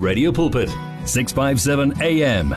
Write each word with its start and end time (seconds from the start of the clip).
Radio 0.00 0.32
Pulpit 0.32 0.68
657 1.04 2.00
AM 2.00 2.56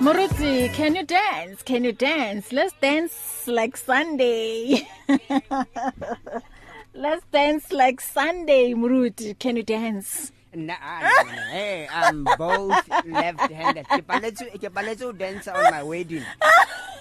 Moruti, 0.00 0.72
can 0.72 0.96
you 0.96 1.04
dance? 1.04 1.62
Can 1.62 1.84
you 1.84 1.92
dance? 1.92 2.52
Let's 2.52 2.74
dance 2.80 3.44
like 3.46 3.76
Sunday. 3.76 4.86
Let's 6.94 7.24
dance 7.32 7.72
like 7.72 8.00
Sunday, 8.00 8.74
Moruti. 8.74 9.38
Can 9.38 9.56
you 9.56 9.62
dance? 9.62 10.32
Nah, 10.54 10.76
nah, 10.76 11.22
nah. 11.24 11.50
hey, 11.50 11.88
I'm 11.90 12.24
both 12.38 12.84
left-handed. 13.08 13.88
Ke 13.90 14.04
paletse 14.06 14.44
ke 14.54 14.68
paletse 14.70 15.08
dance 15.18 15.48
on 15.48 15.66
my 15.72 15.82
wedding. 15.82 16.22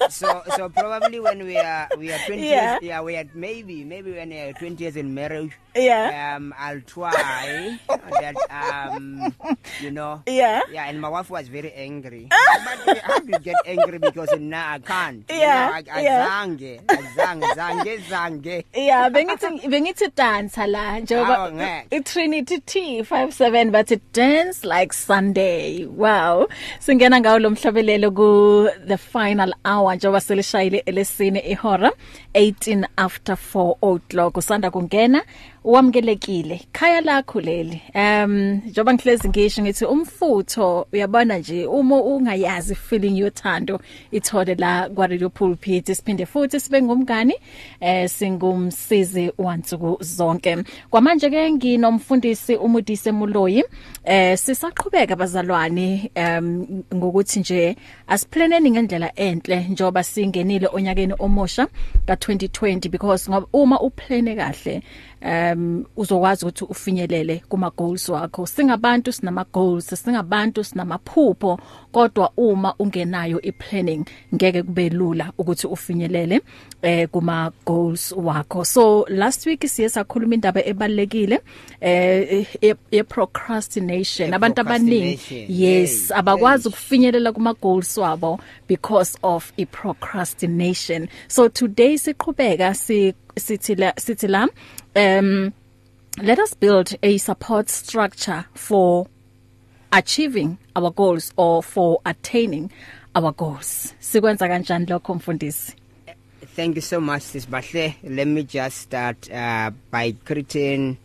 So 0.10 0.42
so 0.56 0.68
probably 0.70 1.20
when 1.20 1.44
we 1.46 1.56
are 1.60 1.88
we 1.96 2.12
are 2.12 2.20
20 2.28 2.40
Yeah. 2.44 2.50
years 2.50 2.80
yeah 2.84 3.00
we 3.00 3.16
are 3.16 3.24
maybe 3.36 3.84
maybe 3.88 4.12
when 4.12 4.30
we 4.36 4.40
are 4.40 4.54
20 4.58 4.76
years 4.82 4.96
in 5.00 5.14
marriage 5.16 5.54
Yeah. 5.76 6.36
um 6.38 6.54
I'll 6.58 6.82
try 6.82 7.78
that 7.88 8.36
um 8.50 9.34
you 9.82 9.92
know 9.92 10.22
Yeah. 10.28 10.62
yeah 10.72 10.86
and 10.90 11.02
my 11.02 11.10
wife 11.10 11.30
was 11.30 11.48
very 11.48 11.74
angry 11.74 12.28
but 12.86 12.98
how 13.00 13.20
do 13.20 13.32
you 13.32 13.40
get 13.40 13.56
angry 13.66 13.98
because 14.00 14.30
now 14.40 14.74
I 14.74 14.80
can't 14.80 15.24
You 15.30 15.38
Yeah, 15.40 15.68
know, 15.68 15.74
I, 15.74 15.84
I 16.00 16.02
yeah. 16.02 16.28
zange 16.30 16.82
zange 17.18 17.48
zange 17.56 17.98
zange 18.10 18.64
Yeah, 18.76 19.10
bengithi 19.10 19.62
bengithi 19.74 20.14
dance 20.16 20.58
la 20.68 21.00
ngeke. 21.02 21.88
i 21.92 22.00
Trinity 22.02 22.60
T57 22.60 23.72
but 23.72 23.92
it 23.92 24.02
dance 24.14 24.64
like 24.64 24.94
Sunday. 24.94 25.86
Wow. 25.86 26.48
Singena 26.80 27.20
ngawo 27.20 27.40
lo 27.42 27.50
mhlabelelo 27.50 28.12
ku 28.16 28.70
the 28.86 28.98
final 28.98 29.54
hour 29.66 29.96
njoba 29.96 30.22
selishayile 30.22 30.84
elesine 30.86 31.40
ihora 31.40 31.92
18 32.34 32.88
after 32.98 33.36
4 33.36 33.76
o'clock. 33.82 34.38
Usanda 34.38 34.72
kungena 34.72 35.24
wamkelekile 35.64 36.62
khaya 36.72 37.02
lakho 37.02 37.42
leli. 37.42 37.82
Um 37.96 38.62
njoba 38.66 38.94
ngihlezi 38.94 39.30
ngisho 39.30 39.62
ngithi 39.62 39.86
umfutho 39.86 40.88
uyabona 40.94 41.38
nje 41.38 41.66
uma 41.66 42.02
ungayazi 42.02 42.76
feeling 42.76 43.20
yothando 43.20 43.80
ithole 44.12 44.56
la 44.56 44.90
kwa 44.90 45.08
radio 45.08 45.30
pulpit. 45.30 45.94
Siphinde 45.94 46.26
futhi 46.26 46.60
sibe 46.60 46.82
ngumngani 46.82 47.34
eh 47.80 48.10
singumsizi 48.10 49.32
wansuku 49.38 49.98
zonke. 50.00 50.58
Kwamanje 50.90 51.30
ke 51.30 51.52
nginomfundisi 51.52 52.56
umudise 52.56 53.12
muloyi. 53.12 53.64
Eh 54.06 54.38
sisaqhubeka 54.38 55.16
bazalwane 55.16 56.12
um 56.16 56.84
ngokuthi 56.96 57.40
nje 57.40 57.76
asiplaneni 58.08 58.72
ngendlela 58.72 59.12
enhle 59.16 59.60
njoba 59.70 60.04
singenile 60.04 60.68
onyakeni 60.74 61.14
omusha. 61.20 61.68
Ka2020 62.28 62.90
because 62.92 63.30
ngoba 63.32 63.48
uma 63.54 63.80
uplane 63.82 64.36
kahle 64.36 64.82
um 65.26 65.86
uzokwazi 65.98 66.46
ukuthi 66.46 66.66
ufinyelele 66.66 67.44
kuma 67.50 67.70
goals 67.78 68.10
wakho. 68.10 68.46
Singabantu 68.46 69.12
sinama 69.12 69.46
goals 69.54 69.86
singabantu 70.04 70.64
sinamaphupho 70.64 71.60
kodwa 71.92 72.32
uma 72.38 72.76
ungenayo 72.80 73.42
iplanning 73.42 74.06
ngeke 74.36 74.64
kube 74.64 74.90
lula 74.90 75.32
ukuthi 75.38 75.68
ufinyelele 75.68 76.42
eh 76.82 77.08
kuma 77.12 77.52
goals 77.66 78.12
wakho. 78.18 78.66
So 78.66 79.06
last 79.10 79.46
week 79.46 79.68
siye 79.68 79.90
sakhuluma 79.90 80.34
indaba 80.36 80.66
ebalekile 80.66 81.40
eh 81.82 82.46
ye- 82.92 83.04
procrastination 83.04 84.34
abantu 84.34 84.62
abaningi 84.62 85.46
yes 85.50 86.12
abakwazi 86.12 86.68
ukufinyelela 86.68 87.32
kuma 87.32 87.54
goals 87.54 87.98
wabo 87.98 88.40
because 88.68 89.18
of 89.24 89.54
i 89.58 89.66
procrastination 89.66 91.08
so 91.28 91.50
today 91.50 91.98
siqhubeka 92.14 92.76
si 92.76 93.14
sithi 93.36 93.76
la 93.76 93.92
sithi 93.98 94.28
la 94.28 94.48
um 94.96 95.54
let 96.22 96.40
us 96.40 96.54
build 96.54 96.96
a 97.02 97.18
support 97.18 97.70
structure 97.70 98.46
for 98.54 99.08
achieving 99.92 100.58
our 100.76 100.92
goals 100.92 101.34
or 101.38 101.64
for 101.64 102.02
attaining 102.06 102.72
our 103.16 103.32
goals. 103.32 103.94
Sikwenza 104.00 104.48
kanjani 104.48 104.86
lokho 104.86 105.16
mfundisi? 105.16 105.74
Thank 106.56 106.76
you 106.76 106.82
so 106.82 107.00
much, 107.02 107.24
Sis 107.24 107.46
Bahle. 107.48 107.96
Let 108.04 108.28
me 108.28 108.44
just 108.44 108.78
start 108.78 109.30
uh, 109.32 109.72
by 109.90 110.12
greeting 110.12 110.98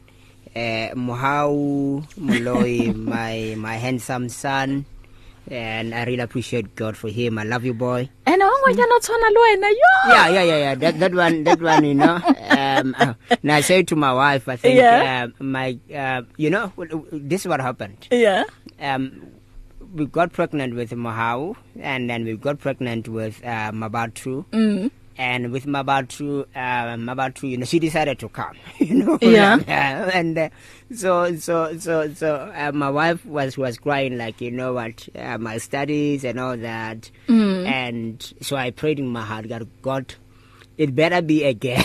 uh, 0.54 0.92
Mohau 0.94 2.04
Moloi, 2.18 2.94
my 3.14 3.54
my 3.56 3.76
handsome 3.76 4.28
son, 4.28 4.84
and 5.50 5.94
I 5.94 6.04
really 6.04 6.20
appreciate 6.20 6.74
God 6.76 6.96
for 6.96 7.08
him. 7.08 7.38
I 7.38 7.44
love 7.44 7.64
you, 7.64 7.74
boy. 7.74 8.08
ene 8.26 8.44
wangonyana 8.44 8.94
othona 8.96 9.30
lwena 9.30 9.68
yo 9.70 10.10
Yeah, 10.14 10.28
yeah, 10.28 10.42
yeah, 10.42 10.58
yeah. 10.58 10.74
That 10.74 10.98
that 11.00 11.14
one, 11.14 11.44
that 11.44 11.60
one, 11.60 11.84
you 11.84 11.94
know. 11.94 12.16
Um, 12.50 12.94
uh, 12.98 13.14
now 13.42 13.56
I 13.56 13.60
say 13.62 13.82
to 13.82 13.96
my 13.96 14.12
wife, 14.12 14.48
I 14.48 14.56
think 14.56 14.78
Yeah. 14.78 15.28
uh, 15.38 15.42
my, 15.42 15.78
uh, 15.94 16.22
you 16.36 16.50
know, 16.50 16.72
this 17.12 17.42
is 17.42 17.48
what 17.48 17.60
happened. 17.60 18.08
yeah 18.10 18.44
um, 18.80 19.22
we 19.94 20.04
got 20.06 20.32
pregnant 20.32 20.74
with 20.74 20.90
Mahau, 20.90 21.56
and 21.80 22.10
then 22.10 22.24
we 22.24 22.36
got 22.36 22.58
pregnant 22.58 23.08
with 23.08 23.40
uh, 23.44 23.72
Mabatu. 23.72 24.44
Mm. 24.52 24.90
And 25.18 25.50
with 25.50 25.66
Mabatu, 25.66 26.46
uh, 26.54 26.96
Mabatu, 26.96 27.50
you 27.50 27.56
know, 27.56 27.64
she 27.64 27.80
decided 27.80 28.20
to 28.20 28.28
come, 28.28 28.56
you 28.78 28.94
know. 28.94 29.18
Yeah. 29.20 29.56
and 30.14 30.38
uh, 30.38 30.48
so, 30.94 31.34
so, 31.36 31.76
so, 31.78 32.14
so, 32.14 32.52
uh, 32.54 32.70
my 32.72 32.88
wife 32.88 33.26
was 33.26 33.58
was 33.58 33.78
crying 33.78 34.16
like, 34.16 34.40
you 34.40 34.52
know 34.52 34.74
what, 34.74 35.08
uh, 35.16 35.36
my 35.36 35.58
studies 35.58 36.24
and 36.24 36.38
all 36.38 36.56
that. 36.56 37.10
Mm. 37.26 37.66
And 37.66 38.32
so 38.40 38.56
I 38.56 38.70
prayed 38.70 39.00
in 39.00 39.08
my 39.08 39.22
heart, 39.22 39.48
God, 39.48 39.68
God, 39.82 40.14
it 40.78 40.94
better 40.94 41.20
be 41.20 41.44
a 41.44 41.52
girl. 41.52 41.82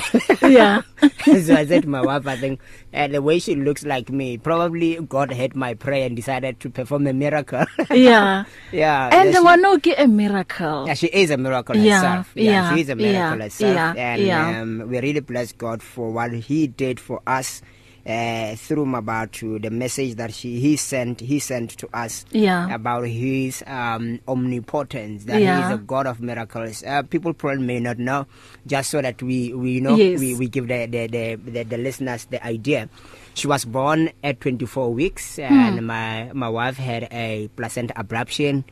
yeah 0.47 0.81
so 1.25 1.55
I 1.55 1.65
said 1.65 1.83
to 1.83 1.89
my 1.89 2.01
wife, 2.01 2.27
I 2.27 2.37
think 2.37 2.61
uh, 2.93 3.07
the 3.07 3.21
way 3.21 3.39
she 3.39 3.55
looks 3.55 3.83
like 3.83 4.09
me, 4.09 4.37
probably 4.37 4.95
God 5.01 5.33
heard 5.33 5.55
my 5.55 5.73
prayer 5.73 6.05
and 6.05 6.15
decided 6.15 6.59
to 6.61 6.69
perform 6.69 7.07
a 7.07 7.13
miracle. 7.13 7.65
yeah 7.91 8.45
yeah. 8.71 9.09
and 9.11 9.33
wanoki 9.35 9.93
a 9.97 10.07
miracle 10.07 10.85
yeah, 10.87 10.93
she 10.93 11.07
is 11.07 11.29
a 11.31 11.37
miracle 11.37 11.75
Yeah, 11.75 11.95
herself. 11.97 12.31
Yeah, 12.35 12.43
yeah, 12.51 12.73
she 12.75 12.81
is 12.81 12.89
a 12.89 12.95
miracle 12.95 13.37
yeah, 13.37 13.43
herself. 13.43 13.75
yeah, 13.75 13.93
and 13.97 14.21
yeah. 14.21 14.61
Um, 14.61 14.87
we 14.87 14.99
really 14.99 15.19
bless 15.19 15.51
God 15.51 15.81
for 15.81 16.11
what 16.11 16.31
He 16.31 16.67
did 16.67 16.99
for 16.99 17.21
us. 17.25 17.61
Uh, 18.05 18.53
through 18.57 18.85
Mabatu, 18.85 19.61
the 19.61 19.69
message 19.69 20.15
that 20.15 20.33
she 20.33 20.59
he 20.59 20.75
sent 20.75 21.21
he 21.21 21.39
sent 21.39 21.69
to 21.77 21.87
us 21.95 22.25
Yeah. 22.31 22.67
about 22.75 23.07
his 23.07 23.63
um, 23.65 24.19
omnipotence 24.27 25.23
that 25.23 25.39
Yeah. 25.41 25.55
he 25.69 25.73
is 25.73 25.79
a 25.79 25.81
God 25.81 26.05
of 26.07 26.19
miracles. 26.19 26.83
Uh, 26.83 27.03
people 27.03 27.33
probably 27.33 27.63
may 27.63 27.79
not 27.79 27.97
know, 27.99 28.27
just 28.67 28.89
so 28.91 29.01
that 29.01 29.23
we 29.23 29.53
we 29.53 29.79
know 29.79 29.95
Yes. 29.95 30.19
we, 30.19 30.35
we 30.35 30.49
give 30.49 30.67
the 30.67 30.85
the, 30.85 31.07
the 31.07 31.35
the 31.39 31.63
the 31.63 31.77
listeners 31.77 32.25
the 32.25 32.45
idea. 32.45 32.89
She 33.35 33.47
was 33.47 33.63
born 33.63 34.11
at 34.21 34.41
24 34.41 34.91
weeks, 34.93 35.39
and 35.39 35.79
Hmm. 35.79 35.85
my 35.87 36.29
my 36.33 36.49
wife 36.49 36.75
had 36.75 37.07
a 37.09 37.47
placenta 37.55 37.93
abruption, 37.95 38.65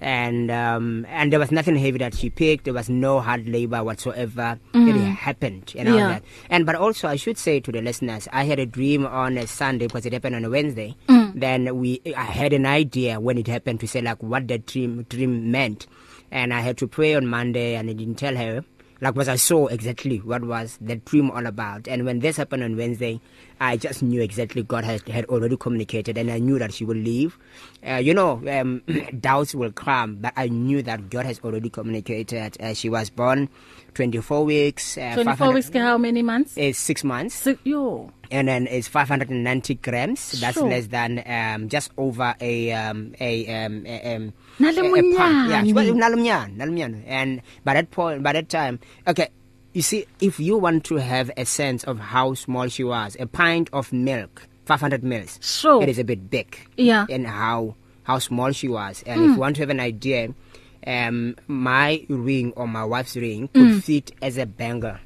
and 0.00 0.50
um, 0.50 1.06
and 1.08 1.32
there 1.32 1.40
was 1.40 1.50
nothing 1.50 1.76
heavy 1.76 1.98
that 1.98 2.14
she 2.14 2.30
picked. 2.30 2.64
There 2.64 2.74
was 2.74 2.88
no 2.88 3.20
hard 3.20 3.48
labor 3.48 3.82
whatsoever. 3.82 4.58
It 4.74 4.96
happened, 4.96 5.72
and 5.76 5.88
all. 5.88 5.96
Yeah. 5.96 6.08
that. 6.08 6.22
And 6.48 6.66
but 6.66 6.74
also, 6.74 7.08
I 7.08 7.16
should 7.16 7.38
say 7.38 7.60
to 7.60 7.72
the 7.72 7.82
listeners, 7.82 8.28
I 8.32 8.44
had 8.44 8.58
a 8.58 8.66
dream 8.66 9.06
on 9.06 9.36
a 9.36 9.46
Sunday 9.46 9.86
because 9.86 10.06
it 10.06 10.12
happened 10.12 10.36
on 10.36 10.44
a 10.44 10.50
Wednesday. 10.50 10.96
Mm. 11.08 11.40
Then 11.40 11.78
we, 11.78 12.00
I 12.16 12.22
had 12.24 12.52
an 12.52 12.66
idea 12.66 13.20
when 13.20 13.38
it 13.38 13.46
happened 13.46 13.80
to 13.80 13.88
say 13.88 14.00
like 14.00 14.22
what 14.22 14.48
the 14.48 14.58
dream 14.58 15.04
dream 15.04 15.50
meant, 15.50 15.86
and 16.30 16.54
I 16.54 16.60
had 16.60 16.78
to 16.78 16.88
pray 16.88 17.14
on 17.14 17.26
Monday, 17.26 17.74
and 17.76 17.90
I 17.90 17.92
didn't 17.92 18.16
tell 18.16 18.36
her. 18.36 18.64
Like 19.02 19.16
was 19.16 19.28
I 19.28 19.36
saw 19.36 19.66
exactly 19.68 20.18
what 20.18 20.44
was 20.44 20.76
the 20.80 20.96
dream 20.96 21.30
all 21.30 21.46
about, 21.46 21.88
and 21.88 22.04
when 22.04 22.20
this 22.20 22.36
happened 22.36 22.62
on 22.62 22.76
Wednesday, 22.76 23.20
I 23.60 23.76
just 23.76 24.02
knew 24.02 24.22
exactly 24.22 24.62
God 24.62 24.84
had 24.84 25.06
had 25.08 25.26
already 25.26 25.56
communicated, 25.56 26.16
and 26.16 26.30
I 26.30 26.38
knew 26.38 26.58
that 26.58 26.72
she 26.72 26.84
would 26.84 26.96
leave. 26.96 27.38
Uh, 27.86 27.96
you 27.96 28.14
know, 28.14 28.40
um, 28.48 28.82
doubts 29.20 29.54
will 29.54 29.72
come, 29.72 30.16
but 30.16 30.32
I 30.36 30.48
knew 30.48 30.82
that 30.82 31.10
God 31.10 31.26
has 31.26 31.38
already 31.40 31.68
communicated. 31.68 32.56
Uh, 32.60 32.72
she 32.72 32.88
was 32.88 33.10
born 33.10 33.48
24 33.94 34.44
weeks, 34.44 34.96
uh, 34.96 35.12
24 35.14 35.24
500 35.36 35.54
weeks 35.54 35.70
how 35.76 35.98
many 35.98 36.22
months 36.22 36.56
is 36.56 36.78
six 36.78 37.04
months, 37.04 37.34
Si- 37.34 37.58
yo 37.64 38.10
and 38.30 38.48
then 38.48 38.66
it's 38.68 38.88
590 38.88 39.74
grams. 39.76 40.32
That's 40.40 40.54
Sure. 40.54 40.68
less 40.68 40.86
than 40.86 41.22
um, 41.26 41.68
just 41.68 41.90
over 41.98 42.34
a 42.40 42.72
um, 42.72 43.14
a 43.20 43.64
um, 43.64 43.84
a, 43.86 44.14
um, 44.16 44.32
Nale 44.58 44.78
a, 44.78 44.98
a 44.98 45.16
pound. 45.16 45.50
Yeah, 45.50 45.62
nalumnyane, 45.62 46.56
nalumnyane. 46.56 47.02
And 47.06 47.42
by 47.64 47.74
that 47.74 47.90
point, 47.90 48.22
by 48.22 48.32
that 48.32 48.48
time, 48.48 48.78
okay. 49.06 49.28
You 49.72 49.82
see, 49.82 50.06
if 50.20 50.40
you 50.40 50.56
want 50.58 50.84
to 50.86 50.96
have 50.96 51.30
a 51.36 51.44
sense 51.44 51.84
of 51.84 51.98
how 51.98 52.34
small 52.34 52.68
she 52.68 52.82
was, 52.84 53.16
a 53.20 53.26
pint 53.26 53.70
of 53.72 53.92
milk, 53.92 54.46
500 54.64 55.04
mils, 55.04 55.38
Sure. 55.42 55.82
it 55.82 55.88
is 55.88 55.98
a 55.98 56.04
bit 56.04 56.28
big. 56.30 56.58
Yeah. 56.76 57.06
And 57.08 57.26
how 57.26 57.76
how 58.04 58.18
small 58.18 58.50
she 58.50 58.66
was, 58.66 59.04
and 59.06 59.20
if 59.22 59.26
you 59.28 59.36
want 59.36 59.54
to 59.56 59.62
have 59.62 59.70
an 59.70 59.78
idea, 59.78 60.34
um, 60.86 61.36
my 61.46 62.04
ring 62.08 62.52
or 62.56 62.66
my 62.66 62.84
wife's 62.84 63.14
ring 63.14 63.48
could 63.54 63.84
fit 63.84 64.10
as 64.20 64.36
a 64.38 64.46
banger 64.46 64.98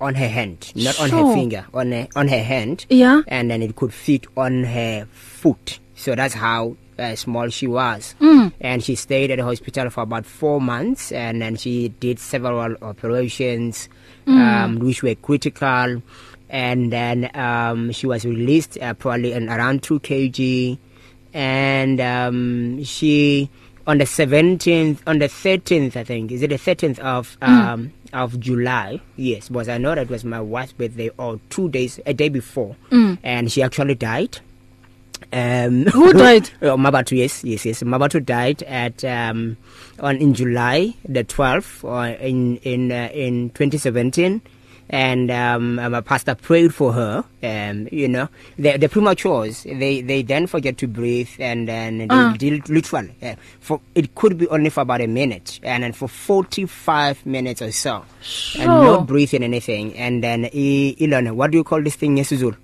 on 0.00 0.14
her 0.14 0.28
hand, 0.28 0.72
not 0.74 0.98
on 1.00 1.10
her 1.10 1.18
Sure. 1.18 1.34
finger, 1.34 1.66
on 1.74 1.92
her, 1.92 2.08
on 2.16 2.28
her 2.28 2.42
hand. 2.42 2.86
Yeah. 2.88 3.22
And 3.28 3.50
then 3.50 3.60
it 3.62 3.76
could 3.76 3.92
fit 3.92 4.26
on 4.36 4.64
her 4.64 5.06
foot. 5.12 5.80
So 5.96 6.14
that's 6.14 6.34
how 6.34 6.76
uh, 6.98 7.14
small 7.16 7.48
she 7.50 7.66
was. 7.66 8.14
Mm. 8.20 8.52
And 8.60 8.82
she 8.82 8.94
stayed 8.94 9.30
at 9.30 9.36
the 9.38 9.44
hospital 9.44 9.90
for 9.90 10.02
about 10.02 10.24
four 10.24 10.58
months, 10.60 11.12
and 11.12 11.42
then 11.42 11.56
she 11.56 11.88
did 11.88 12.18
several 12.18 12.76
operations, 12.80 13.88
Mm. 14.26 14.38
um, 14.38 14.78
which 14.80 15.02
were 15.02 15.14
critical. 15.14 16.02
and 16.48 16.92
then 16.92 17.28
um 17.34 17.90
she 17.90 18.06
was 18.06 18.24
released 18.24 18.78
uh, 18.80 18.94
probably 18.94 19.32
in 19.32 19.48
around 19.48 19.82
2 19.82 19.98
kg 20.00 20.78
and 21.34 22.00
um 22.00 22.82
she 22.84 23.50
on 23.86 23.98
the 23.98 24.04
17th 24.04 24.98
on 25.06 25.18
the 25.18 25.26
13th 25.26 25.96
I 25.96 26.04
think 26.04 26.30
is 26.30 26.42
it 26.42 26.50
the 26.50 26.56
13th 26.56 26.98
of 27.00 27.36
um 27.42 27.90
mm. 27.90 27.90
of 28.12 28.38
July 28.38 29.00
yes 29.16 29.48
because 29.48 29.68
I 29.68 29.78
know 29.78 29.94
that 29.94 30.08
was 30.08 30.24
my 30.24 30.40
wife's 30.40 30.72
birthday 30.72 31.10
or 31.18 31.40
2 31.50 31.68
days 31.70 31.98
a 32.06 32.14
day 32.14 32.28
before 32.28 32.76
mm. 32.90 33.18
and 33.22 33.50
she 33.50 33.62
actually 33.62 33.96
died 33.96 34.38
um 35.32 35.86
who 35.86 36.12
died? 36.24 36.50
Oh, 36.62 36.76
Mabatu 36.76 37.16
yes 37.16 37.42
yes 37.44 37.64
yes. 37.66 37.82
Mabatu 37.82 38.24
died 38.24 38.62
at 38.64 39.04
um 39.04 39.56
on 40.00 40.16
in 40.16 40.34
July 40.34 40.94
the 41.08 41.24
12th 41.24 41.84
or 41.84 42.06
in 42.06 42.56
in 42.58 42.92
uh, 42.92 43.08
in 43.12 43.50
2017 43.50 44.40
and 44.88 45.30
um 45.32 45.76
my 45.76 46.00
pastor 46.00 46.34
prayed 46.36 46.72
for 46.74 46.92
her 46.92 47.24
um 47.42 47.88
you 47.90 48.08
know. 48.08 48.28
The 48.58 48.76
the 48.76 48.88
prematures 48.88 49.64
they 49.64 50.00
they 50.00 50.22
then 50.22 50.46
forget 50.46 50.78
to 50.78 50.86
breathe 50.86 51.30
and 51.38 51.66
then 51.68 52.06
uh. 52.10 52.34
they 52.38 52.50
literally 52.68 53.14
uh, 53.22 53.34
for 53.60 53.80
it 53.94 54.14
could 54.14 54.38
be 54.38 54.46
only 54.48 54.70
for 54.70 54.82
about 54.82 55.00
a 55.00 55.06
minute 55.08 55.58
and 55.62 55.82
then 55.82 55.92
for 55.92 56.08
45 56.08 57.26
minutes 57.26 57.62
or 57.62 57.72
so. 57.72 58.04
Sure. 58.22 58.62
and 58.62 58.70
not 58.70 59.06
breathing 59.06 59.42
anything. 59.42 59.94
And 59.96 60.22
then 60.22 60.44
Ilona 60.44 61.32
what 61.32 61.50
do 61.50 61.58
you 61.58 61.64
call 61.64 61.82
this 61.82 61.96
thing 61.96 62.16
yesizulu 62.16 62.56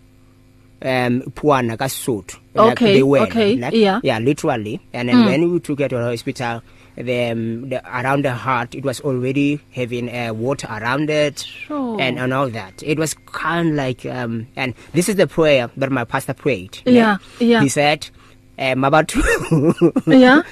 um 0.84 1.22
puana 1.34 1.76
ka 1.76 1.84
Sotho. 1.84 2.38
Like 2.54 2.72
okay, 2.72 2.94
they 2.94 3.02
were 3.02 3.20
okay, 3.20 3.56
like, 3.56 3.74
yeah. 3.74 4.00
yeah 4.02 4.18
literally. 4.18 4.80
And 4.92 5.08
then 5.08 5.16
mm. 5.16 5.26
when 5.26 5.52
we 5.52 5.60
took 5.60 5.80
her 5.80 5.88
to 5.88 5.96
the 5.96 6.04
hospital 6.04 6.62
the, 6.96 7.30
um, 7.30 7.68
the 7.68 7.82
around 7.86 8.24
the 8.24 8.32
heart 8.34 8.74
it 8.74 8.84
was 8.84 9.00
already 9.00 9.60
having 9.72 10.14
uh, 10.14 10.32
water 10.32 10.66
around 10.70 11.08
it 11.10 11.40
sure. 11.40 12.00
and 12.00 12.18
and 12.18 12.32
all 12.32 12.48
that. 12.50 12.82
It 12.82 12.98
was 12.98 13.14
kind 13.26 13.70
of 13.70 13.74
like 13.74 14.04
um 14.06 14.46
and 14.56 14.74
this 14.92 15.08
is 15.08 15.16
the 15.16 15.26
prayer 15.26 15.70
that 15.76 15.90
my 15.90 16.04
pastor 16.04 16.34
prayed 16.34 16.80
yeah. 16.84 17.18
Yeah 17.38 17.62
he 17.62 17.68
said 17.68 18.08
um 18.58 18.84
about 18.84 19.12
yeah. 20.06 20.42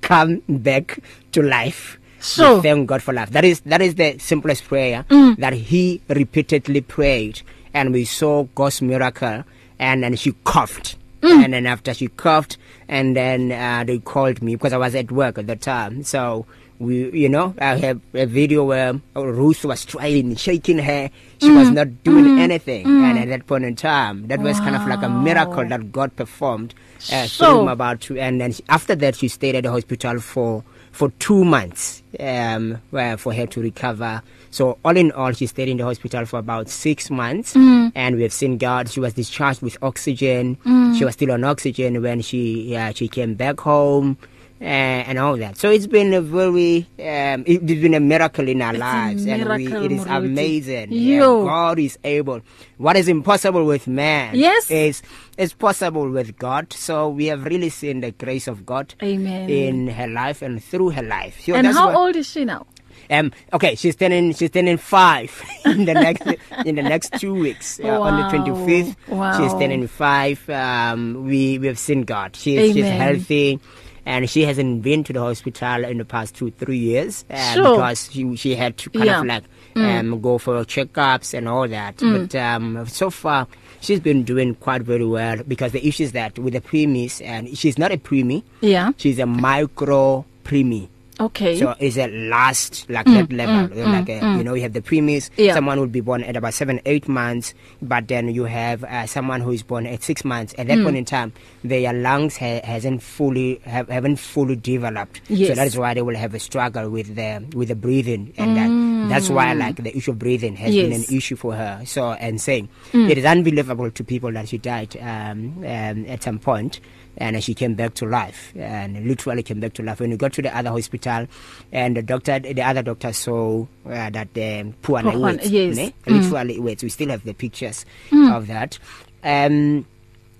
come 0.00 0.42
back 0.48 0.98
to 1.32 1.42
life. 1.42 1.98
So 2.20 2.62
thank 2.62 2.88
god 2.88 3.02
for 3.02 3.12
life. 3.12 3.30
That 3.30 3.44
is 3.44 3.60
that 3.60 3.82
is 3.82 3.94
the 3.94 4.18
simplest 4.18 4.64
prayer 4.64 5.04
mm. 5.08 5.36
that 5.36 5.52
he 5.52 6.00
repeatedly 6.08 6.80
prayed. 6.80 7.42
And 7.72 7.92
we 7.92 8.04
saw 8.04 8.44
god's 8.54 8.80
miracle 8.82 9.44
and 9.84 10.02
then 10.02 10.16
she 10.16 10.32
coughed 10.44 10.96
mm. 11.20 11.44
and 11.44 11.52
then 11.52 11.66
after 11.66 11.92
she 11.92 12.08
coughed 12.08 12.56
and 12.88 13.14
then 13.16 13.52
uh, 13.52 13.84
they 13.84 13.98
called 13.98 14.42
me 14.42 14.54
because 14.56 14.72
I 14.72 14.78
was 14.78 14.94
at 14.94 15.12
work 15.12 15.38
at 15.38 15.46
the 15.46 15.56
time 15.56 16.02
so 16.02 16.46
we 16.78 17.10
you 17.12 17.28
know 17.28 17.54
I 17.60 17.76
have 17.76 18.00
a 18.14 18.26
video 18.26 18.64
where 18.64 19.00
Ruth 19.14 19.64
was 19.64 19.84
trying 19.84 20.34
shaking 20.36 20.78
her 20.78 21.10
she 21.40 21.48
mm. 21.48 21.58
was 21.58 21.70
not 21.70 22.02
doing 22.02 22.24
mm. 22.24 22.40
anything 22.40 22.86
mm. 22.86 23.02
and 23.02 23.18
at 23.18 23.28
that 23.28 23.46
point 23.46 23.64
in 23.64 23.76
time 23.76 24.26
that 24.28 24.40
was 24.40 24.58
wow. 24.58 24.64
kind 24.64 24.76
of 24.76 24.88
like 24.88 25.02
a 25.02 25.08
miracle 25.08 25.68
that 25.68 25.92
God 25.92 26.16
performed 26.16 26.74
uh, 27.12 27.26
So- 27.26 27.68
about 27.68 28.00
two 28.00 28.18
and 28.18 28.40
then 28.40 28.52
she, 28.52 28.64
after 28.68 28.94
that 28.96 29.16
she 29.16 29.28
stayed 29.28 29.54
at 29.54 29.64
the 29.64 29.70
hospital 29.70 30.18
for 30.20 30.64
for 30.92 31.10
2 31.18 31.44
months 31.44 32.02
um 32.20 32.80
where 32.90 33.16
for 33.16 33.34
her 33.34 33.46
to 33.46 33.60
recover 33.60 34.22
so 34.58 34.78
all 34.84 34.96
in 35.02 35.08
all 35.12 35.32
she 35.38 35.46
stayed 35.54 35.68
in 35.72 35.76
the 35.80 35.84
hospital 35.90 36.24
for 36.30 36.38
about 36.46 36.66
6 36.68 37.10
months 37.22 37.54
Mm. 37.54 37.90
and 37.94 38.10
we 38.16 38.22
have 38.26 38.32
seen 38.42 38.54
God. 38.68 38.82
She 38.94 39.00
was 39.06 39.12
discharged 39.22 39.60
with 39.66 39.76
oxygen. 39.90 40.56
Mm. 40.64 40.96
she 40.98 41.04
was 41.08 41.14
still 41.18 41.32
on 41.36 41.42
oxygen 41.54 42.00
when 42.06 42.20
she 42.28 42.42
yeah 42.74 42.88
she 42.98 43.06
came 43.18 43.34
back 43.34 43.58
home 43.70 44.16
uh, 44.60 45.02
and 45.08 45.18
all 45.18 45.36
that. 45.36 45.56
So 45.62 45.66
it's 45.76 45.88
been 45.96 46.14
a 46.14 46.20
very 46.22 46.86
um 46.98 47.42
it, 47.52 47.58
it's 47.70 47.82
been 47.86 47.94
a 47.94 48.04
miracle 48.12 48.46
in 48.54 48.62
our 48.66 48.72
It's 48.78 48.80
lives 48.80 49.26
and 49.26 49.40
we 49.56 49.66
it 49.86 49.92
is 49.98 50.04
amazing. 50.20 50.88
Yeah, 50.92 51.18
God 51.54 51.78
is 51.86 51.98
able. 52.04 52.40
What 52.86 52.96
is 52.96 53.08
impossible 53.08 53.64
with 53.72 53.86
man 54.02 54.30
Yes. 54.46 54.70
is 54.70 55.02
is 55.36 55.52
possible 55.66 56.08
with 56.18 56.30
God. 56.46 56.72
So 56.86 57.08
we 57.18 57.26
have 57.32 57.44
really 57.52 57.70
seen 57.80 58.00
the 58.06 58.12
grace 58.24 58.46
of 58.54 58.64
God 58.72 58.94
Amen. 59.02 59.50
in 59.50 59.88
her 59.98 60.06
life 60.22 60.40
and 60.46 60.62
through 60.70 60.90
her 60.98 61.02
life. 61.16 61.34
So 61.44 61.54
and 61.54 61.66
how 61.66 61.86
what, 61.88 61.96
old 61.96 62.16
is 62.22 62.30
she 62.30 62.44
now? 62.54 62.62
Um 63.10 63.32
okay 63.52 63.74
she's 63.74 63.96
turning 63.96 64.32
she's 64.32 64.50
turning 64.50 64.76
5 64.76 65.42
in 65.66 65.84
the 65.84 65.94
next 65.94 66.26
in 66.64 66.74
the 66.76 66.82
next 66.82 67.12
2 67.20 67.34
weeks 67.34 67.80
uh, 67.80 68.00
on 68.00 68.16
the 68.16 68.22
Wow. 68.22 68.30
25th 68.30 68.96
Wow. 69.08 69.32
she's 69.38 69.52
turning 69.54 69.86
5 69.86 70.50
um 70.50 71.24
we 71.26 71.58
we 71.58 71.66
have 71.66 71.78
seen 71.78 72.02
God 72.02 72.36
she's 72.36 72.72
she's 72.72 72.84
Amen. 72.86 73.00
healthy 73.00 73.60
and 74.06 74.28
she 74.28 74.42
hasn't 74.42 74.82
been 74.82 75.02
to 75.04 75.12
the 75.14 75.20
hospital 75.20 75.84
in 75.84 75.98
the 75.98 76.04
past 76.04 76.34
2 76.36 76.50
3 76.52 76.76
years 76.76 77.24
uh, 77.30 77.54
Sure. 77.54 77.62
because 77.76 78.10
she 78.12 78.36
she 78.36 78.54
had 78.54 78.76
to 78.78 78.90
kind 78.90 79.06
Yeah. 79.06 79.20
of 79.20 79.26
like 79.26 79.44
um 79.76 80.20
go 80.20 80.38
for 80.38 80.64
checkups 80.64 81.34
and 81.34 81.48
all 81.48 81.66
that 81.68 81.96
Mm. 81.98 82.12
but 82.28 82.34
um 82.38 82.86
so 82.86 83.10
far 83.10 83.46
she's 83.80 84.00
been 84.00 84.22
doing 84.22 84.54
quite 84.54 84.82
very 84.82 85.04
well 85.04 85.42
because 85.48 85.72
the 85.72 85.86
issue 85.86 86.04
is 86.04 86.12
that 86.12 86.38
with 86.38 86.52
the 86.54 86.60
preemies 86.60 87.20
and 87.24 87.56
she's 87.58 87.76
not 87.76 87.90
a 87.92 87.96
preemie 87.98 88.42
yeah 88.60 88.92
she's 88.96 89.18
a 89.18 89.26
micro 89.26 90.24
preemie 90.44 90.88
okay 91.20 91.56
so 91.58 91.74
it's 91.78 91.96
a 91.96 92.08
last 92.28 92.88
like 92.90 93.06
mm, 93.06 93.14
that 93.14 93.32
level 93.32 93.76
mm, 93.76 93.86
like 93.92 94.06
mm, 94.06 94.18
a, 94.18 94.20
mm. 94.20 94.38
you 94.38 94.44
know 94.44 94.54
you 94.54 94.62
have 94.62 94.72
the 94.72 94.80
preemies 94.80 95.30
Yeah. 95.36 95.54
someone 95.54 95.78
will 95.78 95.86
be 95.86 96.00
born 96.00 96.24
at 96.24 96.36
about 96.36 96.54
7 96.54 96.80
8 96.84 97.06
months 97.08 97.54
but 97.80 98.08
then 98.08 98.28
you 98.34 98.44
have 98.44 98.82
uh, 98.84 99.06
someone 99.06 99.40
who 99.40 99.52
is 99.52 99.62
born 99.62 99.86
at 99.86 100.02
6 100.02 100.24
months 100.24 100.54
at 100.58 100.66
that 100.66 100.78
Mm. 100.78 100.84
point 100.84 100.96
in 100.96 101.04
time 101.04 101.32
their 101.62 101.92
lungs 101.92 102.36
ha- 102.36 102.60
hasn't 102.64 103.00
fully 103.02 103.60
have, 103.64 103.88
haven't 103.88 104.16
fully 104.16 104.56
developed 104.56 105.18
so 105.28 105.34
Yes. 105.34 105.56
that 105.56 105.66
is 105.68 105.76
why 105.78 105.94
they 105.94 106.02
will 106.02 106.16
have 106.16 106.34
a 106.34 106.40
struggle 106.40 106.90
with 106.90 107.14
the 107.14 107.44
with 107.54 107.68
the 107.68 107.76
breathing 107.76 108.32
and 108.36 108.56
that 108.56 109.08
that's 109.08 109.30
why 109.30 109.52
like 109.52 109.76
the 109.76 109.96
issue 109.96 110.10
of 110.10 110.18
breathing 110.18 110.56
has 110.56 110.74
been 110.74 110.90
Mm. 110.90 110.98
Yes. 110.98 111.08
an 111.10 111.16
issue 111.16 111.36
for 111.36 111.54
her 111.54 111.80
so 111.84 112.12
and 112.14 112.40
saying 112.40 112.68
Mm. 112.92 113.08
it 113.10 113.18
is 113.18 113.24
unbelievable 113.24 113.90
to 113.90 114.02
people 114.02 114.32
that 114.32 114.48
she 114.48 114.58
died 114.58 114.96
um, 115.00 115.58
um 115.62 116.06
at 116.08 116.22
some 116.24 116.38
point 116.40 116.80
and 117.18 117.42
she 117.44 117.54
came 117.54 117.74
back 117.74 117.94
to 117.94 118.06
life 118.06 118.52
and 118.56 119.06
literally 119.06 119.42
came 119.42 119.60
back 119.60 119.72
to 119.74 119.82
life 119.82 120.00
when 120.00 120.10
we 120.10 120.16
got 120.16 120.32
to 120.32 120.42
the 120.42 120.56
other 120.56 120.70
hospital 120.70 121.26
and 121.72 121.96
the 121.96 122.02
doctor 122.02 122.38
the 122.38 122.62
other 122.62 122.82
doctor 122.82 123.12
saw 123.12 123.62
uh, 123.86 124.10
that 124.10 124.28
um, 124.36 124.74
poor 124.82 125.00
Poor 125.02 125.18
one, 125.18 125.38
yes. 125.42 125.76
ne? 125.76 125.92
Mm. 126.06 126.22
literally 126.22 126.58
weight 126.58 126.82
we 126.82 126.88
still 126.88 127.08
have 127.10 127.24
the 127.24 127.32
pictures 127.34 127.84
Mm. 128.10 128.34
of 128.36 128.46
that 128.48 128.78
um 129.22 129.86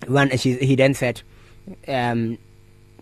one 0.06 0.37
she 0.37 0.55
he 0.56 0.75
then 0.75 0.94
said 0.94 1.23
um 1.88 2.37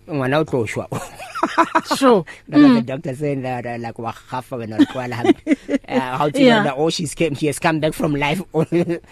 ngwana 0.08 0.38
o 0.38 0.44
tlo 0.44 0.66
shwa 0.66 0.86
sure 1.96 2.24
That 2.48 2.58
mm. 2.60 2.74
the 2.76 2.82
doctor 2.82 3.14
saying 3.14 3.42
that 3.42 3.66
uh, 3.66 3.76
like 3.78 3.98
wa 3.98 4.12
khafa 4.12 4.58
when 4.58 4.72
or 4.72 4.78
kwala 4.86 5.24
uh, 5.88 6.18
how 6.18 6.28
to 6.30 6.38
Yeah. 6.40 6.46
yeah. 6.56 6.62
that 6.64 6.74
oh 6.76 6.90
she's 6.90 7.14
came 7.14 7.34
she 7.34 7.46
has 7.46 7.58
come 7.58 7.80
back 7.80 7.94
from 7.94 8.14
life 8.14 8.42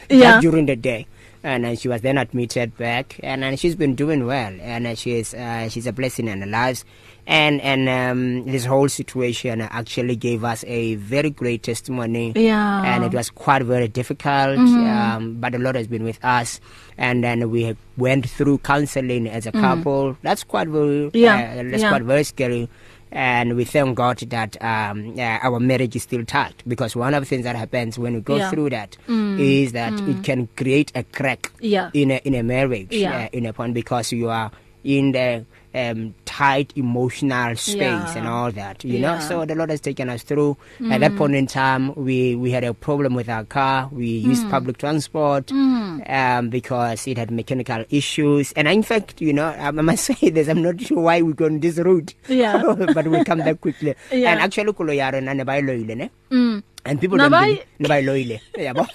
Yeah. 0.08 0.40
during 0.40 0.66
the 0.66 0.76
day 0.76 1.06
and 1.42 1.64
uh, 1.64 1.74
she 1.74 1.88
was 1.88 2.00
then 2.02 2.18
admitted 2.18 2.76
back 2.76 3.18
and 3.22 3.58
she's 3.58 3.74
been 3.74 3.94
doing 3.94 4.26
well 4.26 4.52
and 4.60 4.86
uh, 4.86 4.94
she's 4.94 5.32
uh, 5.34 5.68
she's 5.68 5.86
a 5.86 5.92
blessing 5.92 6.28
in 6.28 6.42
our 6.42 6.48
lives 6.48 6.84
and 7.26 7.60
and 7.60 7.88
um 7.88 8.44
this 8.50 8.64
whole 8.64 8.88
situation 8.88 9.60
actually 9.60 10.16
gave 10.16 10.42
us 10.42 10.64
a 10.66 10.94
very 10.96 11.30
great 11.30 11.62
testimony 11.62 12.32
Yeah. 12.34 12.82
and 12.84 13.04
it 13.04 13.12
was 13.12 13.30
quite 13.30 13.62
very 13.62 13.88
difficult 13.88 14.58
Mhm. 14.58 14.88
um 15.16 15.34
but 15.40 15.52
the 15.52 15.58
Lord 15.58 15.76
has 15.76 15.86
been 15.86 16.02
with 16.04 16.18
us 16.24 16.60
and 16.98 17.22
then 17.24 17.50
we 17.50 17.76
went 17.96 18.28
through 18.28 18.58
counseling 18.58 19.26
as 19.28 19.46
a 19.46 19.52
couple 19.52 20.16
that's 20.22 20.44
quite 20.44 20.68
very. 20.68 21.10
Yeah. 21.14 21.62
that's 21.62 21.82
Yeah. 21.82 21.88
quite 21.90 22.02
very 22.02 22.24
scary 22.24 22.68
and 23.12 23.56
we 23.56 23.64
thank 23.64 23.96
God 23.96 24.18
that 24.30 24.56
um 24.62 25.14
uh, 25.18 25.38
our 25.42 25.58
marriage 25.60 25.96
is 25.96 26.02
still 26.04 26.24
tight 26.24 26.62
because 26.66 26.94
one 26.96 27.14
of 27.14 27.22
the 27.22 27.26
things 27.26 27.44
that 27.44 27.56
happens 27.56 27.98
when 27.98 28.14
we 28.14 28.20
go 28.20 28.36
Yeah. 28.36 28.50
through 28.50 28.70
that 28.70 28.96
Mm. 29.08 29.38
is 29.38 29.72
that 29.72 29.98
it 30.08 30.22
can 30.22 30.48
create 30.56 30.92
a 30.94 31.02
crack 31.02 31.50
Yeah. 31.60 31.90
in 31.92 32.10
a 32.12 32.16
in 32.24 32.34
a 32.34 32.42
marriage 32.42 32.92
Yeah. 32.92 33.24
uh, 33.24 33.28
in 33.32 33.46
a 33.46 33.52
point 33.52 33.74
because 33.74 34.12
you 34.12 34.28
are 34.28 34.50
in 34.84 35.12
the 35.12 35.44
um 35.74 36.14
tight 36.24 36.72
emotional 36.74 37.54
space 37.54 37.78
Yeah. 37.78 38.18
and 38.18 38.26
all 38.26 38.50
that 38.52 38.82
you 38.84 38.98
Yeah. 38.98 39.00
know 39.14 39.20
so 39.20 39.44
the 39.44 39.54
lord 39.54 39.70
has 39.70 39.80
taken 39.80 40.08
us 40.10 40.22
through 40.22 40.56
mm. 40.80 40.90
at 40.92 41.00
that 41.00 41.14
point 41.16 41.34
in 41.36 41.46
time 41.46 41.94
we 41.94 42.34
we 42.34 42.50
had 42.50 42.64
a 42.64 42.74
problem 42.74 43.14
with 43.14 43.28
our 43.28 43.44
car 43.44 43.88
we 43.92 44.06
used 44.06 44.48
public 44.50 44.78
transport 44.78 45.46
Mm. 45.46 46.02
um 46.10 46.48
because 46.50 47.06
it 47.06 47.18
had 47.18 47.30
mechanical 47.30 47.84
issues 47.90 48.50
and 48.56 48.66
in 48.66 48.82
fact 48.82 49.20
you 49.20 49.32
know 49.32 49.46
I 49.46 49.70
must 49.70 50.04
say 50.10 50.30
this 50.30 50.48
I'm 50.48 50.62
not 50.62 50.80
sure 50.80 50.98
why 51.00 51.22
we 51.22 51.32
go 51.34 51.46
on 51.46 51.60
this 51.60 51.78
route 51.78 52.14
Yeah. 52.28 52.62
but 52.94 53.06
we'll 53.06 53.24
come 53.24 53.38
back 53.38 53.60
quickly 53.60 53.94
Yeah. 54.10 54.32
and 54.32 54.40
actually 54.40 54.72
kulo 54.72 54.90
yaro 54.92 55.22
na 55.22 55.32
ne 55.34 55.44
ba 55.44 55.52
iloile 55.62 55.94
ne 56.02 56.10
Mm. 56.30 56.62
and 56.86 57.00
people 57.00 57.18
Na 57.18 57.28
don't 57.28 57.58
ne 57.78 57.86
ba 57.88 57.94
iloile 58.02 58.40
yabo 58.58 58.86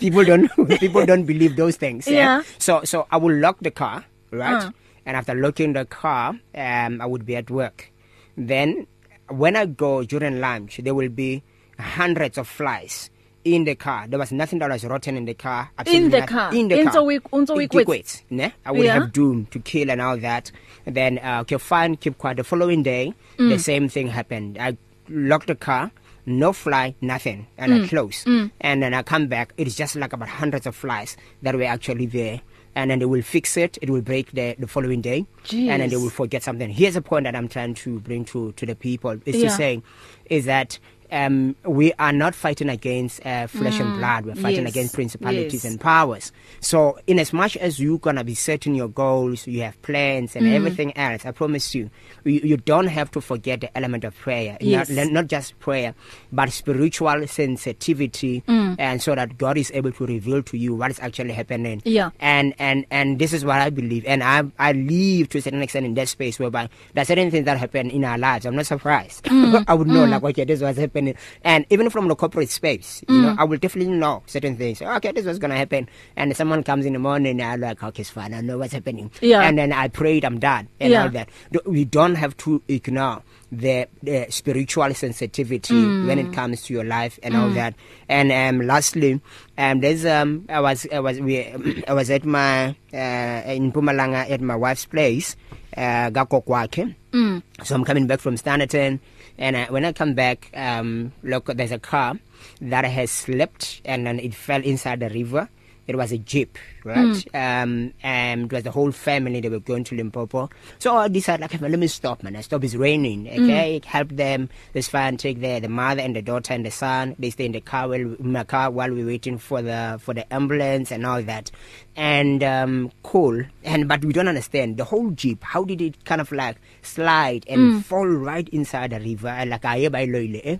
people 0.00 0.24
don't 0.24 0.48
people 0.80 1.04
don't 1.06 1.24
believe 1.24 1.56
those 1.56 1.76
things 1.76 2.06
Yeah. 2.08 2.42
so 2.58 2.80
so 2.84 3.06
I 3.10 3.16
will 3.16 3.36
lock 3.36 3.58
the 3.60 3.70
car 3.70 4.04
right 4.30 4.64
Uh. 4.64 4.70
And 5.06 5.16
after 5.16 5.34
locking 5.34 5.72
the 5.74 5.84
car 5.84 6.34
um 6.54 7.00
I 7.00 7.06
would 7.06 7.24
be 7.26 7.36
at 7.36 7.50
work 7.50 7.90
then 8.36 8.86
when 9.28 9.56
I 9.56 9.66
go 9.66 10.02
during 10.04 10.40
lunch 10.40 10.80
there 10.82 10.94
will 10.94 11.08
be 11.08 11.42
hundreds 11.78 12.38
of 12.38 12.46
flies 12.48 13.10
in 13.44 13.64
the 13.64 13.74
car 13.74 14.06
there 14.08 14.18
was 14.18 14.32
nothing 14.32 14.58
that 14.60 14.70
was 14.70 14.84
rotten 14.84 15.16
in 15.16 15.24
the 15.26 15.34
car 15.34 15.70
In 15.86 16.10
the 16.10 16.20
nothing. 16.20 16.26
car? 16.36 16.54
in 16.54 16.68
the 16.68 16.84
car 16.84 17.02
week- 17.04 17.22
In 17.32 17.40
week 17.40 17.56
week 17.56 17.72
with- 17.74 17.88
weights, 17.88 18.22
ne 18.30 18.52
I 18.64 18.72
would 18.72 18.84
Yeah. 18.86 18.94
have 18.94 19.12
doom 19.12 19.46
to 19.50 19.58
kill 19.58 19.90
and 19.90 20.00
all 20.00 20.16
that 20.18 20.50
and 20.86 20.94
then 20.94 21.18
uh, 21.18 21.40
okay 21.42 21.58
fine 21.58 21.96
keep 21.96 22.16
quiet 22.18 22.38
the 22.38 22.44
following 22.44 22.82
day 22.82 23.12
Mm. 23.38 23.50
the 23.50 23.58
same 23.58 23.88
thing 23.88 24.08
happened 24.08 24.56
I 24.58 24.76
locked 25.08 25.48
the 25.48 25.54
car 25.56 25.90
no 26.26 26.54
fly, 26.54 26.94
nothing, 27.02 27.46
and 27.58 27.70
mm. 27.70 27.84
I 27.84 27.88
close. 27.88 28.24
Mm. 28.24 28.50
And 28.62 28.82
then 28.82 28.94
I 28.94 29.02
come 29.02 29.26
back, 29.26 29.52
it's 29.58 29.74
just 29.74 29.94
like 29.94 30.14
about 30.14 30.30
hundreds 30.30 30.64
of 30.66 30.74
flies 30.74 31.18
that 31.42 31.54
were 31.54 31.64
actually 31.64 32.06
there. 32.06 32.40
And 32.76 32.90
then 32.90 32.98
they 32.98 33.04
will 33.04 33.22
fix 33.22 33.56
it. 33.56 33.78
It 33.80 33.88
will 33.90 34.00
break 34.02 34.32
the, 34.32 34.56
the 34.58 34.66
following 34.66 35.00
day, 35.00 35.26
Jeez. 35.44 35.68
and 35.68 35.80
then 35.80 35.90
they 35.90 35.96
will 35.96 36.10
forget 36.10 36.42
something. 36.42 36.68
Here's 36.70 36.96
a 36.96 37.02
point 37.02 37.24
that 37.24 37.36
I'm 37.36 37.48
trying 37.48 37.74
to 37.74 38.00
bring 38.00 38.24
to 38.26 38.52
to 38.52 38.66
the 38.66 38.74
people: 38.74 39.12
is 39.24 39.36
Yeah. 39.36 39.48
to 39.48 39.54
say, 39.54 39.82
is 40.28 40.44
that 40.46 40.78
um, 41.12 41.56
we 41.64 41.92
are 41.98 42.12
not 42.12 42.34
fighting 42.34 42.68
against 42.68 43.24
uh, 43.26 43.46
flesh 43.46 43.78
and 43.80 43.98
blood. 43.98 44.26
We're 44.26 44.34
fighting 44.34 44.60
Mm. 44.64 44.66
Yes. 44.66 44.74
against 44.74 44.94
principalities 44.94 45.64
Yes. 45.64 45.64
and 45.64 45.80
powers. 45.80 46.32
So, 46.60 46.98
in 47.06 47.18
as 47.18 47.32
much 47.32 47.56
as 47.56 47.78
you're 47.80 47.98
gonna 47.98 48.24
be 48.24 48.34
setting 48.34 48.74
your 48.74 48.88
goals, 48.88 49.46
you 49.46 49.62
have 49.62 49.80
plans 49.82 50.32
Mm. 50.32 50.36
and 50.36 50.46
everything 50.54 50.96
else. 50.96 51.26
I 51.26 51.30
promise 51.32 51.74
you, 51.74 51.90
you, 52.24 52.40
you 52.42 52.56
don't 52.56 52.86
have 52.86 53.10
to 53.12 53.20
forget 53.20 53.60
the 53.60 53.76
element 53.76 54.04
of 54.04 54.14
prayer. 54.16 54.56
Yes. 54.60 54.88
Not, 54.90 55.08
not 55.12 55.26
just 55.28 55.58
prayer, 55.60 55.94
but 56.32 56.50
spiritual 56.52 57.26
sensitivity, 57.26 58.42
Mm. 58.48 58.76
and 58.78 59.02
so 59.02 59.14
that 59.14 59.36
God 59.38 59.58
is 59.58 59.70
able 59.74 59.92
to 59.92 60.06
reveal 60.06 60.42
to 60.42 60.56
you 60.56 60.74
what 60.74 60.90
is 60.90 61.00
actually 61.00 61.32
happening. 61.32 61.82
Yeah. 61.84 62.10
And 62.20 62.54
and 62.58 62.86
and 62.90 63.18
this 63.18 63.32
is 63.32 63.44
what 63.44 63.60
I 63.60 63.70
believe, 63.70 64.04
and 64.06 64.22
I 64.22 64.44
I 64.58 64.72
live 64.72 65.28
to 65.30 65.38
a 65.38 65.42
certain 65.42 65.60
extent 65.62 65.84
in 65.86 65.94
that 65.94 66.08
space 66.08 66.38
whereby 66.38 66.68
there's 66.94 67.08
certain 67.08 67.30
things 67.30 67.44
that 67.44 67.58
happen 67.58 67.90
in 67.90 68.04
our 68.04 68.16
lives. 68.18 68.46
I'm 68.46 68.56
not 68.56 68.66
surprised. 68.66 69.24
Mm. 69.24 69.64
I 69.68 69.74
would 69.74 69.86
know 69.88 70.04
like 70.04 70.22
okay, 70.24 70.44
this 70.44 70.60
was 70.62 70.76
happening, 70.76 71.03
and 71.42 71.66
even 71.70 71.90
from 71.90 72.08
the 72.08 72.14
corporate 72.16 72.50
space, 72.50 73.02
you 73.08 73.14
Mm. 73.16 73.22
know, 73.22 73.34
I 73.38 73.44
will 73.44 73.58
definitely 73.58 73.92
know 73.94 74.22
certain 74.26 74.56
things. 74.56 74.80
Okay, 74.80 75.12
this 75.12 75.24
was 75.24 75.38
gonna 75.38 75.56
happen, 75.56 75.88
and 76.16 76.36
someone 76.36 76.62
comes 76.62 76.84
in 76.86 76.92
the 76.92 76.98
morning, 76.98 77.40
and 77.40 77.52
I'm 77.52 77.60
like, 77.60 77.82
okay, 77.82 78.00
it's 78.02 78.10
fine. 78.10 78.32
I 78.34 78.40
know 78.40 78.58
what's 78.58 78.72
happening. 78.72 79.10
Yeah. 79.20 79.40
And 79.42 79.58
then 79.58 79.72
I 79.72 79.88
prayed, 79.88 80.24
I'm 80.24 80.38
done, 80.38 80.68
and 80.80 80.92
Yeah. 80.92 81.02
all 81.02 81.10
that. 81.10 81.28
We 81.66 81.84
don't 81.84 82.14
have 82.16 82.36
to 82.38 82.62
ignore 82.68 83.22
the, 83.52 83.86
the 84.02 84.26
spiritual 84.30 84.92
sensitivity 84.94 85.74
Mm. 85.74 86.04
when 86.06 86.18
it 86.18 86.32
comes 86.32 86.62
to 86.64 86.74
your 86.74 86.84
life 86.84 87.18
and 87.22 87.36
all 87.36 87.50
that. 87.50 87.74
And 88.08 88.32
um, 88.32 88.66
lastly, 88.66 89.20
um, 89.58 89.80
there's 89.80 90.04
um, 90.04 90.44
I 90.48 90.60
was 90.60 90.86
I 90.92 90.98
was 91.00 91.20
we 91.20 91.46
I 91.88 91.92
was 91.94 92.10
at 92.10 92.24
my 92.24 92.74
uh, 92.92 93.42
in 93.46 93.70
Pumalanga 93.72 94.28
at 94.30 94.40
my 94.40 94.56
wife's 94.56 94.86
place, 94.86 95.36
uh, 95.76 96.10
Gakokwake. 96.10 96.94
Mm. 97.12 97.42
So 97.62 97.74
I'm 97.76 97.84
coming 97.84 98.06
back 98.08 98.18
from 98.20 98.34
Standerton, 98.36 98.98
and 99.38 99.56
uh, 99.56 99.66
when 99.66 99.84
I 99.84 99.92
come 99.92 100.14
back, 100.14 100.50
um, 100.54 101.12
look, 101.22 101.46
there's 101.46 101.72
a 101.72 101.78
car 101.78 102.18
that 102.60 102.84
has 102.84 103.10
slipped 103.10 103.80
and 103.84 104.06
then 104.06 104.18
it 104.18 104.34
fell 104.34 104.62
inside 104.62 105.00
the 105.00 105.10
river. 105.10 105.48
It 105.86 105.96
was 105.96 106.12
a 106.12 106.18
jeep, 106.18 106.56
right? 106.84 107.16
Um, 107.34 107.92
and 108.02 108.44
it 108.44 108.52
was 108.52 108.62
the 108.64 108.70
whole 108.70 108.92
family. 108.92 109.40
They 109.40 109.48
were 109.48 109.60
going 109.60 109.84
to 109.84 109.94
Limpopo. 109.96 110.50
So 110.78 110.96
I 110.96 111.08
decided, 111.08 111.40
like, 111.50 111.60
let 111.60 111.78
me 111.78 111.86
stop, 111.86 112.22
man. 112.22 112.36
I 112.36 112.42
stop. 112.42 112.62
It's 112.64 112.74
raining. 112.74 113.26
Okay, 113.28 113.80
help 113.84 114.08
them. 114.10 114.48
It's 114.74 114.88
fine. 114.88 115.16
Take 115.16 115.40
the 115.40 115.60
the 115.60 115.68
mother 115.68 116.02
and 116.02 116.14
the 116.14 116.22
daughter 116.22 116.52
and 116.54 116.64
the 116.64 116.70
son. 116.70 117.16
They 117.18 117.30
stay 117.30 117.46
in 117.46 117.52
the 117.52 117.60
car 117.60 117.88
while 117.88 118.00
in 118.00 118.32
my 118.32 118.44
car 118.44 118.70
while 118.70 118.90
we're 118.92 119.06
waiting 119.06 119.38
for 119.38 119.62
the 119.62 119.98
for 120.00 120.14
the 120.14 120.30
ambulance 120.32 120.90
and 120.92 121.06
all 121.06 121.22
that. 121.22 121.50
And 121.96 122.42
um, 122.42 122.90
cool. 123.02 123.42
And 123.62 123.88
but 123.88 124.04
we 124.04 124.12
don't 124.12 124.28
understand 124.28 124.76
the 124.76 124.84
whole 124.84 125.10
jeep. 125.10 125.42
How 125.44 125.64
did 125.64 125.80
it 125.80 126.04
kind 126.04 126.20
of 126.20 126.30
like 126.32 126.56
slide 126.82 127.44
and 127.48 127.84
fall 127.86 128.06
right 128.06 128.48
inside 128.50 128.90
the 128.90 129.00
river? 129.00 129.28
And 129.28 129.50
Like 129.50 129.64
I 129.64 129.88
by 129.88 130.04
loile, 130.06 130.40
eh? 130.44 130.56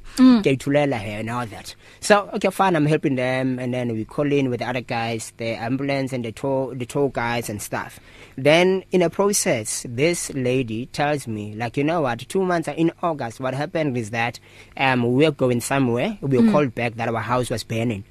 Here 1.04 1.19
and 1.21 1.28
all 1.31 1.47
that. 1.47 1.75
So 2.00 2.31
okay, 2.35 2.50
fine. 2.50 2.76
I'm 2.76 2.87
helping 2.87 3.16
them, 3.16 3.59
and 3.59 3.75
then 3.75 3.93
we 3.93 4.04
call 4.04 4.31
in 4.33 4.49
with 4.49 4.61
the 4.61 4.69
other 4.69 4.81
guys, 4.81 5.33
the 5.37 5.50
ambulance 5.57 6.12
and 6.14 6.25
the 6.25 6.33
tow 6.33 6.73
the 6.75 6.87
tow 6.87 7.09
guys 7.09 7.50
and 7.50 7.61
stuff. 7.61 8.00
Then 8.37 8.85
in 8.92 9.02
a 9.02 9.11
process, 9.11 9.85
this 9.88 10.33
lady 10.35 10.87
tells 10.87 11.26
me, 11.28 11.54
like, 11.54 11.76
you 11.76 11.85
know 11.85 12.00
what? 12.02 12.21
Two 12.21 12.42
months 12.42 12.68
in 12.68 12.92
August, 13.02 13.40
what 13.40 13.54
happened 13.54 13.97
is 13.99 14.11
that 14.11 14.40
um 14.76 15.02
we 15.14 15.25
were 15.25 15.30
going 15.33 15.61
somewhere. 15.61 16.16
We 16.21 16.38
were 16.38 16.50
called 16.50 16.75
back 16.75 16.94
that 16.94 17.09
our 17.09 17.21
house 17.21 17.50
was 17.50 17.64
burning. 17.64 18.04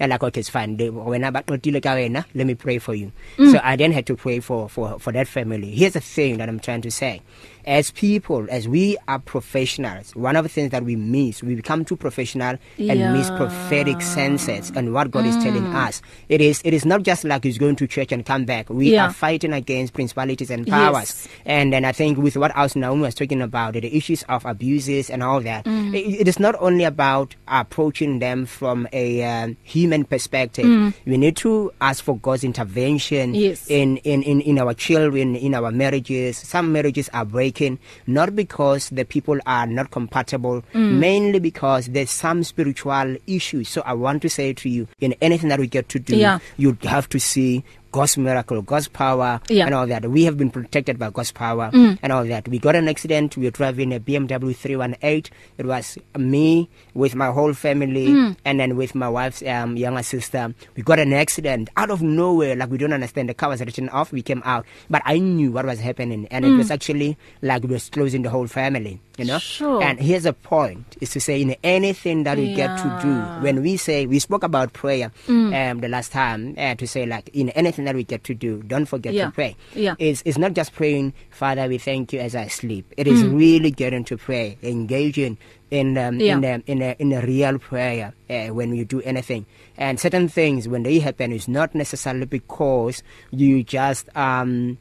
And 0.00 0.10
like 0.10 0.22
okay 0.22 0.38
it's 0.40 0.48
fine 0.48 0.76
They- 0.76 0.90
wena 0.90 1.32
baqotile 1.32 1.82
ka 1.82 1.90
wena 1.96 2.24
let 2.32 2.46
me 2.46 2.54
pray 2.54 2.78
for 2.78 2.94
you 2.94 3.10
mm. 3.36 3.50
so 3.50 3.58
i 3.64 3.74
then 3.74 3.90
had 3.90 4.06
to 4.06 4.14
pray 4.14 4.38
for 4.38 4.68
for 4.68 5.00
for 5.00 5.10
that 5.12 5.26
family 5.26 5.74
here's 5.74 5.94
the 5.94 6.00
thing 6.00 6.38
that 6.38 6.48
i'm 6.48 6.60
trying 6.60 6.82
to 6.82 6.90
say 6.92 7.20
as 7.68 7.90
people 7.90 8.46
as 8.50 8.66
we 8.66 8.96
are 9.08 9.18
professionals 9.18 10.16
one 10.16 10.36
of 10.36 10.42
the 10.42 10.48
things 10.48 10.70
that 10.70 10.82
we 10.84 10.96
miss 10.96 11.42
we 11.42 11.54
become 11.54 11.84
too 11.84 11.96
professional 11.96 12.56
and 12.78 12.98
Yeah. 12.98 13.12
miss 13.12 13.28
prophetic 13.30 14.00
senses 14.00 14.72
and 14.74 14.94
what 14.94 15.10
god 15.10 15.24
mm. 15.26 15.28
is 15.28 15.36
telling 15.44 15.66
us 15.66 16.00
it 16.30 16.40
is 16.40 16.62
it 16.64 16.72
is 16.72 16.86
not 16.86 17.02
just 17.02 17.24
like 17.24 17.44
he's 17.44 17.58
going 17.58 17.76
to 17.76 17.86
church 17.86 18.10
and 18.10 18.24
come 18.24 18.46
back 18.46 18.70
we 18.70 18.92
Yeah. 18.94 19.06
are 19.08 19.12
fighting 19.12 19.52
against 19.52 19.92
principalities 19.92 20.50
and 20.50 20.66
powers 20.66 20.96
Yes. 21.26 21.28
and 21.44 21.72
then 21.72 21.84
i 21.84 21.92
think 21.92 22.16
with 22.16 22.36
what 22.38 22.56
else 22.56 22.74
naomi 22.74 23.02
was 23.02 23.14
talking 23.14 23.42
about 23.42 23.74
the 23.74 23.94
issues 23.94 24.22
of 24.30 24.46
abuses 24.46 25.10
and 25.10 25.22
all 25.22 25.40
that 25.42 25.66
Mm. 25.66 25.94
it, 25.94 26.22
it 26.22 26.28
is 26.28 26.40
not 26.40 26.54
only 26.60 26.84
about 26.84 27.36
approaching 27.48 28.18
them 28.18 28.46
from 28.46 28.88
a 28.94 29.22
um, 29.24 29.56
human 29.62 30.04
perspective 30.04 30.64
we 31.04 31.16
need 31.18 31.36
to 31.36 31.70
ask 31.82 32.02
for 32.02 32.16
god's 32.16 32.44
intervention 32.44 33.34
Mm. 33.34 33.34
Yes. 33.40 33.66
in, 33.68 33.96
in, 33.98 34.22
in, 34.22 34.40
in 34.40 34.58
our 34.58 34.72
children, 34.74 35.34
in 35.36 35.52
our 35.54 35.70
marriages. 35.72 36.36
Some 36.38 36.72
marriages 36.72 37.08
are 37.12 37.24
breaking, 37.24 37.57
not 38.06 38.34
because 38.36 38.88
the 38.90 39.04
people 39.04 39.38
are 39.46 39.66
not 39.66 39.90
compatible, 39.90 40.62
Mm. 40.74 40.98
mainly 40.98 41.38
because 41.40 41.86
there's 41.88 42.10
some 42.10 42.42
spiritual 42.44 43.16
issues. 43.26 43.68
So 43.68 43.82
I 43.84 43.94
want 43.94 44.22
to 44.22 44.28
say 44.30 44.52
to 44.54 44.68
you, 44.68 44.86
in 45.00 45.14
anything 45.20 45.48
that 45.50 45.58
we 45.60 45.66
get 45.66 45.88
to 45.90 45.98
do, 45.98 46.16
Yeah. 46.16 46.38
you 46.56 46.76
have 46.82 47.08
to 47.10 47.18
see 47.18 47.64
God's 47.90 48.16
miracle, 48.18 48.62
God's 48.62 48.88
power, 48.88 49.40
Yeah. 49.48 49.66
and 49.66 49.74
all 49.74 49.86
that. 49.86 50.04
We 50.10 50.24
have 50.24 50.36
been 50.36 50.50
protected 50.50 50.98
by 50.98 51.10
God's 51.10 51.32
power 51.32 51.70
and 51.72 52.12
all 52.12 52.24
that. 52.24 52.46
We 52.48 52.58
got 52.58 52.76
an 52.76 52.88
accident. 52.88 53.36
We 53.36 53.44
were 53.46 53.50
driving 53.50 53.92
a 53.94 54.00
BMW 54.00 54.54
318. 54.54 55.32
It 55.58 55.66
was 55.66 55.98
me 56.16 56.68
with 56.94 57.14
my 57.14 57.26
whole 57.30 57.52
family 57.54 58.08
and 58.44 58.60
then 58.60 58.76
with 58.76 58.94
my 58.94 59.08
wife's 59.08 59.42
um, 59.42 59.76
younger 59.76 60.02
sister. 60.02 60.54
We 60.76 60.82
got 60.82 60.98
an 60.98 61.12
accident 61.12 61.70
out 61.76 61.90
of 61.90 62.02
nowhere. 62.02 62.54
Like 62.56 62.70
we 62.70 62.78
don't 62.78 62.92
understand. 62.92 63.28
The 63.28 63.34
car 63.34 63.48
was 63.50 63.60
written 63.60 63.88
off. 63.88 64.12
We 64.12 64.22
came 64.22 64.42
out, 64.44 64.66
but 64.90 65.02
I 65.04 65.18
knew 65.18 65.52
what 65.52 65.64
was 65.66 65.80
happening, 65.80 66.26
and 66.30 66.44
it 66.44 66.50
was 66.52 66.70
actually 66.70 67.16
like 67.42 67.62
we 67.62 67.70
was 67.70 67.88
closing 67.90 68.22
the 68.22 68.30
whole 68.30 68.46
family. 68.46 69.00
You 69.16 69.24
know. 69.24 69.38
Sure. 69.38 69.82
And 69.82 69.98
here's 69.98 70.26
a 70.26 70.32
point: 70.32 70.96
is 71.00 71.10
to 71.10 71.20
say 71.20 71.42
in 71.42 71.56
anything 71.64 72.22
that 72.24 72.38
we 72.38 72.54
get 72.54 72.76
to 72.78 72.98
do 73.02 73.08
Yeah. 73.08 73.40
when 73.42 73.62
we 73.62 73.76
say 73.76 74.06
we 74.06 74.18
spoke 74.18 74.44
about 74.44 74.72
prayer 74.72 75.10
um, 75.28 75.80
the 75.80 75.88
last 75.88 76.12
time 76.12 76.54
uh, 76.58 76.74
to 76.76 76.86
say 76.86 77.06
like 77.06 77.28
in 77.32 77.48
anything 77.50 77.87
that 77.88 77.96
we 77.96 78.04
get 78.04 78.22
to 78.24 78.34
do 78.34 78.62
don't 78.68 78.84
forget 78.84 79.14
Yeah. 79.14 79.26
to 79.26 79.32
pray 79.32 79.56
Yeah. 79.74 79.94
it's, 79.98 80.20
it's 80.28 80.36
not 80.36 80.52
just 80.52 80.74
praying 80.76 81.14
father 81.30 81.66
we 81.68 81.78
thank 81.78 82.12
you 82.12 82.20
as 82.20 82.36
i 82.36 82.46
sleep 82.48 82.84
it 83.00 83.06
is 83.08 83.24
really 83.24 83.70
getting 83.70 84.04
to 84.04 84.16
pray 84.18 84.58
engaging 84.62 85.38
in 85.70 85.96
um, 85.96 86.20
Yeah. 86.20 86.36
in, 86.36 86.44
um, 86.44 86.62
in 86.66 86.82
a 86.82 86.96
in 86.98 87.12
a 87.12 87.20
real 87.24 87.58
prayer 87.58 88.12
uh, 88.28 88.48
when 88.48 88.74
you 88.74 88.84
do 88.84 89.00
anything 89.02 89.46
and 89.78 89.98
certain 89.98 90.28
things 90.28 90.68
when 90.68 90.82
they 90.82 90.98
happen 90.98 91.32
is 91.32 91.48
not 91.48 91.74
necessarily 91.74 92.26
because 92.26 93.02
you 93.30 93.62
just 93.64 94.08
um 94.16 94.76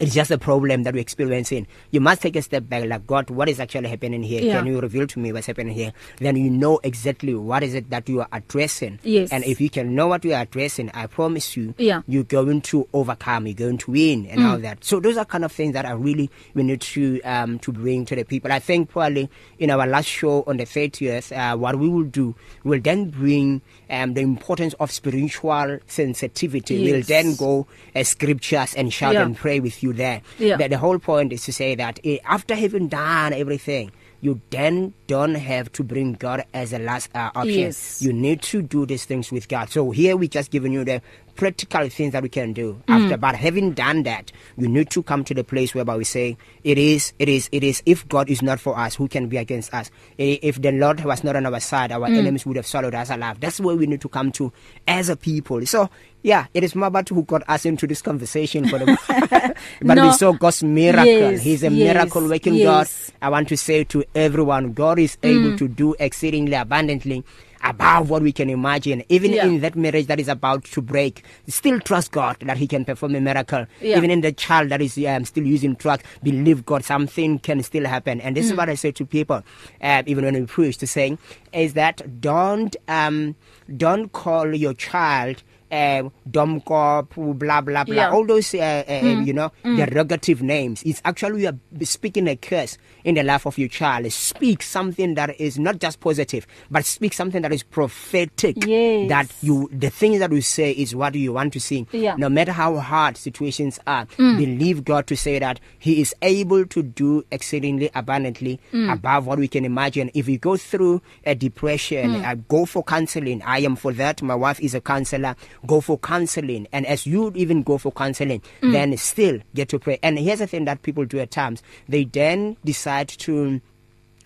it's 0.00 0.14
just 0.14 0.30
a 0.30 0.38
problem 0.38 0.82
that 0.84 0.94
we're 0.94 1.00
experiencing. 1.00 1.66
You 1.90 2.00
must 2.00 2.22
take 2.22 2.36
a 2.36 2.42
step 2.42 2.68
back, 2.68 2.84
like 2.86 3.06
God, 3.06 3.30
what 3.30 3.48
is 3.48 3.60
actually 3.60 3.88
happening 3.88 4.22
here? 4.22 4.42
Yeah. 4.42 4.58
Can 4.58 4.66
you 4.66 4.80
reveal 4.80 5.06
to 5.06 5.18
me 5.18 5.32
what's 5.32 5.46
happening 5.46 5.74
here? 5.74 5.92
Then 6.18 6.36
you 6.36 6.50
know 6.50 6.80
exactly 6.82 7.34
what 7.34 7.62
is 7.62 7.74
it 7.74 7.90
that 7.90 8.08
you 8.08 8.20
are 8.20 8.28
addressing. 8.32 8.98
Yes. 9.02 9.32
And 9.32 9.44
if 9.44 9.60
you 9.60 9.70
can 9.70 9.94
know 9.94 10.06
what 10.08 10.24
you 10.24 10.34
are 10.34 10.42
addressing, 10.42 10.90
I 10.94 11.06
promise 11.06 11.56
you, 11.56 11.74
Yeah. 11.78 12.02
you're 12.06 12.24
going 12.24 12.60
to 12.62 12.88
overcome. 12.92 13.46
You're 13.46 13.54
going 13.54 13.78
to 13.78 13.90
win, 13.90 14.26
and 14.26 14.44
all 14.44 14.58
that. 14.58 14.84
So 14.84 15.00
those 15.00 15.16
are 15.16 15.24
kind 15.24 15.44
of 15.44 15.52
things 15.52 15.72
that 15.74 15.84
are 15.84 15.96
really 15.96 16.30
we 16.54 16.62
need 16.62 16.80
to 16.82 17.20
um 17.22 17.58
to 17.60 17.72
bring 17.72 18.04
to 18.06 18.16
the 18.16 18.24
people. 18.24 18.52
I 18.52 18.58
think 18.58 18.90
probably 18.90 19.28
in 19.58 19.70
our 19.70 19.86
last 19.86 20.06
show 20.08 20.44
on 20.46 20.56
the 20.58 20.64
30th, 20.64 21.32
uh, 21.36 21.56
what 21.56 21.78
we 21.78 21.88
will 21.88 22.04
do, 22.04 22.34
we'll 22.64 22.80
then 22.80 23.10
bring 23.10 23.62
um 23.90 24.14
the 24.14 24.20
importance 24.20 24.74
of 24.74 24.90
spiritual 24.90 25.78
sensitivity. 25.86 26.84
We'll 26.84 26.96
Yes. 26.98 27.06
then 27.08 27.34
go 27.36 27.66
uh, 27.94 28.02
scriptures 28.04 28.74
and 28.74 28.92
shout 28.92 29.14
Yeah. 29.14 29.22
and 29.22 29.36
pray 29.36 29.60
with 29.60 29.82
you 29.82 29.85
there. 29.92 30.22
Yeah. 30.38 30.56
The, 30.56 30.68
the 30.68 30.78
whole 30.78 30.98
point 30.98 31.32
is 31.32 31.44
to 31.44 31.52
say 31.52 31.74
that 31.74 32.00
eh, 32.04 32.18
after 32.24 32.54
having 32.54 32.88
done 32.88 33.32
everything, 33.32 33.92
you 34.20 34.40
then 34.50 34.94
don't 35.06 35.34
have 35.34 35.70
to 35.72 35.84
bring 35.84 36.14
God 36.14 36.44
as 36.54 36.72
a 36.72 36.78
last 36.78 37.10
uh, 37.14 37.30
option. 37.34 37.60
Yes. 37.60 38.00
You 38.02 38.12
need 38.12 38.42
to 38.42 38.62
do 38.62 38.86
these 38.86 39.04
things 39.04 39.30
with 39.30 39.48
God. 39.48 39.70
So 39.70 39.90
here 39.90 40.16
we 40.16 40.28
just 40.28 40.50
giving 40.50 40.72
you 40.72 40.84
the 40.84 41.02
practical 41.36 41.88
things 41.88 42.12
that 42.12 42.22
we 42.22 42.28
can 42.28 42.52
do 42.52 42.80
Mm. 42.88 43.04
after. 43.04 43.16
But 43.16 43.36
having 43.36 43.72
done 43.72 44.02
that, 44.04 44.32
you 44.56 44.68
need 44.68 44.90
to 44.90 45.02
come 45.02 45.22
to 45.24 45.34
the 45.34 45.44
place 45.44 45.74
whereby 45.74 45.96
we 45.96 46.04
say 46.04 46.36
it 46.64 46.78
is, 46.78 47.12
it 47.18 47.28
is, 47.28 47.48
it 47.52 47.62
is. 47.62 47.82
If 47.86 48.08
God 48.08 48.28
is 48.30 48.42
not 48.42 48.58
for 48.60 48.76
us, 48.78 48.94
who 48.96 49.06
can 49.08 49.28
be 49.28 49.36
against 49.36 49.72
us? 49.74 49.90
If 50.18 50.60
the 50.62 50.72
Lord 50.72 51.04
was 51.04 51.22
not 51.22 51.36
on 51.36 51.46
our 51.46 51.60
side, 51.60 51.92
our 51.92 52.08
Mm. 52.08 52.16
enemies 52.18 52.46
would 52.46 52.56
have 52.56 52.66
swallowed 52.66 52.94
us 52.94 53.10
alive. 53.10 53.38
That's 53.40 53.60
where 53.60 53.76
we 53.76 53.86
need 53.86 54.00
to 54.00 54.08
come 54.08 54.32
to 54.32 54.52
as 54.88 55.08
a 55.08 55.16
people. 55.16 55.64
So 55.66 55.90
yeah, 56.22 56.46
it 56.54 56.64
is 56.64 56.72
Mabatu 56.74 57.10
who 57.10 57.22
got 57.22 57.42
us 57.48 57.64
into 57.66 57.86
this 57.86 58.02
conversation 58.02 58.68
for 58.68 58.78
the 58.78 58.86
but 59.82 59.94
No. 59.94 60.06
we 60.06 60.12
saw 60.12 60.32
God's 60.32 60.62
miracle. 60.64 61.06
Yes, 61.06 61.42
He's 61.42 61.62
a 61.62 61.70
yes, 61.70 61.94
miracle 61.94 62.28
working 62.28 62.54
yes. 62.54 63.10
God. 63.10 63.16
I 63.22 63.28
want 63.30 63.48
to 63.48 63.56
say 63.56 63.84
to 63.84 64.02
everyone, 64.14 64.72
God 64.72 64.98
is 64.98 65.16
able 65.22 65.56
to 65.56 65.68
do 65.68 65.94
exceedingly 66.00 66.54
abundantly 66.54 67.22
above 67.70 68.10
what 68.10 68.22
we 68.22 68.32
can 68.32 68.48
imagine 68.50 69.02
even 69.08 69.32
Yeah. 69.32 69.46
in 69.46 69.60
that 69.60 69.76
marriage 69.76 70.06
that 70.06 70.20
is 70.20 70.28
about 70.28 70.64
to 70.64 70.80
break 70.82 71.22
still 71.48 71.80
trust 71.80 72.12
God 72.12 72.36
that 72.40 72.56
he 72.56 72.66
can 72.66 72.84
perform 72.84 73.14
a 73.16 73.20
miracle 73.20 73.66
Yeah. 73.80 73.96
even 73.98 74.10
in 74.10 74.20
the 74.20 74.32
child 74.32 74.68
that 74.70 74.80
is 74.82 74.96
um, 74.98 75.24
still 75.24 75.44
using 75.44 75.74
drugs 75.74 76.04
believe 76.22 76.64
God 76.64 76.84
something 76.84 77.38
can 77.40 77.62
still 77.62 77.86
happen 77.86 78.20
and 78.20 78.36
this 78.36 78.46
mm. 78.46 78.52
is 78.52 78.56
what 78.56 78.68
I 78.68 78.74
say 78.74 78.92
to 78.92 79.04
people 79.06 79.42
uh, 79.80 80.02
even 80.06 80.24
when 80.24 80.34
we 80.34 80.46
preach 80.46 80.78
to 80.78 80.86
saying 80.86 81.18
is 81.52 81.74
that 81.74 82.20
don't 82.20 82.76
um 82.88 83.34
don't 83.76 84.12
call 84.12 84.54
your 84.54 84.74
child 84.74 85.42
uh, 85.70 86.02
domkop 86.30 87.08
blah 87.38 87.60
blah 87.60 87.84
blah 87.84 87.94
Yeah. 87.94 88.10
all 88.10 88.24
those 88.26 88.54
uh, 88.54 88.84
uh, 88.86 89.00
mm. 89.00 89.26
you 89.26 89.32
know 89.32 89.50
mm. 89.64 89.76
derogative 89.76 90.42
names 90.42 90.82
it's 90.84 91.00
actually 91.04 91.42
you 91.42 91.48
are 91.48 91.84
speaking 91.84 92.28
a 92.28 92.36
curse 92.36 92.78
in 93.04 93.14
the 93.14 93.22
life 93.22 93.46
of 93.46 93.58
your 93.58 93.68
child 93.68 94.10
speak 94.12 94.62
something 94.62 95.14
that 95.14 95.38
is 95.40 95.58
not 95.58 95.78
just 95.78 96.00
positive 96.00 96.46
but 96.70 96.84
speak 96.84 97.12
something 97.12 97.42
that 97.42 97.52
is 97.52 97.62
prophetic 97.62 98.56
Yes. 98.66 99.08
that 99.08 99.32
you 99.42 99.68
the 99.72 99.90
things 99.90 100.18
that 100.20 100.32
you 100.32 100.40
say 100.40 100.72
is 100.72 100.94
what 100.94 101.14
you 101.14 101.32
want 101.32 101.52
to 101.54 101.60
see 101.60 101.86
Yeah. 101.92 102.16
no 102.16 102.28
matter 102.28 102.52
how 102.52 102.76
hard 102.76 103.16
situations 103.16 103.78
are 103.86 104.06
mm. 104.06 104.36
believe 104.38 104.84
God 104.84 105.06
to 105.08 105.16
say 105.16 105.38
that 105.38 105.60
he 105.78 106.00
is 106.00 106.14
able 106.22 106.66
to 106.66 106.82
do 106.82 107.24
exceedingly 107.30 107.90
abundantly 107.94 108.60
mm. 108.72 108.92
above 108.92 109.26
what 109.26 109.38
we 109.38 109.48
can 109.48 109.64
imagine 109.64 110.10
if 110.14 110.26
we 110.26 110.36
go 110.38 110.56
through 110.56 111.02
a 111.24 111.34
depression 111.34 112.10
mm. 112.10 112.24
uh, 112.26 112.34
go 112.48 112.64
for 112.66 112.82
counseling 112.82 113.42
i 113.42 113.58
am 113.60 113.76
for 113.76 113.92
that 113.92 114.22
my 114.22 114.34
wife 114.34 114.60
is 114.60 114.74
a 114.74 114.80
counselor 114.80 115.34
go 115.66 115.80
for 115.80 115.98
counseling 115.98 116.66
and 116.72 116.86
as 116.86 117.06
you 117.06 117.32
even 117.34 117.62
go 117.62 117.78
for 117.78 117.92
counseling 117.92 118.40
mm. 118.62 118.72
then 118.72 118.96
still 118.96 119.38
get 119.54 119.68
to 119.68 119.78
pray 119.78 119.98
and 120.02 120.18
here's 120.18 120.38
the 120.38 120.46
thing 120.46 120.64
that 120.64 120.82
people 120.82 121.04
do 121.04 121.18
at 121.18 121.30
times 121.30 121.62
they 121.88 122.04
then 122.04 122.56
decide 122.64 123.08
to 123.08 123.60